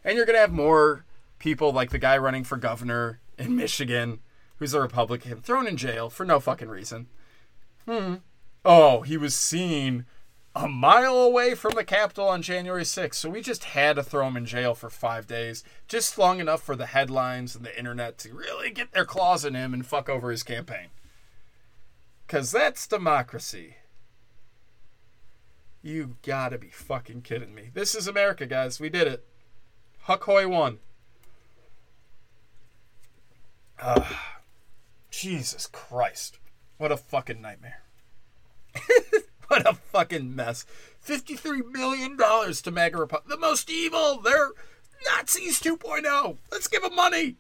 And 0.05 0.17
you're 0.17 0.27
going 0.27 0.37
to 0.37 0.41
have 0.41 0.53
more 0.53 1.05
people 1.41 1.73
like 1.73 1.91
the 1.91 1.99
guy 1.99 2.17
running 2.17 2.45
for 2.45 2.57
governor 2.57 3.21
in 3.37 3.57
Michigan, 3.57 4.21
who's 4.63 4.75
a 4.75 4.81
Republican, 4.81 5.41
thrown 5.41 5.67
in 5.67 5.77
jail 5.77 6.09
for 6.09 6.25
no 6.25 6.39
fucking 6.39 6.69
reason. 6.69 7.09
Hmm. 7.85 8.15
Oh, 8.65 9.01
he 9.03 9.17
was 9.17 9.35
seen 9.35 10.07
a 10.55 10.69
mile 10.69 11.17
away 11.17 11.57
from 11.57 11.75
the 11.75 11.83
Capitol 11.83 12.29
on 12.29 12.43
January 12.43 12.85
6th. 12.85 13.15
So 13.15 13.29
we 13.29 13.41
just 13.41 13.65
had 13.65 13.97
to 13.97 14.05
throw 14.05 14.29
him 14.29 14.37
in 14.37 14.47
jail 14.47 14.75
for 14.75 14.89
five 14.89 15.27
days, 15.27 15.65
just 15.89 16.17
long 16.17 16.39
enough 16.39 16.63
for 16.63 16.77
the 16.77 16.87
headlines 16.87 17.57
and 17.57 17.65
the 17.65 17.77
internet 17.77 18.19
to 18.19 18.33
really 18.33 18.71
get 18.71 18.93
their 18.93 19.05
claws 19.05 19.45
in 19.45 19.55
him 19.55 19.75
and 19.75 19.85
fuck 19.85 20.09
over 20.09 20.31
his 20.31 20.45
campaign. 20.45 20.89
Because 22.27 22.53
that's 22.53 22.87
democracy. 22.87 23.77
You 25.83 26.17
gotta 26.23 26.57
be 26.57 26.69
fucking 26.71 27.23
kidding 27.23 27.53
me. 27.53 27.71
This 27.75 27.97
is 27.97 28.07
America, 28.07 28.47
guys. 28.47 28.79
We 28.79 28.89
did 28.89 29.09
it. 29.09 29.27
Huck 30.03 30.23
Hoy 30.23 30.47
won. 30.47 30.79
Uh, 33.81 34.09
Jesus 35.23 35.69
Christ. 35.69 36.41
What 36.79 36.91
a 36.91 36.97
fucking 36.97 37.41
nightmare. 37.41 37.83
what 39.47 39.65
a 39.65 39.75
fucking 39.75 40.35
mess. 40.35 40.67
$53 41.07 41.71
million 41.71 42.17
to 42.19 42.71
MAGA 42.73 42.99
Republic. 42.99 43.29
The 43.29 43.39
most 43.39 43.71
evil. 43.71 44.21
They're 44.21 44.51
Nazis 45.07 45.63
2.0. 45.63 46.39
Let's 46.51 46.67
give 46.67 46.83
them 46.83 46.97
money. 46.97 47.37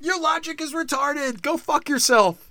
Your 0.00 0.18
logic 0.18 0.62
is 0.62 0.72
retarded. 0.72 1.42
Go 1.42 1.58
fuck 1.58 1.90
yourself. 1.90 2.50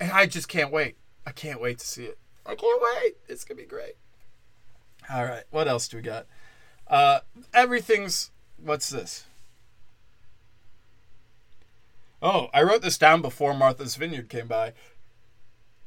And 0.00 0.10
I 0.10 0.26
just 0.26 0.48
can't 0.48 0.72
wait. 0.72 0.96
I 1.24 1.30
can't 1.30 1.60
wait 1.60 1.78
to 1.78 1.86
see 1.86 2.06
it. 2.06 2.18
I 2.44 2.56
can't 2.56 2.82
wait. 2.82 3.18
It's 3.28 3.44
going 3.44 3.58
to 3.58 3.62
be 3.62 3.68
great. 3.68 3.94
All 5.08 5.24
right. 5.24 5.44
What 5.52 5.68
else 5.68 5.86
do 5.86 5.98
we 5.98 6.02
got? 6.02 6.26
Uh, 6.88 7.20
everything's. 7.52 8.32
What's 8.56 8.90
this? 8.90 9.26
Oh, 12.24 12.48
I 12.54 12.62
wrote 12.62 12.80
this 12.80 12.96
down 12.96 13.20
before 13.20 13.52
Martha's 13.52 13.96
Vineyard 13.96 14.30
came 14.30 14.48
by. 14.48 14.72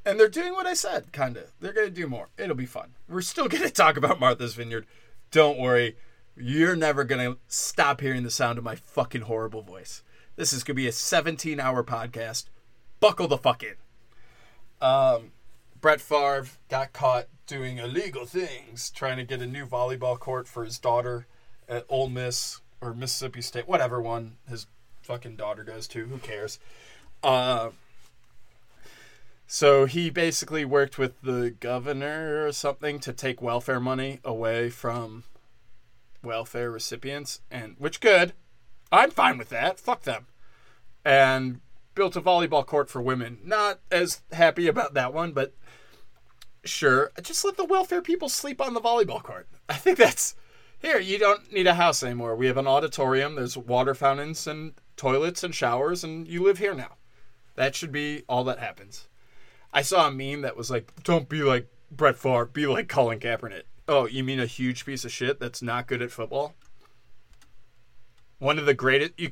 And 0.05 0.19
they're 0.19 0.29
doing 0.29 0.53
what 0.53 0.67
I 0.67 0.75
said, 0.75 1.11
kind 1.11 1.35
of. 1.35 1.51
They're 1.59 1.73
going 1.73 1.87
to 1.87 1.93
do 1.93 2.07
more. 2.07 2.29
It'll 2.37 2.55
be 2.55 2.67
fun. 2.67 2.93
We're 3.09 3.21
still 3.21 3.47
going 3.49 3.63
to 3.63 3.71
talk 3.71 3.97
about 3.97 4.19
Martha's 4.19 4.53
Vineyard. 4.53 4.85
Don't 5.31 5.57
worry. 5.57 5.97
You're 6.37 6.75
never 6.75 7.03
going 7.03 7.33
to 7.33 7.39
stop 7.47 8.01
hearing 8.01 8.21
the 8.21 8.29
sound 8.29 8.59
of 8.59 8.63
my 8.63 8.75
fucking 8.75 9.21
horrible 9.21 9.63
voice. 9.63 10.03
This 10.35 10.53
is 10.53 10.63
going 10.63 10.75
to 10.75 10.81
be 10.81 10.87
a 10.87 10.91
17 10.91 11.59
hour 11.59 11.83
podcast. 11.83 12.45
Buckle 12.99 13.27
the 13.27 13.39
fuck 13.39 13.63
in. 13.63 13.73
Um, 14.79 15.31
Brett 15.81 15.99
Favre 15.99 16.45
got 16.69 16.93
caught 16.93 17.29
doing 17.47 17.79
illegal 17.79 18.27
things, 18.27 18.91
trying 18.91 19.17
to 19.17 19.23
get 19.23 19.41
a 19.41 19.47
new 19.47 19.65
volleyball 19.65 20.19
court 20.19 20.47
for 20.47 20.63
his 20.63 20.77
daughter 20.77 21.25
at 21.67 21.87
Ole 21.89 22.09
Miss 22.09 22.61
or 22.79 22.93
Mississippi 22.93 23.41
State, 23.41 23.67
whatever 23.67 23.99
one 23.99 24.37
his 24.47 24.67
fucking 25.07 25.37
daughter 25.37 25.63
goes 25.63 25.87
to. 25.87 26.05
Who 26.05 26.17
cares? 26.17 26.59
Uh, 27.23 27.69
so 29.47 29.85
he 29.85 30.09
basically 30.09 30.65
worked 30.65 30.97
with 30.97 31.21
the 31.21 31.55
governor 31.61 32.45
or 32.45 32.51
something 32.51 32.99
to 32.99 33.13
take 33.13 33.41
welfare 33.41 33.79
money 33.79 34.19
away 34.25 34.69
from 34.69 35.23
welfare 36.21 36.69
recipients, 36.69 37.39
and 37.49 37.75
which 37.79 38.01
good. 38.01 38.33
I'm 38.91 39.09
fine 39.09 39.37
with 39.37 39.49
that. 39.49 39.79
Fuck 39.79 40.03
them. 40.03 40.27
And 41.05 41.61
built 41.95 42.17
a 42.17 42.21
volleyball 42.21 42.65
court 42.65 42.89
for 42.89 43.01
women. 43.01 43.39
Not 43.43 43.79
as 43.89 44.21
happy 44.33 44.67
about 44.67 44.93
that 44.95 45.13
one, 45.13 45.31
but 45.31 45.53
sure. 46.65 47.11
Just 47.21 47.45
let 47.45 47.55
the 47.55 47.65
welfare 47.65 48.01
people 48.01 48.27
sleep 48.27 48.59
on 48.59 48.73
the 48.73 48.81
volleyball 48.81 49.23
court. 49.23 49.47
I 49.69 49.75
think 49.75 49.97
that's 49.97 50.35
here. 50.79 50.99
You 50.99 51.17
don't 51.17 51.53
need 51.53 51.67
a 51.67 51.75
house 51.75 52.03
anymore. 52.03 52.35
We 52.35 52.47
have 52.47 52.57
an 52.57 52.67
auditorium. 52.67 53.35
There's 53.35 53.57
water 53.57 53.95
fountains 53.95 54.45
and 54.45 54.73
toilets 54.97 55.43
and 55.43 55.55
showers, 55.55 56.03
and 56.03 56.27
you 56.27 56.43
live 56.43 56.57
here 56.57 56.73
now. 56.73 56.97
That 57.55 57.75
should 57.75 57.91
be 57.91 58.23
all 58.27 58.43
that 58.45 58.59
happens. 58.59 59.07
I 59.71 59.81
saw 59.81 60.07
a 60.07 60.11
meme 60.11 60.41
that 60.41 60.57
was 60.57 60.69
like, 60.69 60.91
"Don't 61.03 61.29
be 61.29 61.41
like 61.41 61.67
Brett 61.89 62.17
Favre, 62.17 62.45
be 62.45 62.67
like 62.67 62.89
Colin 62.89 63.19
Kaepernick." 63.19 63.63
Oh, 63.87 64.05
you 64.05 64.23
mean 64.23 64.39
a 64.39 64.45
huge 64.45 64.85
piece 64.85 65.05
of 65.05 65.11
shit 65.11 65.39
that's 65.39 65.61
not 65.61 65.87
good 65.87 66.01
at 66.01 66.11
football? 66.11 66.55
One 68.39 68.59
of 68.59 68.65
the 68.65 68.73
greatest. 68.73 69.13
You 69.17 69.31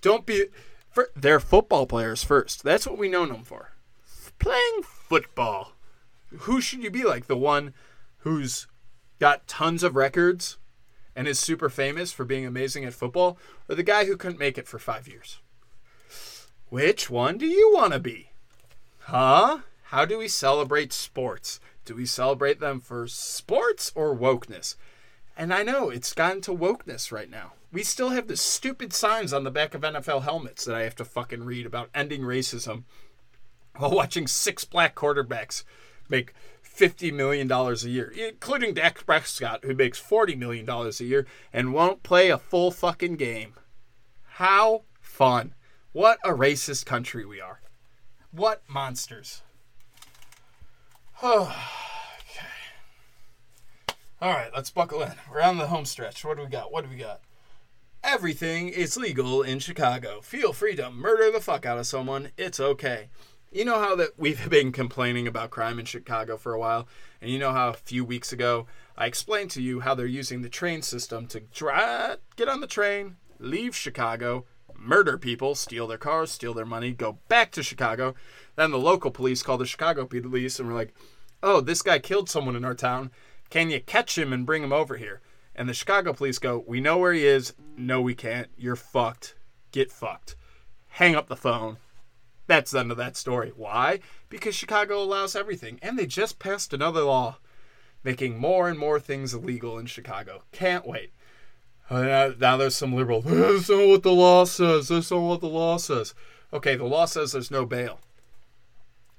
don't 0.00 0.24
be. 0.24 0.46
For, 0.90 1.10
they're 1.14 1.40
football 1.40 1.86
players 1.86 2.24
first. 2.24 2.62
That's 2.62 2.86
what 2.86 2.98
we 2.98 3.08
know 3.08 3.26
them 3.26 3.44
for. 3.44 3.72
Playing 4.38 4.82
football. 4.82 5.72
Who 6.40 6.60
should 6.60 6.82
you 6.82 6.90
be 6.90 7.04
like? 7.04 7.26
The 7.26 7.36
one 7.36 7.74
who's 8.18 8.66
got 9.18 9.46
tons 9.46 9.82
of 9.82 9.96
records 9.96 10.58
and 11.18 11.26
is 11.26 11.40
super 11.40 11.68
famous 11.68 12.12
for 12.12 12.24
being 12.24 12.46
amazing 12.46 12.84
at 12.84 12.94
football, 12.94 13.36
or 13.68 13.74
the 13.74 13.82
guy 13.82 14.04
who 14.04 14.16
couldn't 14.16 14.38
make 14.38 14.56
it 14.56 14.68
for 14.68 14.78
five 14.78 15.08
years? 15.08 15.40
Which 16.68 17.10
one 17.10 17.38
do 17.38 17.46
you 17.46 17.72
want 17.74 17.92
to 17.92 17.98
be? 17.98 18.30
Huh? 19.00 19.62
How 19.86 20.04
do 20.04 20.16
we 20.16 20.28
celebrate 20.28 20.92
sports? 20.92 21.58
Do 21.84 21.96
we 21.96 22.06
celebrate 22.06 22.60
them 22.60 22.80
for 22.80 23.08
sports 23.08 23.90
or 23.96 24.16
wokeness? 24.16 24.76
And 25.36 25.52
I 25.52 25.64
know 25.64 25.90
it's 25.90 26.14
gotten 26.14 26.40
to 26.42 26.54
wokeness 26.54 27.10
right 27.10 27.28
now. 27.28 27.54
We 27.72 27.82
still 27.82 28.10
have 28.10 28.28
the 28.28 28.36
stupid 28.36 28.92
signs 28.92 29.32
on 29.32 29.42
the 29.42 29.50
back 29.50 29.74
of 29.74 29.80
NFL 29.80 30.22
helmets 30.22 30.64
that 30.66 30.76
I 30.76 30.82
have 30.82 30.94
to 30.96 31.04
fucking 31.04 31.42
read 31.42 31.66
about 31.66 31.90
ending 31.96 32.22
racism 32.22 32.84
while 33.76 33.90
watching 33.90 34.28
six 34.28 34.64
black 34.64 34.94
quarterbacks 34.94 35.64
make 36.08 36.32
$50 36.78 37.12
million 37.12 37.50
a 37.50 37.74
year, 37.88 38.12
including 38.16 38.74
Dak 38.74 39.04
Prescott, 39.04 39.64
who 39.64 39.74
makes 39.74 40.00
$40 40.00 40.38
million 40.38 40.68
a 40.68 41.04
year 41.04 41.26
and 41.52 41.72
won't 41.72 42.02
play 42.02 42.30
a 42.30 42.38
full 42.38 42.70
fucking 42.70 43.16
game. 43.16 43.54
How 44.22 44.82
fun. 45.00 45.54
What 45.92 46.18
a 46.24 46.30
racist 46.30 46.86
country 46.86 47.24
we 47.24 47.40
are. 47.40 47.60
What 48.30 48.62
monsters. 48.68 49.42
okay. 51.24 51.50
All 54.20 54.32
right, 54.32 54.50
let's 54.54 54.70
buckle 54.70 55.02
in. 55.02 55.14
We're 55.32 55.40
on 55.40 55.58
the 55.58 55.66
home 55.66 55.84
stretch. 55.84 56.24
What 56.24 56.36
do 56.36 56.44
we 56.44 56.48
got? 56.48 56.70
What 56.70 56.84
do 56.84 56.90
we 56.90 56.96
got? 56.96 57.20
Everything 58.04 58.68
is 58.68 58.96
legal 58.96 59.42
in 59.42 59.58
Chicago. 59.58 60.20
Feel 60.20 60.52
free 60.52 60.76
to 60.76 60.90
murder 60.90 61.32
the 61.32 61.40
fuck 61.40 61.66
out 61.66 61.78
of 61.78 61.86
someone. 61.86 62.30
It's 62.36 62.60
okay. 62.60 63.08
You 63.50 63.64
know 63.64 63.78
how 63.78 63.96
that 63.96 64.18
we've 64.18 64.50
been 64.50 64.72
complaining 64.72 65.26
about 65.26 65.50
crime 65.50 65.78
in 65.78 65.86
Chicago 65.86 66.36
for 66.36 66.52
a 66.52 66.58
while, 66.58 66.86
and 67.22 67.30
you 67.30 67.38
know 67.38 67.52
how 67.52 67.70
a 67.70 67.74
few 67.74 68.04
weeks 68.04 68.30
ago 68.30 68.66
I 68.96 69.06
explained 69.06 69.50
to 69.52 69.62
you 69.62 69.80
how 69.80 69.94
they're 69.94 70.06
using 70.06 70.42
the 70.42 70.50
train 70.50 70.82
system 70.82 71.26
to 71.28 71.40
dry, 71.40 72.16
get 72.36 72.48
on 72.48 72.60
the 72.60 72.66
train, 72.66 73.16
leave 73.38 73.74
Chicago, 73.74 74.44
murder 74.74 75.16
people, 75.16 75.54
steal 75.54 75.86
their 75.86 75.96
cars, 75.96 76.30
steal 76.30 76.52
their 76.52 76.66
money, 76.66 76.92
go 76.92 77.18
back 77.28 77.50
to 77.52 77.62
Chicago. 77.62 78.14
Then 78.56 78.70
the 78.70 78.78
local 78.78 79.10
police 79.10 79.42
call 79.42 79.56
the 79.56 79.64
Chicago 79.64 80.04
police 80.04 80.60
and 80.60 80.68
we're 80.68 80.74
like, 80.74 80.92
"Oh, 81.42 81.62
this 81.62 81.80
guy 81.80 82.00
killed 82.00 82.28
someone 82.28 82.56
in 82.56 82.66
our 82.66 82.74
town. 82.74 83.10
Can 83.48 83.70
you 83.70 83.80
catch 83.80 84.18
him 84.18 84.30
and 84.30 84.44
bring 84.44 84.62
him 84.62 84.74
over 84.74 84.98
here?" 84.98 85.22
And 85.54 85.68
the 85.68 85.74
Chicago 85.74 86.12
police 86.12 86.38
go, 86.38 86.64
"We 86.66 86.82
know 86.82 86.98
where 86.98 87.14
he 87.14 87.26
is. 87.26 87.54
No, 87.78 88.02
we 88.02 88.14
can't. 88.14 88.50
You're 88.58 88.76
fucked. 88.76 89.36
Get 89.72 89.90
fucked." 89.90 90.36
Hang 90.88 91.14
up 91.14 91.28
the 91.28 91.36
phone. 91.36 91.78
That's 92.48 92.72
the 92.72 92.80
end 92.80 92.90
of 92.90 92.96
that 92.96 93.16
story. 93.16 93.52
Why? 93.54 94.00
Because 94.28 94.56
Chicago 94.56 95.00
allows 95.00 95.36
everything, 95.36 95.78
and 95.80 95.96
they 95.96 96.06
just 96.06 96.40
passed 96.40 96.72
another 96.72 97.02
law 97.02 97.38
making 98.02 98.38
more 98.38 98.68
and 98.68 98.78
more 98.78 98.98
things 98.98 99.34
illegal 99.34 99.78
in 99.78 99.86
Chicago. 99.86 100.42
Can't 100.50 100.86
wait. 100.86 101.12
Uh, 101.90 102.02
now, 102.02 102.34
now 102.38 102.56
there's 102.56 102.74
some 102.74 102.94
liberal. 102.94 103.20
That's 103.22 103.68
not 103.68 103.88
what 103.88 104.02
the 104.02 104.12
law 104.12 104.44
says. 104.44 104.88
That's 104.88 105.10
not 105.10 105.20
what 105.20 105.40
the 105.40 105.48
law 105.48 105.76
says. 105.76 106.14
Okay, 106.52 106.74
the 106.74 106.84
law 106.84 107.04
says 107.04 107.32
there's 107.32 107.50
no 107.50 107.66
bail. 107.66 108.00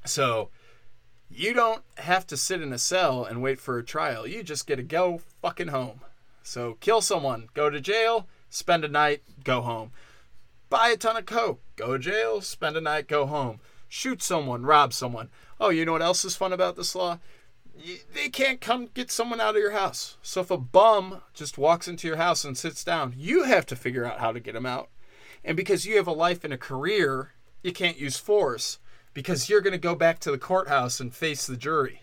So 0.06 0.50
you 1.30 1.54
don't 1.54 1.84
have 1.98 2.26
to 2.28 2.38
sit 2.38 2.62
in 2.62 2.74
a 2.74 2.80
cell 2.80 3.24
and 3.24 3.42
wait 3.42 3.60
for 3.60 3.78
a 3.78 3.84
trial. 3.84 4.26
You 4.26 4.42
just 4.42 4.66
get 4.66 4.78
to 4.78 4.84
go 4.84 5.22
fucking 5.42 5.68
home. 5.68 6.02
So 6.42 6.78
kill 6.80 7.02
someone, 7.02 7.50
go 7.54 7.70
to 7.70 7.80
jail, 7.80 8.28
spend 8.50 8.84
a 8.84 8.88
night, 8.88 9.22
go 9.44 9.62
home. 9.62 9.92
Buy 10.70 10.90
a 10.90 10.98
ton 10.98 11.18
of 11.18 11.26
coke, 11.26 11.62
go 11.76 11.94
to 11.94 12.00
jail, 12.00 12.42
spend 12.42 12.78
a 12.78 12.82
night, 12.82 13.08
go 13.08 13.26
home. 13.26 13.60
Shoot 13.88 14.22
someone, 14.22 14.64
rob 14.64 14.94
someone. 14.94 15.30
Oh, 15.60 15.70
you 15.70 15.84
know 15.84 15.94
what 15.94 16.02
else 16.02 16.24
is 16.24 16.36
fun 16.36 16.54
about 16.54 16.76
this 16.76 16.94
law? 16.96 17.20
they 18.14 18.30
can't 18.30 18.62
come 18.62 18.90
get 18.94 19.12
someone 19.12 19.40
out 19.40 19.56
of 19.56 19.62
your 19.62 19.72
house. 19.72 20.18
So 20.22 20.42
if 20.42 20.52
a 20.52 20.58
bum 20.58 21.22
just 21.34 21.58
walks 21.58 21.88
into 21.88 22.08
your 22.08 22.18
house 22.18 22.44
and 22.44 22.58
sits 22.58 22.84
down, 22.84 23.14
you 23.18 23.44
have 23.44 23.66
to 23.68 23.76
figure 23.76 24.06
out 24.06 24.20
how 24.20 24.32
to 24.32 24.40
get 24.40 24.56
him 24.56 24.66
out. 24.66 24.90
And 25.44 25.56
because 25.56 25.86
you 25.86 25.96
have 25.98 26.08
a 26.08 26.12
life 26.12 26.44
and 26.44 26.54
a 26.54 26.58
career, 26.58 27.32
you 27.64 27.72
can't 27.72 28.00
use 28.00 28.18
force 28.18 28.80
because 29.14 29.50
you're 29.50 29.62
going 29.62 29.72
to 29.72 29.78
go 29.78 29.96
back 29.96 30.20
to 30.20 30.32
the 30.32 30.38
courthouse 30.38 31.00
and 31.00 31.14
face 31.14 31.48
the 31.48 31.58
jury. 31.58 32.02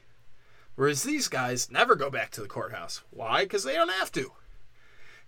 Whereas 0.75 1.03
these 1.03 1.29
guys 1.29 1.71
never 1.71 1.95
go 1.95 2.11
back 2.11 2.31
to 2.33 2.41
the 2.41 2.49
courthouse. 2.49 3.03
Why? 3.11 3.43
Because 3.43 3.65
they 3.65 3.75
don't 3.75 3.91
have 3.91 4.13
to. 4.13 4.33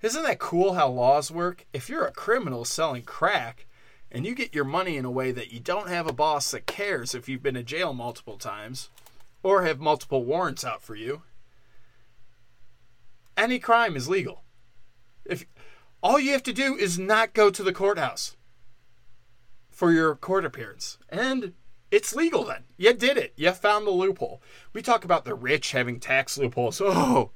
Isn't 0.00 0.22
that 0.22 0.38
cool 0.38 0.74
how 0.74 0.88
laws 0.88 1.30
work? 1.30 1.66
If 1.72 1.88
you're 1.88 2.04
a 2.04 2.12
criminal 2.12 2.64
selling 2.64 3.02
crack 3.02 3.66
and 4.12 4.24
you 4.24 4.34
get 4.34 4.54
your 4.54 4.64
money 4.64 4.96
in 4.96 5.04
a 5.04 5.10
way 5.10 5.32
that 5.32 5.52
you 5.52 5.60
don't 5.60 5.88
have 5.88 6.06
a 6.06 6.12
boss 6.12 6.50
that 6.52 6.66
cares 6.66 7.14
if 7.14 7.28
you've 7.28 7.42
been 7.42 7.54
to 7.54 7.62
jail 7.62 7.92
multiple 7.92 8.38
times, 8.38 8.90
or 9.42 9.64
have 9.64 9.80
multiple 9.80 10.24
warrants 10.24 10.64
out 10.64 10.82
for 10.82 10.94
you. 10.94 11.22
Any 13.36 13.58
crime 13.58 13.96
is 13.96 14.08
legal. 14.08 14.42
If 15.24 15.44
all 16.02 16.18
you 16.18 16.32
have 16.32 16.42
to 16.44 16.52
do 16.52 16.76
is 16.76 16.98
not 16.98 17.34
go 17.34 17.50
to 17.50 17.62
the 17.62 17.72
courthouse 17.72 18.36
for 19.70 19.92
your 19.92 20.14
court 20.16 20.44
appearance 20.44 20.98
and 21.08 21.54
it's 21.90 22.14
legal 22.14 22.44
then. 22.44 22.64
You 22.76 22.92
did 22.92 23.16
it. 23.16 23.32
You 23.36 23.50
found 23.52 23.86
the 23.86 23.90
loophole. 23.90 24.42
We 24.72 24.82
talk 24.82 25.04
about 25.04 25.24
the 25.24 25.34
rich 25.34 25.72
having 25.72 26.00
tax 26.00 26.36
loopholes. 26.36 26.80
Oh, 26.80 27.30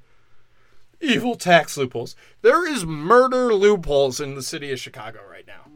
evil 1.02 1.34
tax 1.34 1.76
loopholes. 1.76 2.16
There 2.40 2.66
is 2.66 2.86
murder 2.86 3.52
loopholes 3.52 4.20
in 4.20 4.34
the 4.34 4.42
city 4.42 4.72
of 4.72 4.80
Chicago 4.80 5.20
right 5.28 5.46
now. 5.46 5.70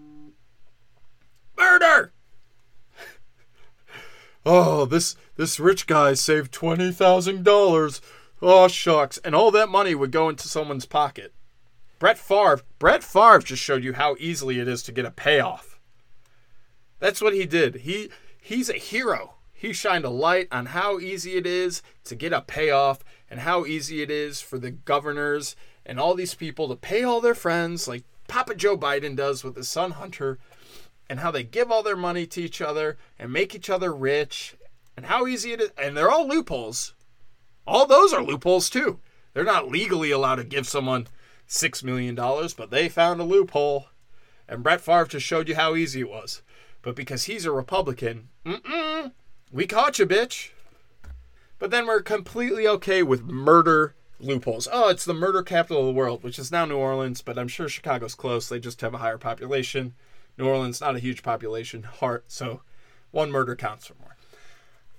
Murder! 1.56 2.12
oh, 4.46 4.84
this 4.84 5.16
this 5.36 5.58
rich 5.58 5.86
guy 5.86 6.14
saved 6.14 6.52
twenty 6.52 6.92
thousand 6.92 7.44
dollars. 7.44 8.00
Oh 8.40 8.68
shucks, 8.68 9.18
and 9.18 9.34
all 9.34 9.50
that 9.50 9.68
money 9.68 9.94
would 9.94 10.12
go 10.12 10.28
into 10.28 10.48
someone's 10.48 10.86
pocket. 10.86 11.32
Brett 11.98 12.18
Favre, 12.18 12.60
Brett 12.78 13.02
Favre 13.02 13.38
just 13.38 13.62
showed 13.62 13.82
you 13.82 13.94
how 13.94 14.16
easily 14.18 14.60
it 14.60 14.68
is 14.68 14.82
to 14.82 14.92
get 14.92 15.06
a 15.06 15.10
payoff. 15.10 15.78
That's 16.98 17.22
what 17.22 17.34
he 17.34 17.46
did. 17.46 17.76
He 17.76 18.10
he's 18.40 18.68
a 18.68 18.74
hero. 18.74 19.34
He 19.52 19.72
shined 19.72 20.04
a 20.04 20.10
light 20.10 20.48
on 20.52 20.66
how 20.66 20.98
easy 20.98 21.36
it 21.36 21.46
is 21.46 21.82
to 22.04 22.14
get 22.14 22.34
a 22.34 22.42
payoff 22.42 23.02
and 23.36 23.42
how 23.42 23.66
easy 23.66 24.00
it 24.00 24.10
is 24.10 24.40
for 24.40 24.58
the 24.58 24.70
governors 24.70 25.56
and 25.84 26.00
all 26.00 26.14
these 26.14 26.34
people 26.34 26.68
to 26.68 26.74
pay 26.74 27.02
all 27.04 27.20
their 27.20 27.34
friends 27.34 27.86
like 27.86 28.02
Papa 28.28 28.54
Joe 28.54 28.78
Biden 28.78 29.14
does 29.14 29.44
with 29.44 29.56
his 29.56 29.68
son 29.68 29.90
Hunter 29.90 30.38
and 31.10 31.20
how 31.20 31.30
they 31.30 31.42
give 31.42 31.70
all 31.70 31.82
their 31.82 31.96
money 31.96 32.24
to 32.28 32.40
each 32.40 32.62
other 32.62 32.96
and 33.18 33.30
make 33.30 33.54
each 33.54 33.68
other 33.68 33.92
rich 33.94 34.56
and 34.96 35.04
how 35.04 35.26
easy 35.26 35.52
it 35.52 35.60
is. 35.60 35.70
And 35.76 35.94
they're 35.94 36.10
all 36.10 36.26
loopholes. 36.26 36.94
All 37.66 37.84
those 37.84 38.14
are 38.14 38.22
loopholes 38.22 38.70
too. 38.70 39.00
They're 39.34 39.44
not 39.44 39.68
legally 39.68 40.10
allowed 40.10 40.36
to 40.36 40.44
give 40.44 40.66
someone 40.66 41.06
$6 41.46 41.84
million, 41.84 42.14
but 42.14 42.70
they 42.70 42.88
found 42.88 43.20
a 43.20 43.24
loophole. 43.24 43.88
And 44.48 44.62
Brett 44.62 44.80
Favre 44.80 45.04
just 45.04 45.26
showed 45.26 45.46
you 45.50 45.56
how 45.56 45.74
easy 45.74 46.00
it 46.00 46.08
was. 46.08 46.40
But 46.80 46.96
because 46.96 47.24
he's 47.24 47.44
a 47.44 47.52
Republican, 47.52 48.28
we 49.52 49.66
caught 49.66 49.98
you, 49.98 50.06
bitch. 50.06 50.52
But 51.58 51.70
then 51.70 51.86
we're 51.86 52.02
completely 52.02 52.68
okay 52.68 53.02
with 53.02 53.24
murder 53.24 53.94
loopholes. 54.20 54.68
Oh, 54.70 54.88
it's 54.88 55.04
the 55.04 55.14
murder 55.14 55.42
capital 55.42 55.80
of 55.80 55.86
the 55.86 55.92
world, 55.92 56.22
which 56.22 56.38
is 56.38 56.52
now 56.52 56.64
New 56.64 56.76
Orleans, 56.76 57.22
but 57.22 57.38
I'm 57.38 57.48
sure 57.48 57.68
Chicago's 57.68 58.14
close. 58.14 58.48
They 58.48 58.58
just 58.58 58.80
have 58.80 58.94
a 58.94 58.98
higher 58.98 59.18
population. 59.18 59.94
New 60.38 60.46
Orleans, 60.46 60.80
not 60.80 60.96
a 60.96 61.00
huge 61.00 61.22
population, 61.22 61.82
heart, 61.82 62.24
so 62.28 62.62
one 63.10 63.30
murder 63.30 63.56
counts 63.56 63.86
for 63.86 63.94
more. 63.94 64.16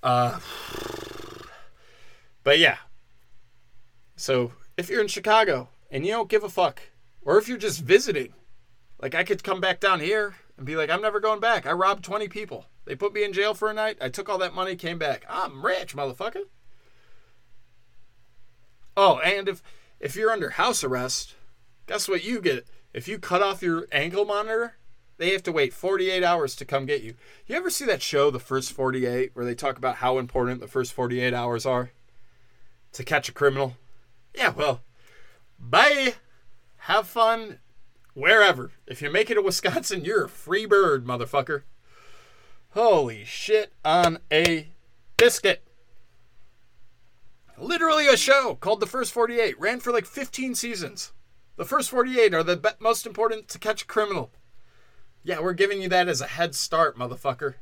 Uh, 0.01 0.39
but 2.43 2.59
yeah. 2.59 2.77
So 4.15 4.53
if 4.77 4.89
you're 4.89 5.01
in 5.01 5.07
Chicago 5.07 5.69
and 5.91 6.05
you 6.05 6.11
don't 6.11 6.29
give 6.29 6.43
a 6.43 6.49
fuck, 6.49 6.81
or 7.21 7.37
if 7.37 7.47
you're 7.47 7.57
just 7.57 7.81
visiting, 7.81 8.33
like 8.99 9.13
I 9.13 9.23
could 9.23 9.43
come 9.43 9.61
back 9.61 9.79
down 9.79 9.99
here 9.99 10.35
and 10.57 10.65
be 10.65 10.75
like, 10.75 10.89
I'm 10.89 11.01
never 11.01 11.19
going 11.19 11.39
back. 11.39 11.67
I 11.67 11.71
robbed 11.71 12.03
20 12.03 12.27
people. 12.29 12.65
They 12.87 12.95
put 12.95 13.13
me 13.13 13.23
in 13.23 13.33
jail 13.33 13.53
for 13.53 13.69
a 13.69 13.73
night. 13.73 13.97
I 13.99 14.07
took 14.07 14.29
all 14.29 14.37
that 14.37 14.55
money, 14.55 14.77
came 14.77 14.97
back. 14.97 15.25
I'm 15.29 15.65
rich, 15.65 15.93
motherfucker. 15.93 16.43
Oh, 18.95 19.19
and 19.19 19.49
if 19.49 19.61
if 19.99 20.15
you're 20.15 20.31
under 20.31 20.51
house 20.51 20.83
arrest, 20.83 21.35
guess 21.85 22.07
what 22.07 22.23
you 22.23 22.39
get? 22.39 22.65
If 22.93 23.07
you 23.07 23.19
cut 23.19 23.41
off 23.41 23.61
your 23.61 23.87
ankle 23.91 24.23
monitor, 24.23 24.75
they 25.17 25.31
have 25.33 25.43
to 25.43 25.51
wait 25.51 25.73
48 25.73 26.23
hours 26.23 26.55
to 26.55 26.65
come 26.65 26.85
get 26.85 27.03
you. 27.03 27.15
You 27.45 27.57
ever 27.57 27.69
see 27.69 27.85
that 27.85 28.01
show, 28.01 28.31
The 28.31 28.39
First 28.39 28.71
48, 28.71 29.31
where 29.33 29.45
they 29.45 29.55
talk 29.55 29.77
about 29.77 29.97
how 29.97 30.17
important 30.17 30.61
the 30.61 30.67
first 30.67 30.93
48 30.93 31.33
hours 31.33 31.65
are 31.65 31.91
to 32.93 33.03
catch 33.03 33.27
a 33.27 33.33
criminal? 33.33 33.75
Yeah, 34.33 34.49
well, 34.49 34.81
bye. 35.59 36.15
Have 36.77 37.07
fun 37.07 37.59
wherever. 38.13 38.71
If 38.85 39.01
you 39.01 39.11
make 39.11 39.29
it 39.29 39.35
to 39.35 39.41
Wisconsin, 39.41 40.05
you're 40.05 40.25
a 40.25 40.29
free 40.29 40.65
bird, 40.65 41.05
motherfucker. 41.05 41.63
Holy 42.77 43.23
shit 43.25 43.73
on 43.83 44.19
a 44.31 44.67
biscuit. 45.17 45.63
Literally 47.57 48.05
a 48.05 48.15
show 48.15 48.53
called 48.53 48.81
The 48.81 48.85
First 48.85 49.13
48. 49.13 49.59
Ran 49.59 49.79
for 49.79 49.91
like 49.91 50.05
15 50.05 50.53
seasons. 50.53 51.11
The 51.55 51.65
first 51.65 51.89
48 51.89 52.35
are 52.35 52.43
the 52.43 52.75
most 52.79 53.07
important 53.07 53.47
to 53.47 53.57
catch 53.57 53.81
a 53.81 53.87
criminal. 53.87 54.29
Yeah, 55.23 55.39
we're 55.39 55.53
giving 55.53 55.81
you 55.81 55.89
that 55.89 56.07
as 56.07 56.21
a 56.21 56.27
head 56.27 56.53
start, 56.53 56.95
motherfucker. 56.95 57.55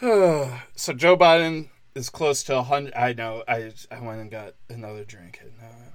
so 0.74 0.92
Joe 0.92 1.16
Biden 1.16 1.68
is 1.94 2.10
close 2.10 2.42
to 2.42 2.58
a 2.58 2.64
hundred. 2.64 2.94
I 2.94 3.12
know. 3.12 3.44
I 3.46 3.70
I 3.92 4.00
went 4.00 4.22
and 4.22 4.28
got 4.28 4.54
another 4.68 5.04
drink. 5.04 5.38
And, 5.40 5.52
uh, 5.62 5.90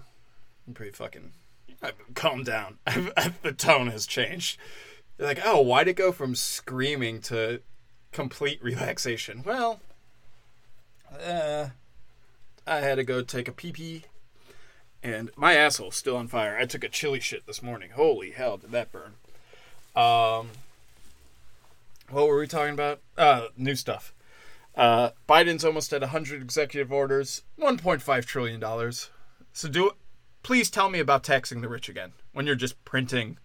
I'm 0.66 0.74
pretty 0.74 0.94
fucking. 0.94 1.34
I, 1.84 1.92
calm 2.14 2.46
down. 2.46 2.78
the 3.42 3.52
tone 3.52 3.88
has 3.88 4.08
changed. 4.08 4.58
They're 5.22 5.30
like, 5.30 5.46
oh, 5.46 5.62
why'd 5.62 5.88
it 5.88 5.98
go 5.98 6.12
from 6.12 6.34
screaming 6.34 7.22
to 7.22 7.62
complete 8.12 8.60
relaxation? 8.64 9.44
Well, 9.46 9.80
uh, 11.14 11.68
I 12.66 12.78
had 12.78 12.96
to 12.96 13.04
go 13.04 13.22
take 13.22 13.48
a 13.48 13.52
pee 13.52 13.72
pee, 13.72 14.06
and 15.04 15.30
my 15.36 15.54
asshole's 15.54 15.96
still 15.96 16.18
on 16.18 16.28
fire. 16.28 16.58
I 16.58 16.66
took 16.66 16.84
a 16.84 16.90
chili 16.90 17.20
shit 17.20 17.46
this 17.46 17.62
morning. 17.62 17.92
Holy 17.92 18.32
hell, 18.32 18.58
did 18.58 18.72
that 18.72 18.92
burn! 18.92 19.14
Um, 19.96 20.50
what 22.10 22.28
were 22.28 22.40
we 22.40 22.48
talking 22.48 22.74
about? 22.74 23.00
Uh, 23.16 23.50
new 23.56 23.76
stuff. 23.76 24.16
Uh, 24.76 25.12
Biden's 25.30 25.64
almost 25.64 25.94
at 25.94 26.02
100 26.02 26.42
executive 26.42 26.92
orders, 26.92 27.44
1.5 27.60 28.26
trillion 28.26 28.60
dollars. 28.60 29.12
So 29.54 29.70
do 29.70 29.92
please 30.42 30.72
tell 30.72 30.90
me 30.90 30.98
about 30.98 31.24
taxing 31.24 31.62
the 31.62 31.70
rich 31.70 31.90
again 31.90 32.14
when 32.34 32.48
you're 32.48 32.56
just 32.56 32.84
printing 32.86 33.38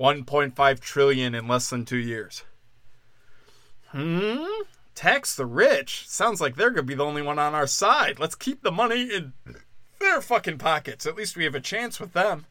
1.5 0.00 0.80
trillion 0.80 1.34
in 1.34 1.48
less 1.48 1.70
than 1.70 1.84
2 1.84 1.96
years. 1.96 2.44
Hmm? 3.88 4.44
Tax 4.94 5.34
the 5.34 5.46
rich? 5.46 6.08
Sounds 6.08 6.40
like 6.40 6.56
they're 6.56 6.70
to 6.70 6.82
be 6.82 6.94
the 6.94 7.04
only 7.04 7.22
one 7.22 7.38
on 7.38 7.54
our 7.54 7.66
side. 7.66 8.18
Let's 8.18 8.34
keep 8.34 8.62
the 8.62 8.72
money 8.72 9.02
in 9.02 9.32
their 9.98 10.20
fucking 10.20 10.58
pockets. 10.58 11.06
At 11.06 11.16
least 11.16 11.36
we 11.36 11.44
have 11.44 11.54
a 11.54 11.60
chance 11.60 12.00
with 12.00 12.12
them. 12.12 12.46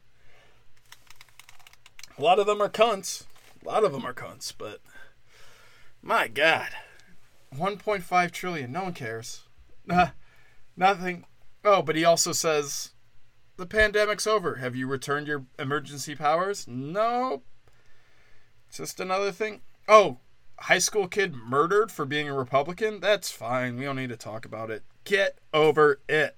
A 2.17 2.21
lot 2.21 2.39
of 2.39 2.45
them 2.45 2.61
are 2.61 2.69
cunts. 2.69 3.25
A 3.63 3.67
lot 3.67 3.83
of 3.83 3.91
them 3.91 4.05
are 4.05 4.13
cunts, 4.13 4.53
but 4.55 4.81
my 6.01 6.27
God, 6.27 6.69
1.5 7.55 8.31
trillion. 8.31 8.71
No 8.71 8.83
one 8.83 8.93
cares. 8.93 9.43
Nothing. 10.77 11.25
Oh, 11.63 11.81
but 11.81 11.95
he 11.95 12.05
also 12.05 12.31
says 12.31 12.90
the 13.61 13.67
pandemic's 13.67 14.27
over. 14.27 14.55
Have 14.55 14.75
you 14.75 14.87
returned 14.87 15.27
your 15.27 15.45
emergency 15.57 16.15
powers? 16.15 16.67
No. 16.67 17.43
Just 18.73 18.99
another 18.99 19.31
thing. 19.31 19.61
Oh, 19.87 20.17
high 20.59 20.79
school 20.79 21.07
kid 21.07 21.35
murdered 21.35 21.91
for 21.91 22.05
being 22.05 22.27
a 22.27 22.33
Republican? 22.33 22.99
That's 22.99 23.31
fine. 23.31 23.77
We 23.77 23.85
don't 23.85 23.95
need 23.97 24.09
to 24.09 24.17
talk 24.17 24.45
about 24.45 24.71
it. 24.71 24.83
Get 25.03 25.37
over 25.53 26.01
it. 26.09 26.35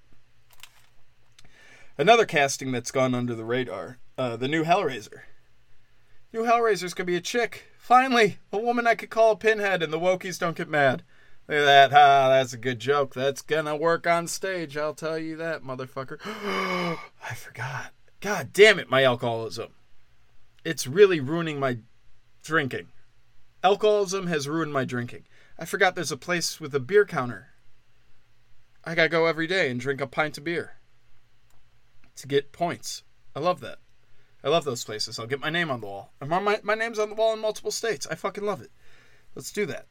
Another 1.97 2.25
casting 2.25 2.71
that's 2.71 2.91
gone 2.91 3.15
under 3.15 3.35
the 3.35 3.45
radar 3.45 3.97
uh, 4.17 4.35
the 4.35 4.47
new 4.47 4.63
Hellraiser. 4.63 5.21
New 6.31 6.43
Hellraiser's 6.43 6.93
gonna 6.93 7.05
be 7.05 7.15
a 7.15 7.21
chick. 7.21 7.65
Finally, 7.77 8.37
a 8.51 8.57
woman 8.57 8.87
I 8.87 8.95
could 8.95 9.09
call 9.09 9.31
a 9.31 9.35
pinhead 9.35 9.81
and 9.81 9.91
the 9.91 9.99
wokies 9.99 10.39
don't 10.39 10.57
get 10.57 10.69
mad. 10.69 11.03
Look 11.47 11.57
at 11.57 11.65
that. 11.65 11.93
Ah, 11.93 12.29
that's 12.29 12.53
a 12.53 12.57
good 12.57 12.79
joke. 12.79 13.13
That's 13.13 13.41
gonna 13.41 13.75
work 13.75 14.07
on 14.07 14.27
stage, 14.27 14.77
I'll 14.77 14.93
tell 14.93 15.17
you 15.17 15.35
that, 15.37 15.63
motherfucker. 15.63 16.19
I 16.25 17.35
forgot. 17.35 17.91
God 18.21 18.53
damn 18.53 18.79
it, 18.79 18.89
my 18.89 19.03
alcoholism. 19.03 19.73
It's 20.63 20.87
really 20.87 21.19
ruining 21.19 21.59
my 21.59 21.79
drinking. 22.43 22.87
Alcoholism 23.63 24.27
has 24.27 24.47
ruined 24.47 24.71
my 24.71 24.85
drinking. 24.85 25.25
I 25.59 25.65
forgot 25.65 25.95
there's 25.95 26.11
a 26.11 26.17
place 26.17 26.61
with 26.61 26.73
a 26.73 26.79
beer 26.79 27.05
counter. 27.05 27.49
I 28.85 28.95
gotta 28.95 29.09
go 29.09 29.25
every 29.25 29.47
day 29.47 29.69
and 29.69 29.79
drink 29.79 29.99
a 29.99 30.07
pint 30.07 30.37
of 30.37 30.45
beer 30.45 30.77
to 32.15 32.27
get 32.27 32.53
points. 32.53 33.03
I 33.35 33.39
love 33.39 33.59
that. 33.61 33.79
I 34.43 34.49
love 34.49 34.65
those 34.65 34.83
places. 34.83 35.19
I'll 35.19 35.27
get 35.27 35.39
my 35.39 35.49
name 35.49 35.71
on 35.71 35.81
the 35.81 35.87
wall. 35.87 36.13
And 36.19 36.29
my, 36.29 36.59
my 36.63 36.75
name's 36.75 36.99
on 36.99 37.09
the 37.09 37.15
wall 37.15 37.33
in 37.33 37.39
multiple 37.39 37.71
states. 37.71 38.07
I 38.09 38.15
fucking 38.15 38.43
love 38.43 38.61
it. 38.61 38.71
Let's 39.35 39.51
do 39.51 39.65
that. 39.67 39.87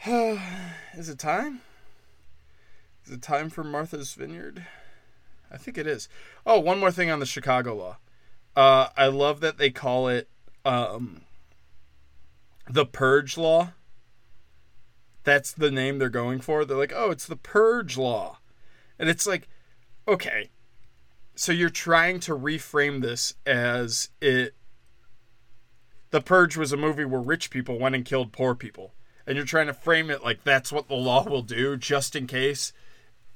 is 0.06 1.08
it 1.08 1.18
time? 1.18 1.60
Is 3.04 3.12
it 3.12 3.22
time 3.22 3.50
for 3.50 3.64
Martha's 3.64 4.14
Vineyard? 4.14 4.66
I 5.50 5.56
think 5.56 5.78
it 5.78 5.86
is. 5.86 6.08
Oh, 6.46 6.58
one 6.58 6.80
more 6.80 6.90
thing 6.90 7.10
on 7.10 7.20
the 7.20 7.26
Chicago 7.26 7.74
law. 7.74 7.96
Uh, 8.56 8.88
I 8.96 9.06
love 9.06 9.40
that 9.40 9.58
they 9.58 9.70
call 9.70 10.08
it 10.08 10.28
um, 10.64 11.22
the 12.68 12.86
Purge 12.86 13.36
Law. 13.36 13.72
That's 15.24 15.52
the 15.52 15.70
name 15.70 15.98
they're 15.98 16.08
going 16.08 16.40
for. 16.40 16.64
They're 16.64 16.76
like, 16.76 16.92
oh, 16.94 17.10
it's 17.10 17.26
the 17.26 17.36
Purge 17.36 17.96
Law. 17.96 18.38
And 18.98 19.08
it's 19.08 19.26
like, 19.26 19.48
okay, 20.06 20.50
so 21.34 21.52
you're 21.52 21.70
trying 21.70 22.20
to 22.20 22.36
reframe 22.36 23.02
this 23.02 23.34
as 23.46 24.10
it 24.20 24.54
the 26.10 26.20
purge 26.20 26.56
was 26.56 26.72
a 26.72 26.76
movie 26.76 27.04
where 27.04 27.20
rich 27.20 27.50
people 27.50 27.76
went 27.76 27.96
and 27.96 28.04
killed 28.04 28.30
poor 28.30 28.54
people 28.54 28.94
and 29.26 29.36
you're 29.36 29.46
trying 29.46 29.66
to 29.66 29.74
frame 29.74 30.10
it 30.10 30.22
like 30.22 30.44
that's 30.44 30.72
what 30.72 30.88
the 30.88 30.94
law 30.94 31.24
will 31.24 31.42
do 31.42 31.76
just 31.76 32.14
in 32.14 32.26
case 32.26 32.72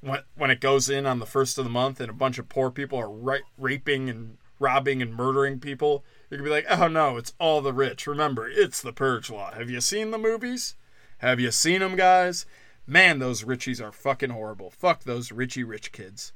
when, 0.01 0.21
when 0.35 0.51
it 0.51 0.61
goes 0.61 0.89
in 0.89 1.05
on 1.05 1.19
the 1.19 1.25
first 1.25 1.57
of 1.57 1.63
the 1.63 1.69
month 1.69 1.99
and 1.99 2.09
a 2.09 2.13
bunch 2.13 2.37
of 2.37 2.49
poor 2.49 2.71
people 2.71 2.99
are 2.99 3.09
ra- 3.09 3.37
raping 3.57 4.09
and 4.09 4.37
robbing 4.59 5.01
and 5.01 5.13
murdering 5.13 5.59
people 5.59 6.03
you're 6.29 6.37
gonna 6.37 6.49
be 6.49 6.53
like 6.53 6.65
oh 6.69 6.87
no 6.87 7.17
it's 7.17 7.33
all 7.39 7.61
the 7.61 7.73
rich. 7.73 8.07
Remember 8.07 8.47
it's 8.47 8.81
the 8.81 8.93
purge 8.93 9.29
law. 9.29 9.51
Have 9.53 9.69
you 9.69 9.81
seen 9.81 10.11
the 10.11 10.17
movies? 10.17 10.75
Have 11.19 11.39
you 11.39 11.51
seen 11.51 11.79
them 11.79 11.95
guys? 11.95 12.45
Man 12.85 13.19
those 13.19 13.43
richies 13.43 13.81
are 13.81 13.91
fucking 13.91 14.29
horrible. 14.29 14.69
Fuck 14.69 15.03
those 15.03 15.31
richie 15.31 15.63
rich 15.63 15.91
kids. 15.91 16.33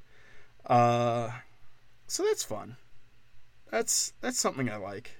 Uh 0.66 1.32
so 2.08 2.24
that's 2.24 2.44
fun. 2.44 2.78
That's 3.72 4.14
that's 4.22 4.40
something 4.40 4.70
I 4.70 4.78
like. 4.78 5.18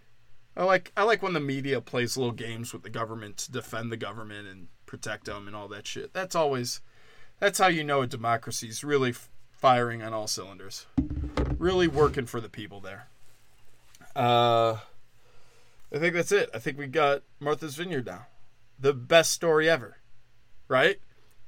I 0.56 0.64
like 0.64 0.92
I 0.96 1.04
like 1.04 1.24
when 1.24 1.34
the 1.34 1.40
media 1.40 1.82
plays 1.82 2.18
little 2.18 2.34
games 2.34 2.74
with 2.74 2.84
the 2.84 2.90
government 2.90 3.38
to 3.38 3.52
defend 3.52 3.92
the 3.92 3.98
government 3.98 4.48
and 4.48 4.68
protect 4.86 5.26
them 5.26 5.48
and 5.48 5.56
all 5.56 5.68
that 5.70 5.88
shit. 5.88 6.14
That's 6.14 6.36
always 6.36 6.82
that's 7.40 7.60
how 7.60 7.68
you 7.68 7.84
know 7.84 8.02
a 8.02 8.08
democracy's 8.08 8.84
really 8.84 9.14
firing 9.52 10.04
on 10.04 10.14
all 10.14 10.28
cylinders. 10.28 10.86
Really 11.58 11.88
working 11.88 12.26
for 12.26 12.40
the 12.40 12.50
people 12.50 12.80
there. 12.80 13.08
Uh 14.16 14.78
I 15.92 16.00
think 16.00 16.14
that's 16.14 16.32
it. 16.32 16.50
I 16.54 16.60
think 16.60 16.78
we 16.78 16.88
got 16.88 17.24
Martha's 17.40 17.76
Vineyard 17.76 18.06
now. 18.06 18.28
The 18.80 18.94
best 18.94 19.32
story 19.32 19.70
ever. 19.70 19.98
Right? 20.68 21.00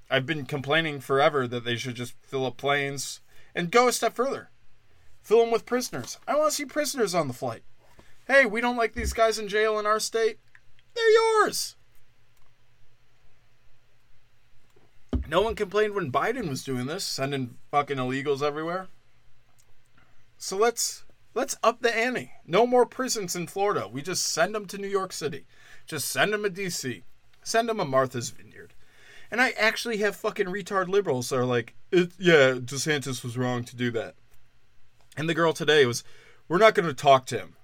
I've 0.09 0.25
been 0.25 0.45
complaining 0.45 0.99
forever 0.99 1.47
that 1.47 1.63
they 1.63 1.77
should 1.77 1.95
just 1.95 2.13
fill 2.21 2.45
up 2.45 2.57
planes 2.57 3.21
and 3.55 3.71
go 3.71 3.87
a 3.87 3.91
step 3.91 4.15
further. 4.15 4.49
Fill 5.21 5.39
them 5.39 5.51
with 5.51 5.65
prisoners. 5.65 6.19
I 6.27 6.35
want 6.35 6.49
to 6.49 6.55
see 6.55 6.65
prisoners 6.65 7.15
on 7.15 7.27
the 7.27 7.33
flight. 7.33 7.63
Hey, 8.27 8.45
we 8.45 8.59
don't 8.59 8.77
like 8.77 8.93
these 8.93 9.13
guys 9.13 9.37
in 9.37 9.47
jail 9.47 9.77
in 9.77 9.85
our 9.85 9.99
state. 9.99 10.39
They're 10.95 11.11
yours. 11.11 11.75
No 15.27 15.41
one 15.41 15.55
complained 15.55 15.93
when 15.93 16.11
Biden 16.11 16.49
was 16.49 16.63
doing 16.63 16.87
this, 16.87 17.03
sending 17.03 17.57
fucking 17.69 17.97
illegals 17.97 18.41
everywhere. 18.41 18.87
So 20.37 20.57
let's 20.57 21.03
let's 21.35 21.55
up 21.63 21.81
the 21.81 21.95
ante. 21.95 22.31
No 22.47 22.65
more 22.65 22.85
prisons 22.85 23.35
in 23.35 23.45
Florida. 23.45 23.87
We 23.87 24.01
just 24.01 24.25
send 24.25 24.55
them 24.55 24.65
to 24.67 24.77
New 24.77 24.87
York 24.87 25.13
City. 25.13 25.45
Just 25.85 26.09
send 26.09 26.33
them 26.33 26.43
to 26.43 26.49
DC. 26.49 27.03
Send 27.43 27.69
them 27.69 27.77
to 27.77 27.85
Martha's 27.85 28.31
Vineyard. 28.31 28.73
And 29.29 29.39
I 29.39 29.51
actually 29.51 29.97
have 29.97 30.15
fucking 30.15 30.47
retard 30.47 30.87
liberals 30.87 31.29
that 31.29 31.37
are 31.37 31.45
like, 31.45 31.75
yeah, 31.91 32.53
DeSantis 32.53 33.23
was 33.23 33.37
wrong 33.37 33.63
to 33.65 33.75
do 33.75 33.91
that. 33.91 34.15
And 35.17 35.29
the 35.29 35.33
girl 35.33 35.53
today 35.53 35.85
was, 35.85 36.03
we're 36.47 36.57
not 36.57 36.75
going 36.75 36.87
to 36.87 36.93
talk 36.93 37.25
to 37.27 37.37
him 37.39 37.55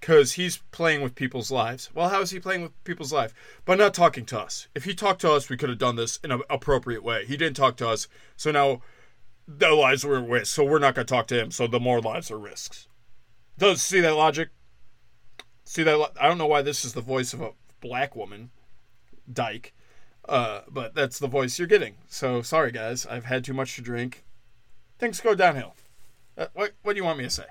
because 0.00 0.32
he's 0.32 0.58
playing 0.70 1.02
with 1.02 1.14
people's 1.14 1.50
lives. 1.50 1.90
Well, 1.94 2.08
how 2.08 2.20
is 2.20 2.30
he 2.30 2.40
playing 2.40 2.62
with 2.62 2.84
people's 2.84 3.12
life? 3.12 3.34
By 3.64 3.74
not 3.74 3.94
talking 3.94 4.24
to 4.26 4.38
us. 4.38 4.68
If 4.74 4.84
he 4.84 4.94
talked 4.94 5.20
to 5.22 5.32
us, 5.32 5.48
we 5.48 5.56
could 5.56 5.68
have 5.68 5.78
done 5.78 5.96
this 5.96 6.18
in 6.22 6.30
an 6.30 6.42
appropriate 6.48 7.02
way. 7.02 7.24
He 7.24 7.36
didn't 7.36 7.56
talk 7.56 7.76
to 7.78 7.88
us, 7.88 8.08
so 8.36 8.50
now 8.50 8.80
the 9.46 9.70
lives 9.70 10.04
were 10.04 10.18
at 10.18 10.28
risk. 10.28 10.54
So 10.54 10.64
we're 10.64 10.78
not 10.78 10.94
going 10.94 11.06
to 11.06 11.12
talk 11.12 11.26
to 11.28 11.40
him. 11.40 11.50
So 11.50 11.66
the 11.66 11.80
more 11.80 12.00
lives 12.00 12.30
are 12.30 12.38
risks. 12.38 12.86
Does 13.56 13.82
see 13.82 14.00
that 14.00 14.14
logic? 14.14 14.50
See 15.64 15.82
that? 15.82 16.12
I 16.20 16.28
don't 16.28 16.38
know 16.38 16.46
why 16.46 16.62
this 16.62 16.84
is 16.84 16.92
the 16.92 17.00
voice 17.00 17.32
of 17.32 17.40
a 17.40 17.52
black 17.80 18.14
woman, 18.14 18.50
Dyke, 19.30 19.74
uh, 20.28 20.62
but 20.68 20.94
that's 20.94 21.18
the 21.18 21.26
voice 21.26 21.58
you're 21.58 21.68
getting. 21.68 21.94
So 22.08 22.42
sorry, 22.42 22.70
guys. 22.70 23.04
I've 23.06 23.24
had 23.24 23.44
too 23.44 23.54
much 23.54 23.74
to 23.76 23.82
drink. 23.82 24.24
Things 24.98 25.20
go 25.20 25.34
downhill. 25.34 25.74
Uh, 26.36 26.46
what 26.54 26.72
what 26.82 26.92
do 26.92 26.98
you 26.98 27.04
want 27.04 27.18
me 27.18 27.24
to 27.24 27.30
say? 27.30 27.46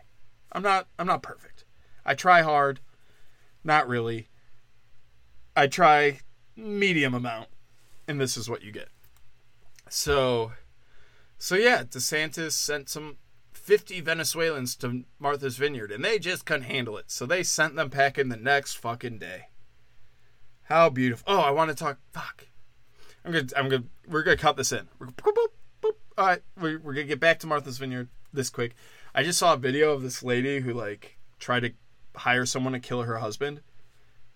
I'm 0.52 0.64
not 0.64 0.88
I'm 0.98 1.08
not 1.08 1.22
perfect. 1.22 1.57
I 2.08 2.16
try 2.16 2.42
hard. 2.42 2.80
Not 3.64 3.88
really. 3.88 4.30
I 5.56 5.68
try 5.68 6.22
medium 6.56 7.14
amount, 7.14 7.50
and 8.08 8.20
this 8.20 8.38
is 8.38 8.50
what 8.50 8.64
you 8.64 8.72
get. 8.72 8.88
So, 9.90 10.54
so 11.38 11.56
yeah, 11.56 11.84
DeSantis 11.84 12.54
sent 12.54 12.90
some 12.90 13.18
50 13.52 14.00
Venezuelans 14.02 14.76
to 14.78 15.04
Martha's 15.20 15.58
Vineyard, 15.58 15.92
and 15.92 16.04
they 16.04 16.18
just 16.18 16.46
couldn't 16.46 16.64
handle 16.64 16.98
it. 16.98 17.12
So 17.12 17.26
they 17.26 17.44
sent 17.44 17.76
them 17.76 17.90
packing 17.90 18.30
the 18.30 18.38
next 18.38 18.76
fucking 18.76 19.20
day. 19.20 19.50
How 20.64 20.90
beautiful! 20.90 21.26
Oh, 21.28 21.42
I 21.42 21.52
want 21.52 21.70
to 21.70 21.76
talk. 21.76 22.00
Fuck. 22.12 22.48
I'm 23.26 23.32
gonna. 23.32 23.48
I'm 23.56 23.70
gonna. 23.70 23.84
We're 24.08 24.24
gonna 24.24 24.38
cut 24.38 24.58
this 24.58 24.72
in. 24.72 24.88
Boop. 25.00 25.94
All 26.18 26.26
right, 26.26 26.42
we're, 26.60 26.80
we're 26.80 26.94
gonna 26.94 27.06
get 27.06 27.20
back 27.20 27.40
to 27.40 27.48
Martha's 27.48 27.78
Vineyard 27.78 28.10
this 28.34 28.50
quick. 28.50 28.76
I 29.14 29.24
just 29.24 29.40
saw 29.40 29.54
a 29.54 29.58
video 29.58 29.92
of 29.92 30.02
this 30.02 30.24
lady 30.24 30.60
who 30.60 30.74
like 30.74 31.18
tried 31.40 31.62
to 31.62 31.74
hire 32.18 32.46
someone 32.46 32.74
to 32.74 32.80
kill 32.80 33.04
her 33.04 33.18
husband. 33.18 33.62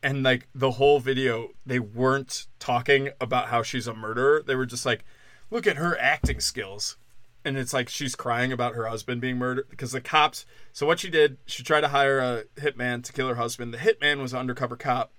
And 0.03 0.23
like 0.23 0.47
the 0.55 0.71
whole 0.71 0.99
video, 0.99 1.49
they 1.65 1.79
weren't 1.79 2.47
talking 2.59 3.09
about 3.19 3.49
how 3.49 3.61
she's 3.63 3.87
a 3.87 3.93
murderer. 3.93 4.43
They 4.45 4.55
were 4.55 4.65
just 4.65 4.85
like, 4.85 5.05
look 5.49 5.67
at 5.67 5.77
her 5.77 5.97
acting 5.99 6.39
skills. 6.39 6.97
And 7.43 7.57
it's 7.57 7.73
like 7.73 7.89
she's 7.89 8.15
crying 8.15 8.51
about 8.51 8.75
her 8.75 8.85
husband 8.87 9.21
being 9.21 9.37
murdered 9.37 9.69
because 9.69 9.91
the 9.91 10.01
cops. 10.01 10.45
So, 10.73 10.85
what 10.85 10.99
she 10.99 11.09
did, 11.09 11.37
she 11.45 11.63
tried 11.63 11.81
to 11.81 11.87
hire 11.87 12.19
a 12.19 12.43
hitman 12.55 13.03
to 13.03 13.13
kill 13.13 13.27
her 13.27 13.35
husband. 13.35 13.73
The 13.73 13.79
hitman 13.79 14.21
was 14.21 14.33
an 14.33 14.39
undercover 14.39 14.75
cop. 14.75 15.11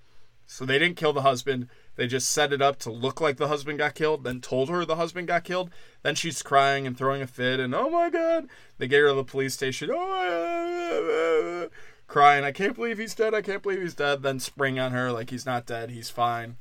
So, 0.47 0.65
they 0.65 0.79
didn't 0.79 0.95
kill 0.95 1.11
the 1.11 1.21
husband 1.21 1.67
they 1.95 2.07
just 2.07 2.29
set 2.29 2.51
it 2.51 2.61
up 2.61 2.79
to 2.79 2.91
look 2.91 3.21
like 3.21 3.37
the 3.37 3.47
husband 3.47 3.77
got 3.77 3.93
killed, 3.93 4.23
then 4.23 4.41
told 4.41 4.69
her 4.69 4.83
the 4.83 4.95
husband 4.95 5.27
got 5.27 5.43
killed. 5.43 5.69
Then 6.01 6.15
she's 6.15 6.41
crying 6.41 6.87
and 6.87 6.97
throwing 6.97 7.21
a 7.21 7.27
fit, 7.27 7.59
and 7.59 7.75
oh 7.75 7.89
my 7.89 8.09
god, 8.09 8.47
they 8.77 8.87
get 8.87 9.01
her 9.01 9.09
to 9.09 9.13
the 9.13 9.23
police 9.23 9.53
station. 9.53 9.91
Oh, 9.93 11.69
crying, 12.07 12.43
I 12.43 12.51
can't 12.51 12.75
believe 12.75 12.97
he's 12.97 13.15
dead. 13.15 13.33
I 13.33 13.41
can't 13.41 13.63
believe 13.63 13.81
he's 13.81 13.95
dead. 13.95 14.23
Then 14.23 14.39
spring 14.39 14.79
on 14.79 14.91
her 14.91 15.11
like 15.11 15.29
he's 15.29 15.45
not 15.45 15.65
dead. 15.65 15.89
He's 15.89 16.09
fine. 16.09 16.57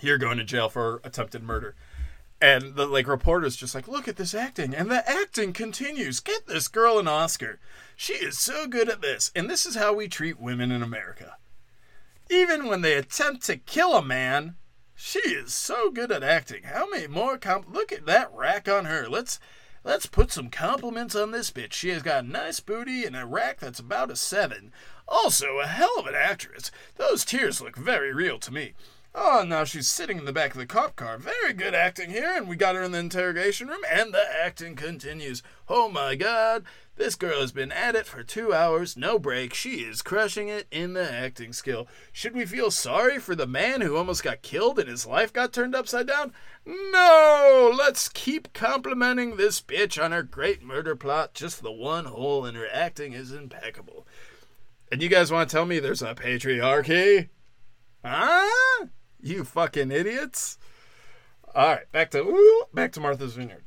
You're 0.00 0.18
going 0.18 0.38
to 0.38 0.44
jail 0.44 0.68
for 0.68 1.00
attempted 1.04 1.42
murder. 1.42 1.74
And 2.40 2.74
the 2.74 2.86
like 2.86 3.06
reporters 3.06 3.54
just 3.54 3.74
like, 3.74 3.86
look 3.86 4.08
at 4.08 4.16
this 4.16 4.34
acting, 4.34 4.74
and 4.74 4.90
the 4.90 5.08
acting 5.08 5.52
continues. 5.52 6.18
Get 6.18 6.48
this 6.48 6.66
girl 6.66 6.98
an 6.98 7.06
Oscar. 7.06 7.60
She 7.94 8.14
is 8.14 8.36
so 8.36 8.66
good 8.66 8.88
at 8.88 9.00
this, 9.00 9.30
and 9.36 9.48
this 9.48 9.64
is 9.64 9.76
how 9.76 9.92
we 9.92 10.08
treat 10.08 10.40
women 10.40 10.72
in 10.72 10.82
America. 10.82 11.36
Even 12.28 12.66
when 12.66 12.80
they 12.80 12.94
attempt 12.94 13.46
to 13.46 13.56
kill 13.56 13.94
a 13.94 14.02
man, 14.02 14.56
she 14.96 15.20
is 15.20 15.54
so 15.54 15.92
good 15.92 16.10
at 16.10 16.24
acting. 16.24 16.64
How 16.64 16.90
many 16.90 17.06
more 17.06 17.38
comp? 17.38 17.72
Look 17.72 17.92
at 17.92 18.06
that 18.06 18.32
rack 18.34 18.68
on 18.68 18.86
her. 18.86 19.08
Let's 19.08 19.38
let's 19.84 20.06
put 20.06 20.32
some 20.32 20.50
compliments 20.50 21.14
on 21.14 21.30
this 21.30 21.50
bitch. 21.50 21.72
She 21.72 21.90
has 21.90 22.02
got 22.02 22.24
a 22.24 22.28
nice 22.28 22.60
booty 22.60 23.04
and 23.04 23.16
a 23.16 23.26
rack 23.26 23.60
that's 23.60 23.80
about 23.80 24.10
a 24.10 24.16
seven. 24.16 24.72
Also, 25.08 25.58
a 25.58 25.66
hell 25.66 25.98
of 25.98 26.06
an 26.06 26.14
actress. 26.14 26.70
Those 26.96 27.24
tears 27.24 27.60
look 27.60 27.76
very 27.76 28.12
real 28.12 28.38
to 28.38 28.52
me. 28.52 28.74
Oh, 29.14 29.44
now 29.46 29.64
she's 29.64 29.88
sitting 29.88 30.16
in 30.16 30.24
the 30.24 30.32
back 30.32 30.52
of 30.52 30.58
the 30.58 30.64
cop 30.64 30.96
car. 30.96 31.18
Very 31.18 31.52
good 31.52 31.74
acting 31.74 32.10
here, 32.10 32.32
and 32.34 32.48
we 32.48 32.56
got 32.56 32.74
her 32.74 32.82
in 32.82 32.92
the 32.92 32.98
interrogation 32.98 33.68
room, 33.68 33.82
and 33.90 34.14
the 34.14 34.24
acting 34.42 34.74
continues. 34.74 35.42
Oh 35.68 35.90
my 35.90 36.14
god, 36.14 36.64
this 36.96 37.14
girl 37.14 37.40
has 37.40 37.52
been 37.52 37.72
at 37.72 37.96
it 37.96 38.06
for 38.06 38.22
two 38.22 38.52
hours, 38.52 38.96
no 38.96 39.18
break. 39.18 39.54
She 39.54 39.80
is 39.80 40.02
crushing 40.02 40.48
it 40.48 40.66
in 40.70 40.92
the 40.92 41.10
acting 41.10 41.52
skill. 41.52 41.88
Should 42.12 42.34
we 42.34 42.44
feel 42.44 42.70
sorry 42.70 43.18
for 43.18 43.34
the 43.34 43.46
man 43.46 43.80
who 43.80 43.96
almost 43.96 44.22
got 44.22 44.42
killed 44.42 44.78
and 44.78 44.88
his 44.88 45.06
life 45.06 45.32
got 45.32 45.52
turned 45.52 45.74
upside 45.74 46.06
down? 46.06 46.32
No! 46.66 47.72
Let's 47.76 48.08
keep 48.08 48.52
complimenting 48.52 49.36
this 49.36 49.60
bitch 49.60 50.02
on 50.02 50.12
her 50.12 50.22
great 50.22 50.62
murder 50.62 50.94
plot. 50.94 51.34
Just 51.34 51.62
the 51.62 51.72
one 51.72 52.04
hole 52.04 52.44
in 52.44 52.54
her 52.54 52.68
acting 52.70 53.14
is 53.14 53.32
impeccable. 53.32 54.06
And 54.90 55.02
you 55.02 55.08
guys 55.08 55.32
want 55.32 55.48
to 55.48 55.56
tell 55.56 55.64
me 55.64 55.78
there's 55.78 56.02
a 56.02 56.14
patriarchy? 56.14 57.30
Huh? 58.04 58.86
You 59.20 59.44
fucking 59.44 59.90
idiots. 59.90 60.58
All 61.54 61.68
right, 61.68 61.90
back 61.92 62.10
to 62.10 62.66
back 62.74 62.92
to 62.92 63.00
Martha's 63.00 63.34
Vineyard. 63.34 63.64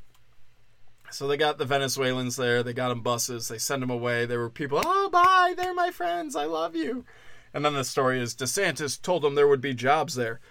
So 1.15 1.29
they 1.29 1.37
got 1.37 1.57
the 1.57 1.63
Venezuelans 1.63 2.35
there. 2.35 2.61
They 2.61 2.73
got 2.73 2.89
them 2.89 2.99
buses. 2.99 3.47
They 3.47 3.57
send 3.57 3.81
them 3.81 3.89
away. 3.89 4.25
There 4.25 4.39
were 4.39 4.49
people. 4.49 4.81
Oh, 4.83 5.09
bye. 5.09 5.53
They're 5.55 5.73
my 5.73 5.89
friends. 5.89 6.35
I 6.35 6.43
love 6.43 6.75
you. 6.75 7.05
And 7.53 7.63
then 7.63 7.73
the 7.73 7.85
story 7.85 8.19
is 8.19 8.35
DeSantis 8.35 9.01
told 9.01 9.21
them 9.21 9.33
there 9.33 9.47
would 9.47 9.61
be 9.61 9.73
jobs 9.73 10.15
there, 10.15 10.41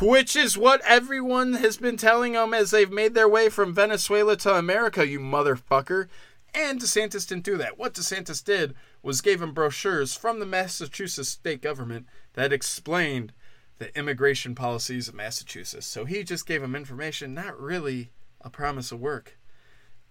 which 0.00 0.34
is 0.34 0.56
what 0.56 0.80
everyone 0.86 1.52
has 1.54 1.76
been 1.76 1.98
telling 1.98 2.32
them 2.32 2.54
as 2.54 2.70
they've 2.70 2.90
made 2.90 3.12
their 3.12 3.28
way 3.28 3.50
from 3.50 3.74
Venezuela 3.74 4.34
to 4.38 4.54
America. 4.54 5.06
You 5.06 5.20
motherfucker. 5.20 6.08
And 6.54 6.80
DeSantis 6.80 7.28
didn't 7.28 7.44
do 7.44 7.58
that. 7.58 7.76
What 7.76 7.92
DeSantis 7.92 8.42
did 8.42 8.74
was 9.02 9.20
gave 9.20 9.42
him 9.42 9.52
brochures 9.52 10.14
from 10.14 10.40
the 10.40 10.46
Massachusetts 10.46 11.28
state 11.28 11.60
government 11.60 12.06
that 12.32 12.50
explained 12.50 13.34
the 13.76 13.94
immigration 13.94 14.54
policies 14.54 15.06
of 15.06 15.14
Massachusetts. 15.14 15.86
So 15.86 16.06
he 16.06 16.24
just 16.24 16.46
gave 16.46 16.62
him 16.62 16.74
information, 16.74 17.34
not 17.34 17.60
really 17.60 18.10
a 18.40 18.48
promise 18.48 18.90
of 18.90 19.00
work. 19.00 19.37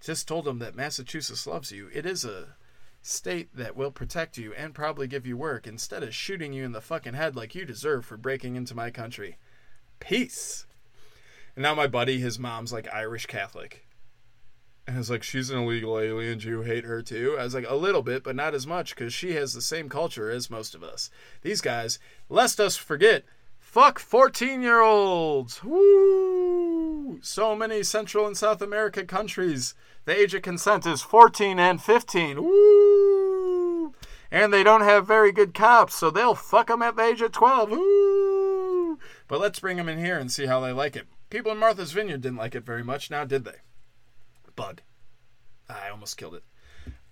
Just 0.02 0.28
told 0.28 0.48
him 0.48 0.60
that 0.60 0.76
Massachusetts 0.76 1.48
loves 1.48 1.72
you. 1.72 1.90
It 1.94 2.06
is 2.06 2.24
a 2.24 2.56
state 3.02 3.56
that 3.56 3.76
will 3.76 3.92
protect 3.92 4.38
you 4.38 4.54
and 4.54 4.76
probably 4.76 5.08
give 5.08 5.26
you 5.26 5.38
work 5.38 5.66
instead 5.66 6.04
of 6.04 6.14
shooting 6.14 6.54
you 6.54 6.64
in 6.64 6.72
the 6.72 6.82
fucking 6.82 7.14
head 7.14 7.36
like 7.36 7.56
you 7.56 7.66
deserve 7.66 8.06
for 8.06 8.18
breaking 8.18 8.56
into 8.56 8.76
my 8.76 8.90
country. 8.92 9.38
Peace. 10.00 10.66
And 11.56 11.64
now 11.64 11.74
my 11.74 11.88
buddy, 11.88 12.20
his 12.20 12.38
mom's 12.38 12.72
like 12.72 12.94
Irish 12.94 13.26
Catholic. 13.26 13.88
And 14.86 14.96
I 14.96 15.00
was 15.00 15.10
like, 15.10 15.24
she's 15.24 15.50
an 15.50 15.60
illegal 15.60 16.00
alien. 16.00 16.40
Do 16.40 16.48
you 16.48 16.62
hate 16.62 16.86
her 16.86 17.02
too? 17.02 17.36
I 17.38 17.44
was 17.44 17.54
like, 17.54 17.66
a 17.68 17.76
little 17.76 18.04
bit, 18.04 18.24
but 18.24 18.36
not 18.36 18.54
as 18.54 18.66
much 18.66 18.96
because 18.96 19.14
she 19.14 19.34
has 19.34 19.54
the 19.54 19.62
same 19.62 19.90
culture 19.90 20.30
as 20.30 20.50
most 20.50 20.76
of 20.76 20.84
us. 20.84 21.10
These 21.42 21.62
guys, 21.62 22.00
lest 22.30 22.60
us 22.60 22.78
forget, 22.78 23.26
Fuck 23.68 24.00
14 24.00 24.62
year 24.62 24.80
olds. 24.80 25.62
Woo! 25.62 27.20
So 27.22 27.54
many 27.54 27.84
Central 27.84 28.26
and 28.26 28.36
South 28.36 28.62
America 28.62 29.04
countries. 29.04 29.76
The 30.06 30.18
age 30.18 30.34
of 30.34 30.42
consent 30.42 30.86
is 30.86 31.02
14 31.02 31.60
and 31.60 31.84
15. 31.84 32.42
Woo! 32.42 33.94
And 34.32 34.54
they 34.54 34.64
don't 34.64 34.82
have 34.82 35.06
very 35.06 35.34
good 35.34 35.54
cops, 35.54 35.96
so 35.96 36.10
they'll 36.10 36.34
fuck 36.34 36.68
them 36.68 36.82
at 36.82 36.96
the 36.96 37.04
age 37.04 37.22
of 37.22 37.34
12. 37.34 37.72
Woo! 37.72 39.00
But 39.28 39.42
let's 39.42 39.60
bring 39.60 39.76
them 39.76 39.90
in 39.90 40.00
here 40.00 40.18
and 40.18 40.32
see 40.32 40.46
how 40.46 40.62
they 40.62 40.72
like 40.72 40.96
it. 40.96 41.06
People 41.30 41.52
in 41.52 41.58
Martha's 41.58 41.92
Vineyard 41.92 42.22
didn't 42.22 42.38
like 42.38 42.56
it 42.56 42.66
very 42.66 42.86
much, 42.86 43.12
now 43.12 43.26
did 43.26 43.44
they? 43.44 43.58
Bug. 44.56 44.82
I 45.70 45.90
almost 45.90 46.16
killed 46.16 46.36
it. 46.36 46.44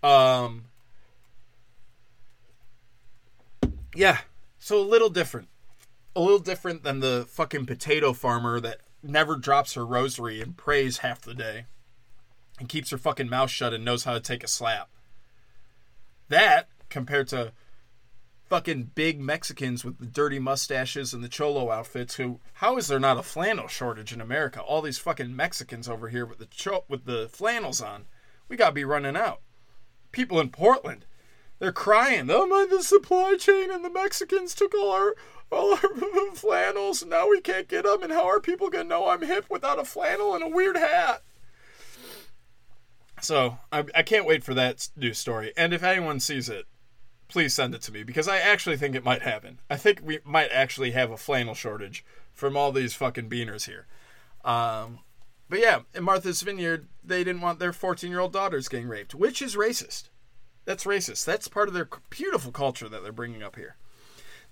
Um. 0.01 0.63
Yeah, 3.93 4.19
so 4.57 4.79
a 4.79 4.81
little 4.81 5.09
different 5.09 5.49
a 6.15 6.21
little 6.21 6.39
different 6.39 6.83
than 6.83 6.99
the 6.99 7.25
fucking 7.27 7.65
potato 7.65 8.13
farmer 8.13 8.59
that 8.59 8.79
never 9.03 9.35
drops 9.35 9.73
her 9.73 9.85
rosary 9.85 10.41
and 10.41 10.57
prays 10.57 10.99
half 10.99 11.21
the 11.21 11.33
day 11.33 11.65
and 12.59 12.69
keeps 12.69 12.89
her 12.89 12.97
fucking 12.97 13.29
mouth 13.29 13.49
shut 13.49 13.73
and 13.73 13.83
knows 13.83 14.05
how 14.05 14.13
to 14.13 14.19
take 14.19 14.43
a 14.43 14.47
slap. 14.47 14.89
That 16.29 16.69
compared 16.89 17.27
to 17.29 17.51
fucking 18.47 18.91
big 18.95 19.19
Mexicans 19.19 19.83
with 19.83 19.97
the 19.99 20.05
dirty 20.05 20.39
mustaches 20.39 21.13
and 21.13 21.23
the 21.23 21.29
cholo 21.29 21.71
outfits 21.71 22.15
who 22.15 22.39
how 22.53 22.77
is 22.77 22.87
there 22.87 22.99
not 22.99 23.17
a 23.17 23.23
flannel 23.23 23.67
shortage 23.67 24.13
in 24.13 24.21
America? 24.21 24.61
All 24.61 24.81
these 24.81 24.97
fucking 24.97 25.35
Mexicans 25.35 25.89
over 25.89 26.09
here 26.09 26.25
with 26.25 26.37
the 26.37 26.45
cho- 26.45 26.85
with 26.87 27.05
the 27.05 27.27
flannels 27.31 27.81
on. 27.81 28.05
We 28.47 28.55
got 28.55 28.69
to 28.69 28.73
be 28.73 28.85
running 28.85 29.17
out. 29.17 29.41
People 30.11 30.39
in 30.39 30.49
Portland, 30.49 31.05
they're 31.59 31.71
crying. 31.71 32.29
Oh 32.29 32.45
my 32.47 32.65
the 32.69 32.83
supply 32.83 33.35
chain 33.37 33.71
and 33.71 33.83
the 33.83 33.89
Mexicans 33.89 34.53
took 34.53 34.73
all 34.73 34.91
our 34.91 35.15
all 35.51 35.73
our 35.73 35.79
flannels. 36.35 37.05
Now 37.05 37.29
we 37.29 37.41
can't 37.41 37.67
get 37.67 37.83
them. 37.85 38.03
And 38.03 38.11
how 38.11 38.27
are 38.27 38.39
people 38.39 38.69
to 38.71 38.83
know 38.83 39.09
I'm 39.09 39.21
hip 39.21 39.45
without 39.49 39.79
a 39.79 39.85
flannel 39.85 40.35
and 40.35 40.43
a 40.43 40.49
weird 40.49 40.77
hat? 40.77 41.21
So 43.21 43.57
I, 43.71 43.85
I 43.95 44.03
can't 44.03 44.25
wait 44.25 44.43
for 44.43 44.53
that 44.53 44.89
news 44.95 45.17
story. 45.17 45.53
And 45.55 45.73
if 45.73 45.83
anyone 45.83 46.19
sees 46.19 46.49
it, 46.49 46.65
please 47.27 47.53
send 47.53 47.73
it 47.73 47.81
to 47.83 47.91
me 47.91 48.03
because 48.03 48.27
I 48.27 48.37
actually 48.37 48.77
think 48.77 48.95
it 48.95 49.03
might 49.03 49.21
happen. 49.21 49.59
I 49.69 49.77
think 49.77 50.01
we 50.03 50.19
might 50.23 50.51
actually 50.51 50.91
have 50.91 51.11
a 51.11 51.17
flannel 51.17 51.55
shortage 51.55 52.05
from 52.33 52.55
all 52.57 52.71
these 52.71 52.93
fucking 52.93 53.29
beaners 53.29 53.65
here. 53.65 53.87
Um, 54.43 54.99
but 55.49 55.59
yeah, 55.59 55.81
in 55.93 56.03
Martha's 56.03 56.41
Vineyard, 56.41 56.87
they 57.03 57.23
didn't 57.23 57.41
want 57.41 57.59
their 57.59 57.73
14 57.73 58.09
year 58.09 58.19
old 58.19 58.33
daughters 58.33 58.67
getting 58.67 58.87
raped, 58.87 59.15
which 59.15 59.41
is 59.41 59.55
racist. 59.55 60.09
That's 60.65 60.83
racist. 60.83 61.25
That's 61.25 61.47
part 61.47 61.67
of 61.67 61.73
their 61.73 61.87
beautiful 62.09 62.51
culture 62.51 62.89
that 62.89 63.03
they're 63.03 63.11
bringing 63.11 63.43
up 63.43 63.55
here. 63.55 63.75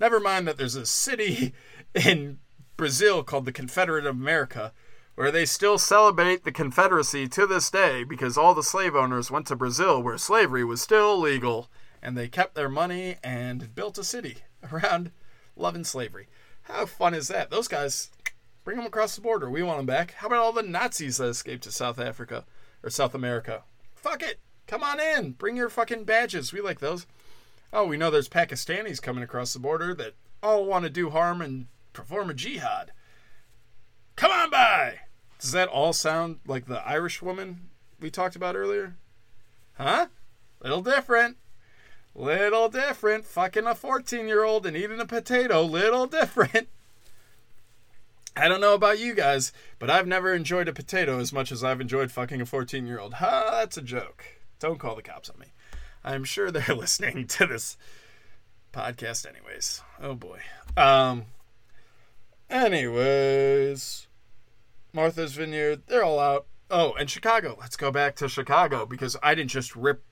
Never 0.04 0.20
mind 0.20 0.50
that 0.50 0.58
there's 0.58 0.76
a 0.76 0.86
city 0.86 1.54
in 1.96 2.40
Brazil 2.76 3.24
called 3.24 3.46
the 3.46 3.54
Confederate 3.54 4.06
of 4.06 4.18
America 4.18 4.74
where 5.16 5.32
they 5.32 5.46
still 5.46 5.78
celebrate 5.78 6.44
the 6.44 6.52
Confederacy 6.52 7.26
to 7.30 7.48
this 7.48 7.72
day 7.72 8.04
because 8.04 8.38
all 8.38 8.54
the 8.54 8.64
slave 8.64 8.98
owners 8.98 9.32
went 9.32 9.48
to 9.48 9.56
Brazil 9.56 10.04
where 10.04 10.18
slavery 10.18 10.66
was 10.66 10.82
still 10.82 11.18
legal 11.18 11.70
and 12.02 12.18
they 12.18 12.28
kept 12.28 12.54
their 12.54 12.68
money 12.68 13.16
and 13.24 13.74
built 13.74 13.98
a 13.98 14.04
city 14.04 14.40
around 14.74 15.12
love 15.56 15.74
and 15.74 15.88
slavery. 15.88 16.28
How 16.64 16.86
fun 16.86 17.14
is 17.14 17.30
that? 17.30 17.50
Those 17.50 17.70
guys, 17.70 18.10
bring 18.66 18.76
them 18.76 18.86
across 18.86 19.16
the 19.16 19.22
border. 19.22 19.50
We 19.50 19.64
want 19.64 19.78
them 19.78 19.86
back. 19.86 20.16
How 20.16 20.28
about 20.28 20.40
all 20.40 20.52
the 20.52 20.64
Nazis 20.64 21.16
that 21.16 21.28
escaped 21.28 21.64
to 21.64 21.72
South 21.72 21.98
Africa 21.98 22.44
or 22.84 22.90
South 22.90 23.16
America? 23.16 23.64
Fuck 23.96 24.22
it. 24.22 24.42
Come 24.68 24.84
on 24.84 25.00
in. 25.00 25.32
Bring 25.32 25.56
your 25.56 25.70
fucking 25.70 26.04
badges. 26.04 26.52
We 26.52 26.60
like 26.60 26.82
those. 26.82 27.08
Oh, 27.76 27.86
we 27.86 27.98
know 27.98 28.12
there's 28.12 28.30
Pakistanis 28.30 29.02
coming 29.02 29.24
across 29.24 29.52
the 29.52 29.60
border 29.60 29.96
that 29.96 30.14
all 30.44 30.64
want 30.66 30.84
to 30.84 30.92
do 30.92 31.10
harm 31.10 31.42
and 31.42 31.66
perform 31.92 32.30
a 32.30 32.34
jihad. 32.36 32.92
Come 34.16 34.30
on 34.30 34.52
by! 34.52 35.00
Does 35.40 35.54
that 35.54 35.70
all 35.70 35.92
sound 35.92 36.38
like 36.46 36.68
the 36.68 36.88
Irish 36.88 37.24
woman 37.24 37.70
we 38.00 38.12
talked 38.12 38.36
about 38.36 38.56
earlier? 38.56 38.96
Huh? 39.80 40.08
Little 40.62 40.84
different. 40.84 41.38
Little 42.14 42.70
different. 42.70 43.26
Fucking 43.26 43.66
a 43.66 43.74
14 43.74 44.28
year 44.28 44.44
old 44.44 44.68
and 44.68 44.78
eating 44.78 45.00
a 45.00 45.06
potato. 45.08 45.64
Little 45.64 46.06
different. 46.06 46.68
I 48.38 48.48
don't 48.48 48.62
know 48.62 48.76
about 48.76 49.00
you 49.00 49.16
guys, 49.16 49.52
but 49.80 49.90
I've 49.90 50.08
never 50.08 50.34
enjoyed 50.34 50.68
a 50.68 50.74
potato 50.74 51.20
as 51.20 51.34
much 51.34 51.52
as 51.52 51.64
I've 51.64 51.82
enjoyed 51.82 52.12
fucking 52.12 52.40
a 52.40 52.46
14 52.46 52.86
year 52.86 53.00
old. 53.00 53.16
Ha, 53.16 53.50
that's 53.52 53.78
a 53.78 53.82
joke. 53.82 54.24
Don't 54.60 54.80
call 54.80 54.96
the 54.96 55.02
cops 55.02 55.30
on 55.30 55.40
me. 55.40 55.53
I'm 56.04 56.24
sure 56.24 56.52
they're 56.52 56.76
listening 56.76 57.28
to 57.28 57.46
this 57.48 57.78
podcast 58.72 59.28
anyways. 59.28 59.82
Oh 60.02 60.16
boy. 60.16 60.40
Um 60.76 61.26
anyways, 62.50 64.08
Martha's 64.94 65.34
Vineyard, 65.34 65.84
they're 65.88 66.04
all 66.04 66.20
out. 66.20 66.48
Oh, 66.70 66.94
and 66.94 67.10
Chicago. 67.10 67.58
Let's 67.60 67.78
go 67.78 67.92
back 67.92 68.16
to 68.18 68.28
Chicago 68.28 68.86
because 68.86 69.16
I 69.22 69.36
didn't 69.36 69.52
just 69.52 69.76
rip 69.76 70.04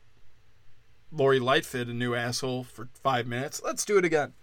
Lori 1.12 1.40
Lightfoot 1.40 1.88
a 1.88 1.94
new 1.94 2.14
asshole 2.14 2.64
for 2.64 2.88
5 2.94 3.28
minutes. 3.28 3.62
Let's 3.64 3.84
do 3.84 3.98
it 3.98 4.06
again. 4.06 4.34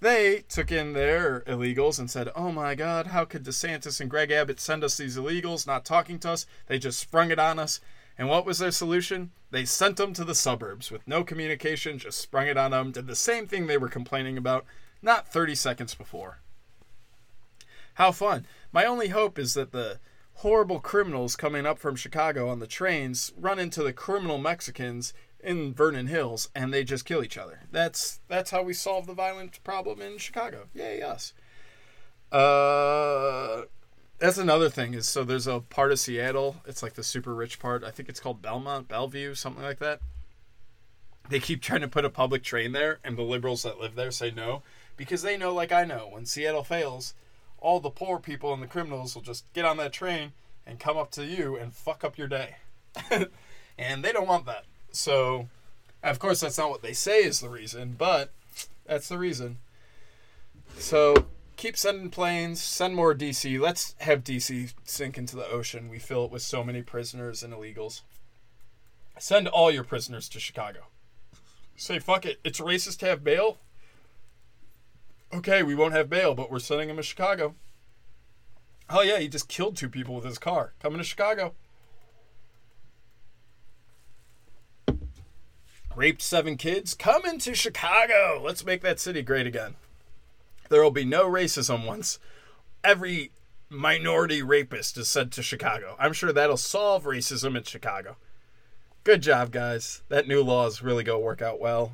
They 0.00 0.42
took 0.48 0.72
in 0.72 0.94
their 0.94 1.42
illegals 1.42 2.00
and 2.00 2.10
said, 2.10 2.28
"Oh 2.34 2.50
my 2.50 2.74
god, 2.74 3.08
how 3.08 3.24
could 3.24 3.44
DeSantis 3.44 4.00
and 4.00 4.10
Greg 4.10 4.32
Abbott 4.32 4.58
send 4.58 4.82
us 4.82 4.96
these 4.96 5.16
illegals 5.16 5.64
not 5.64 5.84
talking 5.84 6.18
to 6.20 6.30
us? 6.30 6.44
They 6.66 6.80
just 6.80 6.98
sprung 6.98 7.30
it 7.30 7.38
on 7.38 7.60
us." 7.60 7.80
And 8.18 8.28
what 8.28 8.44
was 8.44 8.58
their 8.58 8.70
solution? 8.70 9.30
They 9.50 9.64
sent 9.64 9.96
them 9.96 10.12
to 10.14 10.24
the 10.24 10.34
suburbs 10.34 10.90
with 10.90 11.06
no 11.06 11.24
communication, 11.24 11.98
just 11.98 12.20
sprung 12.20 12.46
it 12.46 12.56
on 12.56 12.70
them, 12.70 12.92
did 12.92 13.06
the 13.06 13.16
same 13.16 13.46
thing 13.46 13.66
they 13.66 13.78
were 13.78 13.88
complaining 13.88 14.36
about 14.36 14.64
not 15.02 15.28
30 15.28 15.54
seconds 15.54 15.94
before. 15.94 16.38
How 17.94 18.12
fun. 18.12 18.46
My 18.72 18.84
only 18.84 19.08
hope 19.08 19.38
is 19.38 19.54
that 19.54 19.72
the 19.72 19.98
horrible 20.36 20.80
criminals 20.80 21.36
coming 21.36 21.66
up 21.66 21.78
from 21.78 21.96
Chicago 21.96 22.48
on 22.48 22.58
the 22.58 22.66
trains 22.66 23.32
run 23.36 23.58
into 23.58 23.82
the 23.82 23.92
criminal 23.92 24.38
Mexicans 24.38 25.12
in 25.42 25.74
Vernon 25.74 26.06
Hills 26.06 26.48
and 26.54 26.72
they 26.72 26.84
just 26.84 27.04
kill 27.04 27.22
each 27.22 27.36
other. 27.36 27.60
That's 27.70 28.20
that's 28.28 28.50
how 28.50 28.62
we 28.62 28.72
solve 28.72 29.06
the 29.06 29.14
violent 29.14 29.62
problem 29.64 30.00
in 30.00 30.18
Chicago. 30.18 30.68
Yay 30.74 31.02
us. 31.02 31.34
Uh 32.30 33.62
that's 34.22 34.38
another 34.38 34.68
thing 34.68 34.94
is 34.94 35.08
so 35.08 35.24
there's 35.24 35.48
a 35.48 35.58
part 35.58 35.90
of 35.90 35.98
Seattle. 35.98 36.56
It's 36.64 36.80
like 36.80 36.94
the 36.94 37.02
super 37.02 37.34
rich 37.34 37.58
part. 37.58 37.82
I 37.82 37.90
think 37.90 38.08
it's 38.08 38.20
called 38.20 38.40
Belmont, 38.40 38.86
Bellevue, 38.86 39.34
something 39.34 39.64
like 39.64 39.80
that. 39.80 39.98
They 41.28 41.40
keep 41.40 41.60
trying 41.60 41.80
to 41.80 41.88
put 41.88 42.04
a 42.04 42.10
public 42.10 42.44
train 42.44 42.70
there, 42.70 43.00
and 43.02 43.18
the 43.18 43.22
liberals 43.22 43.64
that 43.64 43.80
live 43.80 43.96
there 43.96 44.12
say 44.12 44.30
no 44.30 44.62
because 44.96 45.22
they 45.22 45.36
know, 45.36 45.52
like 45.52 45.72
I 45.72 45.84
know, 45.84 46.08
when 46.08 46.24
Seattle 46.24 46.62
fails, 46.62 47.14
all 47.58 47.80
the 47.80 47.90
poor 47.90 48.20
people 48.20 48.54
and 48.54 48.62
the 48.62 48.68
criminals 48.68 49.16
will 49.16 49.22
just 49.22 49.44
get 49.54 49.64
on 49.64 49.76
that 49.78 49.92
train 49.92 50.30
and 50.64 50.78
come 50.78 50.96
up 50.96 51.10
to 51.12 51.24
you 51.24 51.56
and 51.56 51.74
fuck 51.74 52.04
up 52.04 52.16
your 52.16 52.28
day. 52.28 52.58
and 53.76 54.04
they 54.04 54.12
don't 54.12 54.28
want 54.28 54.46
that. 54.46 54.66
So, 54.92 55.48
of 56.04 56.20
course, 56.20 56.38
that's 56.38 56.58
not 56.58 56.70
what 56.70 56.82
they 56.82 56.92
say 56.92 57.24
is 57.24 57.40
the 57.40 57.48
reason, 57.48 57.96
but 57.98 58.30
that's 58.86 59.08
the 59.08 59.18
reason. 59.18 59.58
So, 60.78 61.26
keep 61.56 61.76
sending 61.76 62.10
planes, 62.10 62.60
send 62.60 62.94
more 62.94 63.14
DC. 63.14 63.58
Let's 63.60 63.94
have 63.98 64.24
DC 64.24 64.74
sink 64.84 65.18
into 65.18 65.36
the 65.36 65.46
ocean. 65.46 65.88
We 65.88 65.98
fill 65.98 66.26
it 66.26 66.30
with 66.30 66.42
so 66.42 66.64
many 66.64 66.82
prisoners 66.82 67.42
and 67.42 67.52
illegals. 67.52 68.02
Send 69.18 69.48
all 69.48 69.70
your 69.70 69.84
prisoners 69.84 70.28
to 70.30 70.40
Chicago. 70.40 70.86
Say, 71.76 71.98
fuck 71.98 72.26
it. 72.26 72.40
It's 72.44 72.60
racist 72.60 72.98
to 72.98 73.06
have 73.06 73.24
bail. 73.24 73.58
Okay, 75.32 75.62
we 75.62 75.74
won't 75.74 75.94
have 75.94 76.10
bail, 76.10 76.34
but 76.34 76.50
we're 76.50 76.58
sending 76.58 76.90
him 76.90 76.96
to 76.96 77.02
Chicago. 77.02 77.54
Oh, 78.90 79.02
yeah, 79.02 79.18
he 79.18 79.28
just 79.28 79.48
killed 79.48 79.76
two 79.76 79.88
people 79.88 80.14
with 80.14 80.24
his 80.24 80.38
car. 80.38 80.74
Coming 80.80 80.98
to 80.98 81.04
Chicago. 81.04 81.54
Raped 85.94 86.22
seven 86.22 86.56
kids. 86.56 86.94
Coming 86.94 87.38
to 87.38 87.54
Chicago. 87.54 88.42
Let's 88.44 88.64
make 88.64 88.82
that 88.82 89.00
city 89.00 89.22
great 89.22 89.46
again. 89.46 89.74
There 90.72 90.82
will 90.82 90.90
be 90.90 91.04
no 91.04 91.28
racism 91.28 91.86
once 91.86 92.18
every 92.82 93.30
minority 93.68 94.42
rapist 94.42 94.96
is 94.96 95.06
sent 95.06 95.30
to 95.34 95.42
Chicago. 95.42 95.96
I'm 95.98 96.14
sure 96.14 96.32
that'll 96.32 96.56
solve 96.56 97.04
racism 97.04 97.58
in 97.58 97.64
Chicago. 97.64 98.16
Good 99.04 99.20
job, 99.20 99.50
guys. 99.52 100.02
That 100.08 100.26
new 100.26 100.42
law 100.42 100.66
is 100.66 100.82
really 100.82 101.04
going 101.04 101.20
to 101.20 101.24
work 101.26 101.42
out 101.42 101.60
well. 101.60 101.92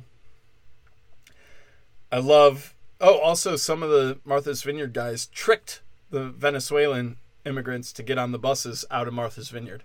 I 2.09 2.19
love. 2.19 2.73
Oh, 3.01 3.19
also, 3.19 3.57
some 3.57 3.83
of 3.83 3.89
the 3.89 4.19
Martha's 4.23 4.63
Vineyard 4.63 4.93
guys 4.93 5.25
tricked 5.25 5.81
the 6.09 6.29
Venezuelan 6.29 7.17
immigrants 7.45 7.91
to 7.91 8.01
get 8.01 8.17
on 8.17 8.31
the 8.31 8.39
buses 8.39 8.85
out 8.89 9.09
of 9.09 9.13
Martha's 9.13 9.49
Vineyard. 9.49 9.83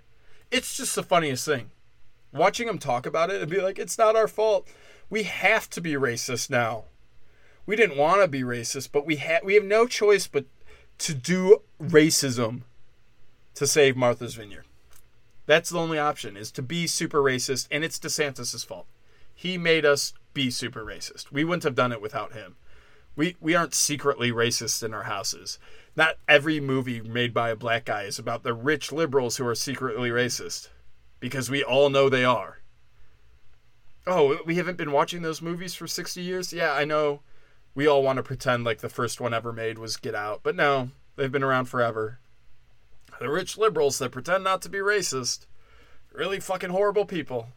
It's 0.53 0.76
just 0.76 0.95
the 0.95 1.03
funniest 1.03 1.45
thing. 1.45 1.72
Watching 2.32 2.68
them 2.68 2.78
talk 2.78 3.07
about 3.07 3.30
it 3.30 3.42
and 3.42 3.51
be 3.51 3.61
like, 3.61 3.80
it's 3.80 3.99
not 3.99 4.14
our 4.14 4.28
fault. 4.28 4.68
We 5.11 5.24
have 5.24 5.68
to 5.70 5.80
be 5.80 5.95
racist 5.95 6.49
now. 6.49 6.84
We 7.66 7.76
didn't 7.76 7.96
want 7.96 8.20
to 8.20 8.28
be 8.28 8.42
racist, 8.42 8.90
but 8.92 9.06
we 9.06 9.16
have 9.16 9.42
we 9.44 9.54
have 9.54 9.64
no 9.64 9.86
choice 9.86 10.26
but 10.26 10.44
to 10.98 11.14
do 11.14 11.62
racism 11.82 12.62
to 13.54 13.66
save 13.66 13.96
Martha's 13.96 14.34
Vineyard. 14.34 14.66
That's 15.46 15.70
the 15.70 15.78
only 15.78 15.98
option 15.98 16.36
is 16.36 16.50
to 16.52 16.62
be 16.62 16.86
super 16.86 17.22
racist, 17.22 17.68
and 17.70 17.84
it's 17.84 17.98
DeSantis' 17.98 18.64
fault. 18.64 18.86
He 19.34 19.58
made 19.58 19.84
us 19.84 20.14
be 20.32 20.50
super 20.50 20.84
racist. 20.84 21.30
We 21.30 21.44
wouldn't 21.44 21.64
have 21.64 21.74
done 21.74 21.92
it 21.92 22.00
without 22.00 22.32
him. 22.32 22.56
We 23.16 23.36
we 23.40 23.54
aren't 23.54 23.74
secretly 23.74 24.32
racist 24.32 24.82
in 24.82 24.92
our 24.92 25.04
houses. 25.04 25.58
Not 25.96 26.16
every 26.28 26.60
movie 26.60 27.00
made 27.00 27.32
by 27.32 27.50
a 27.50 27.56
black 27.56 27.84
guy 27.84 28.02
is 28.02 28.18
about 28.18 28.42
the 28.42 28.54
rich 28.54 28.90
liberals 28.90 29.36
who 29.36 29.46
are 29.46 29.54
secretly 29.54 30.10
racist, 30.10 30.68
because 31.20 31.48
we 31.48 31.62
all 31.62 31.88
know 31.90 32.08
they 32.08 32.24
are. 32.24 32.58
Oh, 34.06 34.38
we 34.44 34.56
haven't 34.56 34.76
been 34.76 34.92
watching 34.92 35.22
those 35.22 35.40
movies 35.40 35.74
for 35.74 35.86
60 35.86 36.20
years? 36.20 36.52
Yeah, 36.52 36.72
I 36.72 36.84
know 36.84 37.20
we 37.74 37.86
all 37.86 38.02
want 38.02 38.18
to 38.18 38.22
pretend 38.22 38.64
like 38.64 38.78
the 38.78 38.88
first 38.88 39.20
one 39.20 39.34
ever 39.34 39.52
made 39.52 39.78
was 39.78 39.96
Get 39.96 40.14
Out, 40.14 40.40
but 40.42 40.56
no, 40.56 40.90
they've 41.16 41.32
been 41.32 41.42
around 41.42 41.66
forever. 41.66 42.18
The 43.20 43.28
rich 43.28 43.56
liberals 43.56 43.98
that 43.98 44.12
pretend 44.12 44.44
not 44.44 44.62
to 44.62 44.68
be 44.68 44.78
racist, 44.78 45.46
really 46.12 46.40
fucking 46.40 46.70
horrible 46.70 47.04
people. 47.04 47.48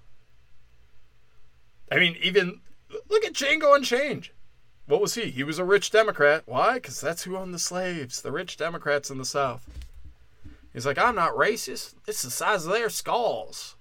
I 1.91 1.97
mean, 1.97 2.15
even 2.21 2.61
look 3.09 3.25
at 3.25 3.33
Django 3.33 3.75
Unchained. 3.75 4.29
What 4.87 5.01
was 5.01 5.15
he? 5.15 5.29
He 5.29 5.43
was 5.43 5.59
a 5.59 5.65
rich 5.65 5.91
Democrat. 5.91 6.43
Why? 6.45 6.75
Because 6.75 7.01
that's 7.01 7.23
who 7.23 7.35
owned 7.35 7.53
the 7.53 7.59
slaves, 7.59 8.21
the 8.21 8.31
rich 8.31 8.55
Democrats 8.55 9.09
in 9.09 9.17
the 9.17 9.25
South. 9.25 9.67
He's 10.71 10.85
like, 10.85 10.97
I'm 10.97 11.15
not 11.15 11.35
racist. 11.35 11.95
It's 12.07 12.21
the 12.21 12.31
size 12.31 12.65
of 12.65 12.71
their 12.71 12.89
skulls. 12.89 13.75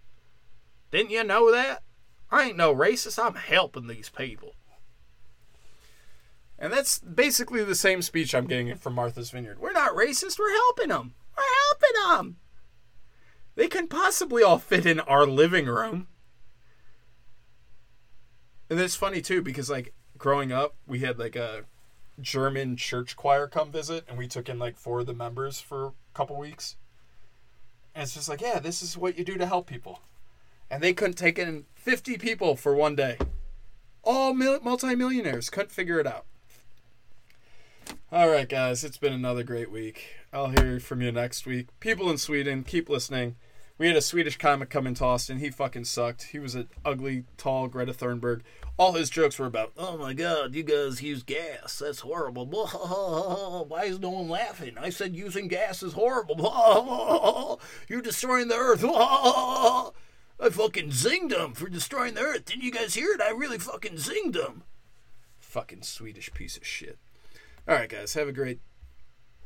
Didn't 0.91 1.11
you 1.11 1.23
know 1.25 1.53
that? 1.53 1.83
I 2.31 2.45
ain't 2.45 2.57
no 2.57 2.75
racist. 2.75 3.25
I'm 3.25 3.35
helping 3.35 3.87
these 3.87 4.09
people. 4.09 4.56
And 6.59 6.73
that's 6.73 6.99
basically 6.99 7.63
the 7.65 7.75
same 7.75 8.01
speech 8.03 8.35
I'm 8.35 8.47
getting 8.47 8.75
from 8.77 8.95
Martha's 8.95 9.31
Vineyard. 9.31 9.61
We're 9.61 9.73
not 9.73 9.95
racist. 9.95 10.39
We're 10.39 10.53
helping 10.53 10.89
them. 10.89 11.15
We're 11.37 11.45
helping 11.71 12.27
them. 12.27 12.37
They 13.57 13.69
can't 13.69 13.91
possibly 13.91 14.43
all 14.43 14.59
fit 14.59 14.87
in 14.87 15.01
our 15.01 15.27
living 15.27 15.67
room. 15.67 16.09
And 18.69 18.81
it's 18.81 18.97
funny 18.97 19.21
too 19.21 19.43
because 19.43 19.71
like 19.71 19.95
growing 20.19 20.53
up, 20.53 20.75
we 20.87 21.01
had 21.01 21.19
like 21.19 21.37
a 21.37 21.65
German 22.21 22.77
church 22.77 23.17
choir 23.17 23.47
come 23.47 23.71
visit, 23.71 24.05
and 24.09 24.17
we 24.17 24.27
took 24.27 24.49
in 24.49 24.59
like 24.59 24.77
four 24.77 25.01
of 25.01 25.07
the 25.07 25.15
members 25.15 25.61
for 25.61 25.87
a 25.87 25.93
couple 26.15 26.37
weeks. 26.37 26.77
And 27.95 28.03
it's 28.03 28.15
just 28.15 28.29
like, 28.29 28.41
yeah, 28.41 28.59
this 28.59 28.83
is 28.83 28.97
what 28.97 29.19
you 29.19 29.25
do 29.25 29.37
to 29.37 29.47
help 29.47 29.67
people. 29.67 30.01
And 30.71 30.83
they 30.83 30.93
couldn't 30.93 31.17
take 31.17 31.39
in 31.39 31.65
50 31.75 32.19
people 32.19 32.57
for 32.57 32.75
one 32.75 32.97
day. 32.97 33.19
All 34.03 34.35
mil- 34.35 34.61
multimillionaires 34.61 35.51
couldn't 35.51 35.73
figure 35.73 36.01
it 36.01 36.07
out. 36.07 36.27
All 38.13 38.29
right, 38.29 38.49
guys, 38.49 38.85
it's 38.85 38.99
been 38.99 39.13
another 39.13 39.43
great 39.43 39.69
week. 39.69 40.07
I'll 40.33 40.51
hear 40.51 40.79
from 40.79 41.03
you 41.03 41.11
next 41.11 41.45
week. 41.45 41.67
People 41.81 42.09
in 42.09 42.19
Sweden, 42.19 42.63
keep 42.63 42.89
listening. 42.89 43.35
We 43.79 43.89
had 43.89 43.97
a 43.97 44.01
Swedish 44.01 44.39
comic 44.39 44.71
come 44.71 44.87
into 44.87 45.05
Austin. 45.05 45.39
He 45.39 45.51
fucking 45.51 45.87
sucked. 45.87 46.23
He 46.31 46.39
was 46.39 46.55
an 46.55 46.69
ugly, 46.85 47.25
tall 47.37 47.67
Greta 47.67 47.93
Thunberg. 47.93 48.43
All 48.77 48.93
his 48.93 49.11
jokes 49.11 49.41
were 49.41 49.47
about, 49.47 49.73
oh 49.77 49.99
my 49.99 50.13
god, 50.13 50.55
you 50.55 50.63
guys 50.63 51.03
use 51.03 51.25
gas. 51.25 51.81
That's 51.81 51.99
horrible. 51.99 52.47
Why 53.67 53.87
is 53.87 53.99
no 53.99 54.11
one 54.11 54.29
laughing? 54.29 54.77
I 54.79 54.91
said 54.91 55.17
using 55.17 55.49
gas 55.49 55.83
is 55.83 55.95
horrible. 55.95 57.61
You're 57.89 58.03
destroying 58.03 58.47
the 58.47 58.55
earth. 58.55 58.85
I 58.85 59.91
fucking 60.49 60.91
zinged 60.91 61.33
him 61.33 61.55
for 61.55 61.69
destroying 61.69 62.15
the 62.15 62.21
earth. 62.21 62.45
Didn't 62.45 62.63
you 62.63 62.71
guys 62.71 62.95
hear 62.95 63.11
it? 63.11 63.21
I 63.21 63.31
really 63.31 63.59
fucking 63.59 63.95
zinged 63.95 64.37
him. 64.37 64.63
Fucking 65.41 65.83
Swedish 65.83 66.33
piece 66.33 66.57
of 66.57 66.65
shit. 66.65 67.01
All 67.69 67.75
right, 67.75 67.89
guys, 67.89 68.15
have 68.15 68.29
a 68.29 68.33
great 68.33 68.61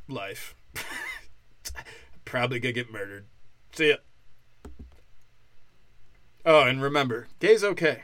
life. 0.07 0.55
Probably 2.25 2.59
gonna 2.59 2.71
get 2.71 2.91
murdered. 2.91 3.25
See 3.73 3.89
ya. 3.89 3.95
Oh, 6.45 6.61
and 6.63 6.81
remember, 6.81 7.27
gay's 7.39 7.63
okay. 7.63 8.03